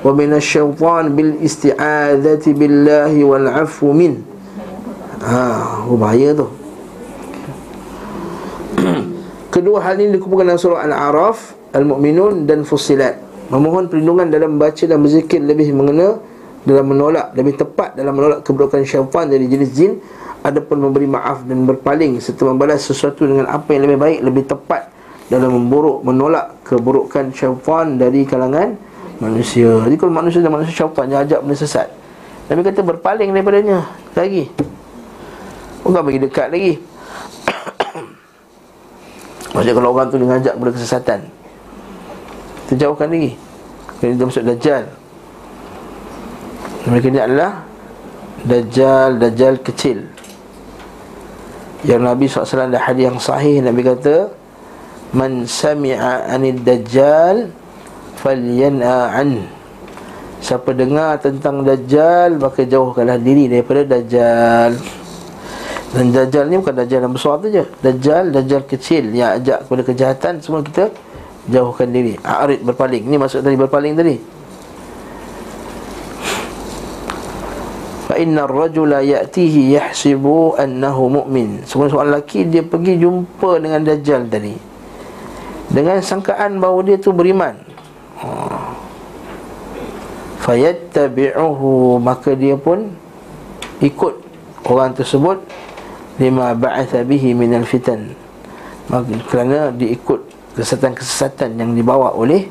Wa 0.03 0.13
minasyaitan 0.13 1.15
bil 1.15 1.39
isti'adati 1.41 2.53
billahi 2.55 3.21
wal 3.27 3.49
afu 3.49 3.91
min. 3.91 4.23
Ha, 5.25 5.89
oh 5.89 5.97
bahaya 5.99 6.37
tu. 6.37 6.47
Kedua 9.55 9.83
hal 9.83 9.99
ini 9.99 10.15
dikumpulkan 10.15 10.47
dalam 10.53 10.61
surah 10.61 10.85
Al-A'raf 10.85 11.57
Al-Mu'minun 11.75 12.47
dan 12.47 12.63
Fussilat. 12.63 13.19
Memohon 13.51 13.91
perlindungan 13.91 14.31
dalam 14.31 14.59
membaca 14.59 14.85
dan 14.87 14.99
berzikir 14.99 15.39
lebih 15.39 15.71
mengena 15.71 16.19
Dalam 16.67 16.83
menolak, 16.91 17.31
lebih 17.39 17.55
tepat 17.55 17.95
dalam 17.95 18.11
menolak 18.11 18.43
keburukan 18.43 18.83
syaitan 18.83 19.31
dari 19.31 19.47
jenis 19.47 19.71
jin. 19.71 20.03
Adapun 20.43 20.83
memberi 20.83 21.07
maaf 21.11 21.43
dan 21.47 21.67
berpaling 21.67 22.23
Serta 22.23 22.47
membalas 22.47 22.87
sesuatu 22.87 23.27
dengan 23.27 23.51
apa 23.51 23.67
yang 23.75 23.91
lebih 23.91 23.99
baik 23.99 24.19
Lebih 24.23 24.45
tepat 24.47 24.96
dalam 25.27 25.59
memburuk 25.59 26.07
Menolak 26.07 26.63
keburukan 26.63 27.35
syaitan 27.35 27.99
dari 27.99 28.23
kalangan 28.23 28.79
manusia. 29.19 29.83
Jadi 29.83 29.97
kalau 29.99 30.13
manusia 30.15 30.39
dan 30.45 30.53
manusia 30.55 30.75
syaitan 30.75 31.07
yang 31.11 31.21
ajak 31.27 31.41
benda 31.43 31.57
sesat 31.57 31.89
Nabi 32.47 32.63
kata 32.63 32.83
berpaling 32.87 33.35
daripadanya. 33.35 33.91
Lagi. 34.15 34.47
Bukan 35.83 36.03
bagi 36.03 36.21
dekat 36.23 36.49
lagi. 36.55 36.75
Maksudnya 39.55 39.75
kalau 39.75 39.91
orang 39.95 40.11
tu 40.11 40.19
mengajak 40.19 40.55
kepada 40.55 40.73
kesesatan 40.75 41.21
Terjauhkan 42.67 43.11
lagi. 43.11 43.33
Kerana 43.99 44.15
dia 44.15 44.27
masuk 44.27 44.45
Dajjal. 44.47 44.85
Mereka 46.87 47.07
ni 47.11 47.19
adalah 47.19 47.67
Dajjal, 48.47 49.19
Dajjal 49.19 49.55
kecil. 49.63 49.99
Yang 51.87 52.01
Nabi 52.03 52.25
SAW 52.27 52.71
ada 52.71 52.83
hadis 52.83 53.05
yang 53.07 53.19
sahih 53.23 53.63
Nabi 53.63 53.87
kata 53.87 54.35
Man 55.15 55.47
sami'a 55.47 56.27
anid 56.27 56.67
Dajjal 56.67 57.55
Falyan'a 58.19 59.15
an. 59.15 59.47
Siapa 60.43 60.75
dengar 60.75 61.23
tentang 61.23 61.63
Dajjal 61.63 62.43
Maka 62.43 62.67
jauhkanlah 62.67 63.21
diri 63.23 63.47
daripada 63.47 63.87
Dajjal. 63.87 64.75
Dan 65.95 66.11
Dajjal 66.11 66.51
ni 66.51 66.59
bukan 66.59 66.75
Dajjal 66.75 67.01
yang 67.07 67.15
besar 67.15 67.39
tu 67.39 67.47
je. 67.55 67.63
Dajjal, 67.85 68.35
Dajjal 68.35 68.63
kecil 68.67 69.15
yang 69.15 69.39
ajak 69.39 69.69
kepada 69.69 69.83
kejahatan 69.87 70.33
Semua 70.43 70.67
kita 70.67 70.91
jauhkan 71.47 71.87
diri. 71.95 72.19
A'rid 72.27 72.67
berpaling, 72.67 73.07
ni 73.07 73.15
maksud 73.15 73.47
tadi 73.47 73.55
berpaling 73.55 73.95
tadi. 73.95 74.19
Fa'inna 78.11 78.51
rajula 78.51 78.99
ya'tihi 79.07 79.79
yahsibu 79.79 80.59
annahu 80.59 81.23
mu'min. 81.23 81.63
Semua 81.63 81.87
seorang 81.87 82.19
lelaki 82.19 82.51
dia 82.51 82.67
pergi 82.67 82.99
jumpa 82.99 83.63
dengan 83.63 83.87
Dajjal 83.87 84.27
tadi 84.27 84.76
Dengan 85.71 85.99
sangkaan 85.99 86.63
bahawa 86.63 86.87
dia 86.87 86.97
tu 86.99 87.11
beriman. 87.11 87.55
Ha. 88.23 88.29
Fayattabi'uhu 90.47 91.99
Maka 91.99 92.39
dia 92.39 92.55
pun 92.55 92.95
ikut 93.83 94.15
orang 94.71 94.95
tersebut. 94.95 95.43
Lima 96.17 96.57
ba'atha 96.57 97.05
bihi 97.05 97.37
minal 97.37 97.67
fitan. 97.69 98.15
Maka 98.89 99.19
kerana 99.29 99.69
diikut 99.75 100.23
kesesatan-kesesatan 100.57 101.61
yang 101.61 101.77
dibawa 101.77 102.15
oleh 102.15 102.49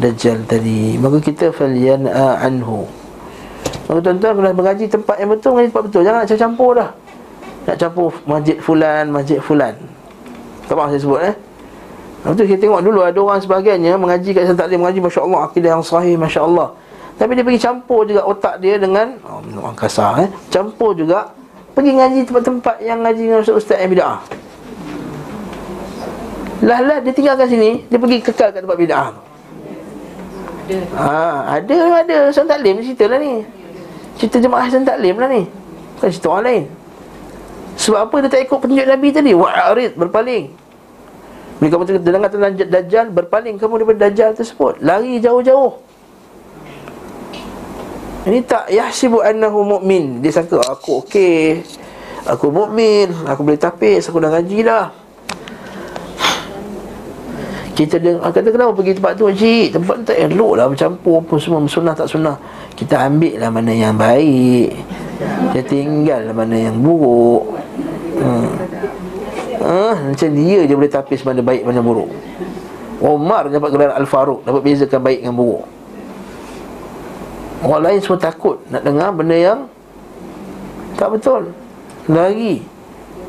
dajjal 0.00 0.42
tadi. 0.48 0.98
Maka 0.98 1.22
kita 1.22 1.54
falyan'a 1.54 2.42
anhu. 2.42 2.88
Maka 3.86 3.98
tuan-tuan 4.02 4.32
kalau 4.34 4.52
mengaji 4.56 4.84
tempat 4.90 5.16
yang 5.22 5.30
betul 5.30 5.54
mengaji 5.54 5.68
tempat 5.70 5.84
betul. 5.86 6.02
Jangan 6.02 6.18
nak 6.26 6.34
campur 6.34 6.70
dah. 6.74 6.90
Nak 7.70 7.76
campur 7.78 8.08
masjid 8.26 8.56
fulan 8.58 9.04
masjid 9.12 9.38
fulan. 9.38 9.74
Tak 10.66 10.74
apa 10.74 10.90
saya 10.90 10.98
sebut 10.98 11.20
eh 11.22 11.34
Lepas 12.26 12.42
tu 12.42 12.44
kita 12.50 12.58
tengok 12.66 12.82
dulu 12.82 13.06
ada 13.06 13.14
orang 13.22 13.38
sebagainya 13.38 13.94
mengaji 13.94 14.34
kat 14.34 14.50
sana 14.50 14.58
taklim 14.58 14.82
mengaji 14.82 14.98
masya-Allah 14.98 15.40
akidah 15.46 15.70
yang 15.78 15.84
sahih 15.86 16.18
masya-Allah. 16.18 16.74
Tapi 17.22 17.38
dia 17.38 17.46
pergi 17.46 17.62
campur 17.62 18.02
juga 18.02 18.26
otak 18.26 18.58
dia 18.58 18.82
dengan 18.82 19.14
oh, 19.22 19.38
orang 19.62 19.78
kasar 19.78 20.26
eh. 20.26 20.30
Campur 20.50 20.92
juga 20.98 21.30
Pergi 21.70 21.92
ngaji 21.92 22.18
tempat-tempat 22.26 22.76
yang 22.82 22.98
ngaji 23.04 23.22
dengan 23.30 23.40
ustaz-ustaz 23.44 23.78
yang 23.78 23.92
bid'ah. 23.92 24.18
Lah 26.66 26.80
lah 26.82 26.98
dia 27.04 27.12
tinggalkan 27.12 27.46
sini 27.52 27.84
Dia 27.86 28.00
pergi 28.00 28.18
kekal 28.26 28.48
kat 28.50 28.60
tempat 28.66 28.78
bid'ah. 28.80 29.08
Ada 30.66 30.78
ha, 30.98 31.62
Ada 31.62 31.76
ada. 32.02 32.18
Hasan 32.34 32.50
Taklim 32.50 32.82
cerita 32.82 33.06
lah 33.06 33.22
ni. 33.22 33.46
Cerita 34.18 34.42
jemaah 34.42 34.66
Hasan 34.66 34.82
Taklim 34.82 35.14
lah 35.14 35.30
ni. 35.30 35.46
Bukan 35.94 36.08
cerita 36.10 36.26
orang 36.34 36.44
lain. 36.50 36.64
Sebab 37.78 37.98
apa 38.02 38.16
dia 38.24 38.28
tak 38.34 38.40
ikut 38.50 38.58
petunjuk 38.58 38.86
Nabi 38.88 39.08
tadi? 39.14 39.32
Wa'arid 39.36 39.94
berpaling 39.94 40.65
Bila 41.56 41.68
kamu 41.72 42.04
dengar 42.04 42.28
tentang 42.28 42.52
Dajjal 42.52 43.06
Berpaling 43.12 43.56
kamu 43.56 43.80
daripada 43.80 43.98
Dajjal 44.08 44.36
tersebut 44.36 44.80
Lari 44.84 45.18
jauh-jauh 45.20 45.86
ini 48.26 48.42
tak 48.42 48.66
yahsibu 48.74 49.22
annahu 49.22 49.62
mu'min. 49.62 50.18
Dia 50.18 50.34
sangka 50.34 50.58
aku 50.58 51.06
okey. 51.06 51.62
Aku 52.26 52.50
mukmin, 52.50 53.06
aku 53.22 53.46
boleh 53.46 53.54
tapis, 53.54 54.10
aku 54.10 54.18
dah 54.18 54.34
ngaji 54.34 54.66
dah. 54.66 54.90
Kita 57.76 58.02
dengar 58.02 58.32
kata 58.32 58.48
kenapa 58.50 58.72
pergi 58.72 58.96
tempat 58.96 59.12
tu 59.20 59.28
cik 59.28 59.76
Tempat 59.76 59.94
tu 60.00 60.04
tak 60.08 60.16
elok 60.16 60.56
lah 60.56 60.64
bercampur 60.64 61.20
pun 61.20 61.36
semua 61.36 61.60
sunnah 61.68 61.92
tak 61.92 62.08
sunnah 62.08 62.32
Kita 62.72 63.04
ambil 63.04 63.36
lah 63.36 63.52
mana 63.52 63.68
yang 63.68 63.92
baik 64.00 64.72
Kita 65.52 65.60
tinggal 65.60 66.24
lah 66.24 66.32
mana 66.32 66.56
yang 66.56 66.80
buruk 66.80 67.52
hmm. 68.16 68.48
Ah, 69.66 69.98
Macam 70.14 70.28
dia 70.30 70.62
je 70.62 70.74
boleh 70.78 70.92
tapis 70.92 71.26
mana 71.26 71.42
baik 71.42 71.66
mana 71.66 71.82
buruk 71.82 72.14
Omar 73.02 73.50
dapat 73.50 73.68
gelar 73.74 73.92
Al-Faruq 73.98 74.46
Dapat 74.46 74.62
bezakan 74.62 75.02
baik 75.02 75.26
dengan 75.26 75.34
buruk 75.34 75.66
Orang 77.66 77.82
lain 77.82 77.98
semua 77.98 78.20
takut 78.22 78.62
nak 78.70 78.86
dengar 78.86 79.10
benda 79.10 79.34
yang 79.34 79.60
tak 80.96 81.12
betul. 81.12 81.52
Lari. 82.08 82.64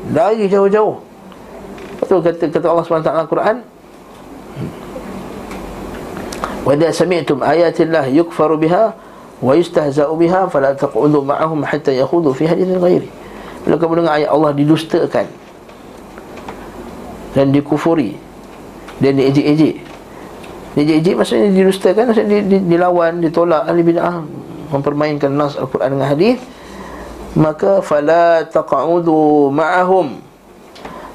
Lari 0.08 0.48
jauh-jauh. 0.48 0.96
Betul 2.00 2.18
kata 2.24 2.44
kata 2.48 2.66
Allah 2.66 2.84
SWT 2.84 3.12
Al-Quran. 3.12 3.56
Wa 6.64 6.70
idza 6.76 7.04
sami'tum 7.04 7.44
ayatillah 7.44 8.08
yukfaru 8.12 8.56
biha 8.60 8.92
wa 9.38 9.52
yustahza'u 9.54 10.12
biha 10.16 10.48
fala 10.48 10.76
taq'udu 10.76 11.24
ma'ahum 11.24 11.64
hatta 11.64 11.92
yakhudhu 11.92 12.32
fi 12.32 12.48
hadithin 12.48 12.80
ghairi. 12.80 13.08
Bila 13.64 13.76
kamu 13.76 14.04
dengar 14.04 14.20
ayat 14.20 14.30
Allah 14.32 14.52
didustakan 14.56 15.26
dan 17.32 17.52
dikufuri. 17.52 18.16
Dan 18.98 19.18
diejek-ejek. 19.18 19.74
Ejek-ejek 20.78 21.14
maksudnya 21.18 21.50
didustakan 21.50 22.10
Maksudnya 22.10 22.38
dilawan, 22.62 23.22
ditolak 23.22 23.66
ahli 23.66 23.82
bid'ah. 23.82 24.22
Mempermainkan 24.68 25.32
nas 25.32 25.56
Al-Quran 25.56 25.96
dengan 25.96 26.08
hadis. 26.12 26.38
Maka 27.38 27.80
Fala 27.84 28.44
taqa'udu 28.48 29.48
ma'ahum. 29.52 30.18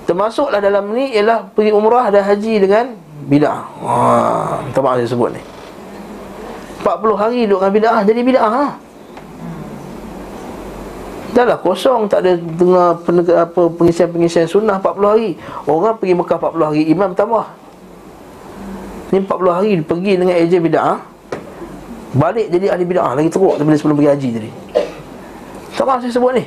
Termasuklah 0.04 0.60
dalam 0.60 0.92
ni 0.92 1.16
Ialah 1.16 1.48
pergi 1.56 1.72
umrah 1.72 2.12
dan 2.12 2.28
haji 2.28 2.54
dengan 2.60 2.86
Bid'ah. 3.24 3.62
Haa 3.80 4.68
Tak 4.76 4.84
maaf 4.84 5.00
saya 5.00 5.08
sebut 5.08 5.32
ni. 5.32 5.42
40 6.84 7.16
hari 7.16 7.48
duduk 7.48 7.64
dengan 7.64 7.72
bid'ah 7.72 8.02
Jadi 8.04 8.22
bid'ah 8.28 8.52
ha? 8.52 8.66
Dah 11.34 11.50
lah 11.50 11.58
kosong. 11.58 12.06
Tak 12.06 12.22
ada 12.22 12.38
dengar 12.38 13.02
apa, 13.42 13.62
pengisian-pengisian 13.74 14.46
sunnah 14.46 14.78
40 14.78 15.02
hari. 15.10 15.30
Orang 15.66 15.98
pergi 15.98 16.14
Mekah 16.14 16.38
40 16.38 16.70
hari 16.70 16.84
Imam 16.86 17.10
tambah. 17.18 17.50
Ni 19.10 19.18
40 19.22 19.50
hari 19.50 19.72
pergi 19.86 20.18
dengan 20.18 20.34
ejen 20.34 20.58
bid'ah 20.58 20.98
Balik 22.18 22.50
jadi 22.50 22.74
ahli 22.74 22.82
bid'ah 22.82 23.14
Lagi 23.14 23.30
teruk 23.30 23.62
daripada 23.62 23.78
sebelum 23.78 23.98
pergi 24.02 24.10
haji 24.10 24.30
tadi. 24.34 24.52
Tak 25.74 25.86
maaf 25.86 26.00
saya 26.02 26.14
sebut 26.14 26.32
ni. 26.38 26.46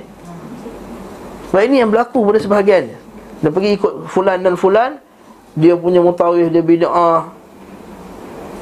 Sebab 1.51 1.63
ini 1.63 1.77
yang 1.83 1.91
berlaku 1.91 2.27
pada 2.27 2.39
sebahagian. 2.43 2.91
Dia 3.43 3.51
pergi 3.51 3.71
ikut 3.79 4.11
fulan 4.11 4.39
dan 4.43 4.55
fulan 4.55 4.99
Dia 5.59 5.79
punya 5.79 6.03
mutawih 6.03 6.47
dia 6.51 6.63
bid'ah. 6.63 7.31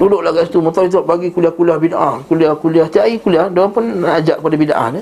Duduklah 0.01 0.35
kat 0.35 0.51
situ 0.51 0.59
Mutawih 0.59 0.89
tu 0.91 1.01
bagi 1.05 1.29
kuliah-kuliah 1.31 1.79
bid'ah 1.81 2.25
Kuliah-kuliah. 2.29 2.89
Tiap 2.89 3.05
hari 3.09 3.21
kuliah 3.21 3.47
Dia 3.53 3.69
pun 3.69 3.85
nak 4.05 4.25
ajak 4.25 4.37
kepada 4.41 4.57
bid'ah 4.57 4.89
ni 4.97 5.01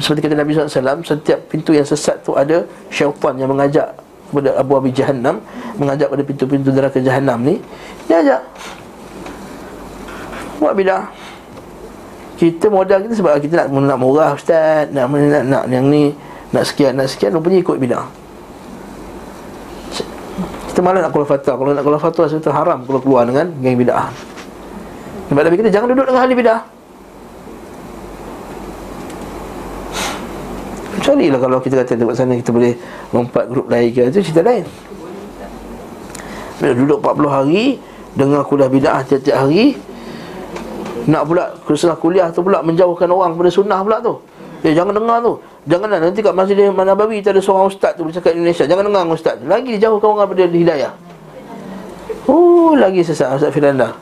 Seperti 0.00 0.20
kata 0.24 0.34
Nabi 0.40 0.56
SAW 0.56 1.04
Setiap 1.04 1.38
pintu 1.52 1.76
yang 1.76 1.84
sesat 1.84 2.24
tu 2.24 2.32
ada 2.32 2.64
Syaitan 2.88 3.36
yang 3.36 3.52
mengajak 3.52 3.92
kepada 4.32 4.56
Abu 4.56 4.72
Abi 4.80 4.90
Jahannam 4.96 5.44
Mengajak 5.76 6.08
pada 6.08 6.22
pintu-pintu 6.24 6.72
neraka 6.72 6.98
Jahannam 6.98 7.40
ni. 7.44 7.60
Dia 8.08 8.24
ajak. 8.24 8.42
Buat 10.60 10.72
bidah. 10.76 11.08
Kita 12.40 12.72
modal 12.72 13.04
kita 13.04 13.14
sebab 13.20 13.36
kita 13.36 13.64
nak, 13.64 13.66
nak 13.68 13.98
murah 14.00 14.32
Ustaz 14.32 14.88
nak, 14.92 15.12
nak, 15.12 15.44
nak, 15.44 15.64
yang 15.68 15.88
ni 15.92 16.16
Nak 16.56 16.64
sekian, 16.64 16.96
nak 16.96 17.12
sekian 17.12 17.36
Rupanya 17.36 17.60
ikut 17.60 17.76
bidah. 17.76 18.04
Kita 20.72 20.80
malah 20.80 21.04
nak 21.04 21.12
keluar 21.12 21.28
fatwa. 21.28 21.52
Kalau 21.60 21.70
nak 21.76 21.84
keluar 21.84 22.00
fatwa 22.00 22.24
Kita 22.24 22.50
haram 22.56 22.78
kalau 22.88 23.00
keluar 23.04 23.22
dengan 23.28 23.52
geng 23.60 23.76
bidah. 23.76 24.08
Sebab 25.28 25.42
Nabi 25.46 25.56
kita 25.60 25.70
jangan 25.70 25.92
duduk 25.92 26.08
dengan 26.08 26.22
ahli 26.24 26.34
bidah 26.34 26.79
Kecuali 31.10 31.26
lah 31.26 31.42
kalau 31.42 31.58
kita 31.58 31.82
kata 31.82 31.98
tempat 31.98 32.14
sana 32.14 32.38
kita 32.38 32.54
boleh 32.54 32.70
lompat 33.10 33.50
grup 33.50 33.66
lain 33.66 33.90
ke? 33.90 34.14
Itu 34.14 34.22
cerita 34.22 34.46
lain. 34.46 34.62
Bila 36.62 36.70
duduk 36.70 37.02
40 37.02 37.26
hari 37.26 37.82
Dengar 38.14 38.46
kuliah 38.46 38.70
bid'ah 38.70 39.02
tiap-tiap 39.02 39.42
hari 39.42 39.74
Nak 41.10 41.26
pula 41.26 41.50
kesulah 41.66 41.98
kuliah 41.98 42.30
tu 42.30 42.46
pula 42.46 42.62
Menjauhkan 42.62 43.10
orang 43.10 43.34
pada 43.34 43.50
sunnah 43.50 43.82
pula 43.82 43.98
tu. 43.98 44.22
Eh 44.62 44.70
jangan 44.70 44.94
dengar 44.94 45.18
tu. 45.18 45.42
Janganlah 45.66 45.98
nanti 45.98 46.22
kat 46.22 46.30
Masjid 46.30 46.70
Nabawi 46.70 47.18
Tu 47.26 47.34
ada 47.34 47.42
seorang 47.42 47.66
ustaz 47.66 47.98
tu 47.98 48.06
bercakap 48.06 48.30
Indonesia. 48.30 48.70
Jangan 48.70 48.86
dengar 48.86 49.02
ustaz 49.10 49.42
Lagi 49.42 49.82
jauhkan 49.82 50.14
orang 50.14 50.30
pada 50.30 50.46
hidayah. 50.46 50.94
Oh 52.30 52.78
lagi 52.78 53.02
sesat 53.02 53.34
Ustaz 53.34 53.50
Firanda. 53.50 53.98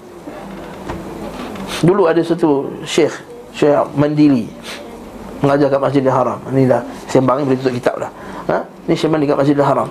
Dulu 1.80 2.04
ada 2.04 2.20
satu 2.20 2.68
Syekh 2.84 3.16
Syekh 3.56 3.80
Mandili 3.96 4.52
Mengajar 5.38 5.70
kat 5.70 5.80
Masjidil 5.80 6.10
Haram. 6.10 6.38
Ini 6.50 6.66
dah 6.66 6.82
Sembang 7.06 7.46
boleh 7.46 7.58
tutup 7.58 7.74
kitab 7.74 7.94
dah. 8.02 8.10
Ha? 8.50 8.58
Ni 8.90 8.94
Syekh 8.98 9.10
Mandili 9.10 9.30
kat 9.30 9.38
Masjidil 9.38 9.62
Haram. 9.62 9.88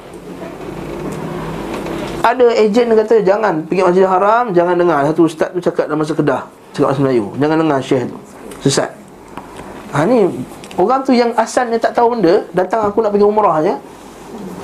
Ada 2.20 2.48
ejen 2.60 2.92
kata 2.92 3.24
Jangan 3.24 3.64
pergi 3.64 3.82
Masjidil 3.88 4.12
Haram 4.12 4.52
Jangan 4.52 4.76
dengar. 4.76 5.08
Satu 5.08 5.24
ustaz 5.24 5.50
tu 5.56 5.60
cakap 5.64 5.88
dalam 5.88 6.04
masa 6.04 6.12
kedah 6.12 6.42
Cakap 6.76 6.92
bahasa 6.92 7.02
Melayu 7.04 7.26
Jangan 7.40 7.58
dengar 7.64 7.80
Syekh 7.80 8.04
tu. 8.12 8.18
Sesat. 8.68 8.92
Ha 9.96 10.04
ni 10.04 10.28
Orang 10.76 11.02
tu 11.08 11.16
yang 11.16 11.32
asalnya 11.40 11.80
tak 11.80 11.96
tahu 11.96 12.20
benda 12.20 12.44
Datang 12.52 12.84
aku 12.84 13.00
nak 13.00 13.16
pergi 13.16 13.26
umrah 13.26 13.64
je. 13.64 13.74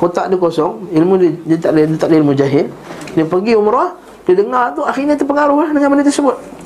Kotak 0.03 0.27
dia 0.27 0.35
kosong 0.35 0.91
Ilmu 0.91 1.15
dia, 1.15 1.31
dia 1.47 1.57
tak 1.63 1.71
ada, 1.79 1.81
dia 1.87 1.95
tak 1.95 2.09
ada 2.11 2.15
ilmu 2.19 2.33
jahil. 2.35 2.67
Dia 3.15 3.23
pergi 3.23 3.55
umrah 3.55 3.95
Dia 4.27 4.35
dengar 4.35 4.75
tu 4.75 4.83
Akhirnya 4.83 5.15
terpengaruh 5.15 5.63
lah 5.63 5.69
dengan 5.71 5.87
benda 5.95 6.03
tersebut 6.03 6.62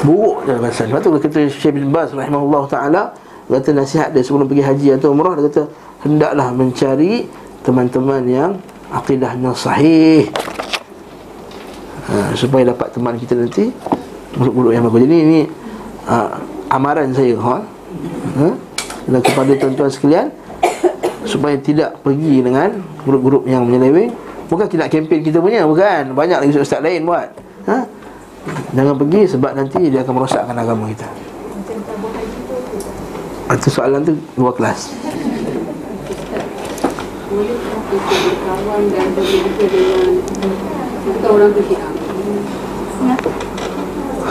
Buruk 0.00 0.48
je 0.48 0.54
pasal 0.56 0.88
Lepas 0.88 1.00
tu 1.04 1.10
kata 1.12 1.40
Syekh 1.52 1.72
bin 1.76 1.92
Baz 1.92 2.16
rahimahullah 2.16 2.64
ta'ala 2.72 3.02
kata 3.50 3.70
nasihat 3.76 4.08
dia 4.14 4.24
sebelum 4.24 4.48
pergi 4.48 4.64
haji 4.64 4.86
atau 4.96 5.12
umrah 5.12 5.36
Dia 5.36 5.44
kata 5.52 5.62
Hendaklah 6.06 6.48
mencari 6.56 7.28
Teman-teman 7.60 8.22
yang 8.24 8.50
Aqidahnya 8.88 9.52
sahih 9.52 10.24
ha, 12.08 12.32
Supaya 12.32 12.72
dapat 12.72 12.88
teman 12.96 13.20
kita 13.20 13.36
nanti 13.36 13.68
Buruk-buruk 14.40 14.72
yang 14.72 14.88
bagus 14.88 15.04
Jadi 15.04 15.16
ini 15.20 15.40
ha, 16.08 16.40
Amaran 16.72 17.12
saya 17.12 17.36
ha? 17.36 17.56
Ha? 18.40 18.48
Dan 19.04 19.20
kepada 19.20 19.52
tuan-tuan 19.60 19.90
sekalian 19.92 20.26
Supaya 21.28 21.60
tidak 21.60 22.00
pergi 22.00 22.40
dengan 22.40 22.80
Grup-grup 23.04 23.44
yang 23.44 23.68
menyeleweng 23.68 24.08
Bukan 24.48 24.66
kita 24.66 24.88
nak 24.88 24.90
kempen 24.90 25.20
kita 25.20 25.38
punya 25.44 25.68
Bukan 25.68 26.16
Banyak 26.16 26.40
lagi 26.40 26.56
ustaz 26.56 26.80
lain 26.80 27.04
buat 27.04 27.28
ha? 27.68 27.99
Jangan 28.70 28.94
pergi 28.96 29.22
sebab 29.26 29.52
nanti 29.52 29.90
dia 29.90 30.00
akan 30.06 30.14
merosakkan 30.14 30.56
agama 30.56 30.86
kita. 30.88 31.08
Itu 33.50 33.68
soalan 33.68 34.06
tu 34.06 34.14
dua 34.38 34.54
kelas? 34.54 34.94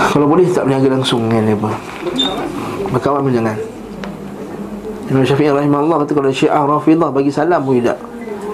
Kalau 0.09 0.25
boleh 0.25 0.47
tak 0.49 0.63
berniaga 0.65 0.87
langsung 0.89 1.27
dengan 1.27 1.53
mereka 1.53 1.71
Berkawan 2.89 3.21
pun 3.27 3.33
jangan. 3.35 3.57
Imam 5.09 5.25
Syafi'i 5.25 5.51
rahimahullah 5.51 6.05
kata 6.05 6.11
kalau 6.15 6.31
syiah 6.31 6.63
rafidah 6.63 7.09
bagi 7.11 7.29
salam 7.33 7.61
pun 7.61 7.75
tidak. 7.77 7.99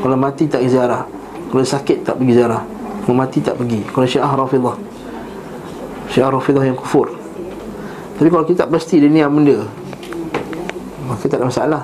Kalau 0.02 0.18
mati 0.18 0.50
tak 0.50 0.66
pergi 0.66 0.74
ziarah. 0.76 1.04
Kalau 1.52 1.64
sakit 1.64 1.98
tak 2.04 2.16
pergi 2.18 2.34
ziarah. 2.42 2.64
Kalau 3.06 3.16
mati 3.16 3.38
tak 3.40 3.56
pergi. 3.60 3.86
Kalau 3.86 4.08
syiah 4.10 4.34
rafidah 4.34 4.95
Syiah 6.10 6.30
rafidah 6.30 6.64
yang 6.64 6.78
kufur. 6.78 7.12
Tapi 8.16 8.28
kalau 8.32 8.46
kita 8.48 8.64
tak 8.66 8.72
pasti 8.72 9.04
dia 9.04 9.12
ni 9.12 9.20
yang 9.20 9.32
benda 9.32 9.68
Maka 11.06 11.28
tak 11.28 11.44
ada 11.44 11.52
masalah. 11.52 11.84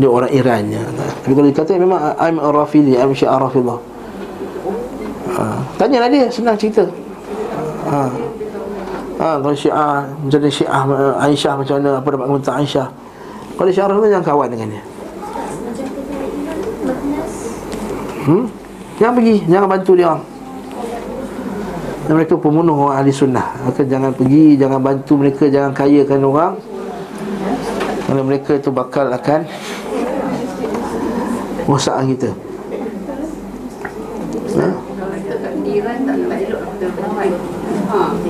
Dia 0.00 0.08
orang 0.08 0.32
Iran 0.32 0.72
je 0.72 0.80
Tapi 1.20 1.32
kalau 1.36 1.46
dia 1.52 1.56
kata 1.60 1.70
memang 1.76 2.00
I'm 2.16 2.40
a 2.40 2.48
rafidi 2.48 2.96
I'm 2.96 3.12
syiah 3.12 3.36
rafidah 3.36 3.76
ha. 5.36 5.60
Tanyalah 5.76 6.08
dia 6.08 6.32
senang 6.32 6.56
cerita. 6.56 6.88
Ha. 7.84 8.08
Ha, 9.20 9.28
kalau 9.44 9.52
syiah 9.52 10.08
Macam 10.08 10.38
mana 10.40 10.48
syiah 10.48 10.82
Aisyah 11.20 11.52
macam 11.60 11.74
mana 11.76 11.90
Apa 12.00 12.08
dapat 12.08 12.26
komentar 12.32 12.54
Aisyah? 12.56 12.88
Kalau 13.60 13.68
syiah 13.68 13.88
Rafidah 13.92 14.08
jangan 14.16 14.24
kawan 14.24 14.48
dengan 14.48 14.68
dia. 14.72 14.82
Hmm? 18.24 18.44
Jangan 18.96 19.12
pergi, 19.20 19.36
jangan 19.48 19.68
bantu 19.68 19.92
dia 20.00 20.06
orang 20.08 20.29
Dan 22.08 22.12
mereka 22.16 22.34
pembunuh 22.40 22.88
orang 22.88 23.04
ahli 23.04 23.12
sunnah. 23.12 23.56
Maka 23.64 23.84
jangan 23.84 24.12
pergi, 24.16 24.56
jangan 24.56 24.80
bantu 24.80 25.12
mereka 25.20 25.44
Jangan 25.48 25.72
kayakan 25.76 26.20
orang. 26.24 26.52
Kerana 28.06 28.22
mereka 28.26 28.58
itu 28.58 28.70
bakal 28.74 29.06
akan 29.12 29.46
Rosakkan 31.70 32.06
kita. 32.10 32.30
Ha? 34.58 34.66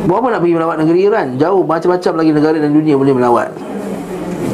Buat 0.05 0.19
apa 0.21 0.27
nak 0.29 0.41
pergi 0.45 0.55
melawat 0.61 0.77
negeri 0.85 1.01
Iran? 1.09 1.27
Jauh 1.41 1.65
macam-macam 1.65 2.13
lagi 2.21 2.31
negara 2.37 2.57
dan 2.61 2.71
dunia 2.77 2.95
boleh 3.01 3.17
melawat. 3.17 3.49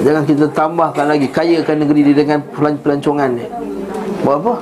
Jangan 0.07 0.23
kita 0.23 0.47
tambahkan 0.55 1.11
lagi 1.11 1.27
Kayakan 1.27 1.83
negeri 1.83 2.01
dia 2.07 2.15
dengan 2.23 2.39
pelan- 2.55 2.79
pelancongan 2.79 3.35
dia. 3.35 3.49
Buat 4.23 4.37
apa? 4.39 4.55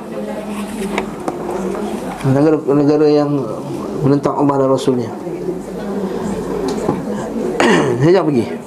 Negara-negara 2.24 3.06
yang 3.12 3.30
menentang 4.04 4.36
Allah 4.36 4.54
dan 4.60 4.68
Rasulnya. 4.68 5.10
Jangan 8.04 8.24
pergi 8.28 8.63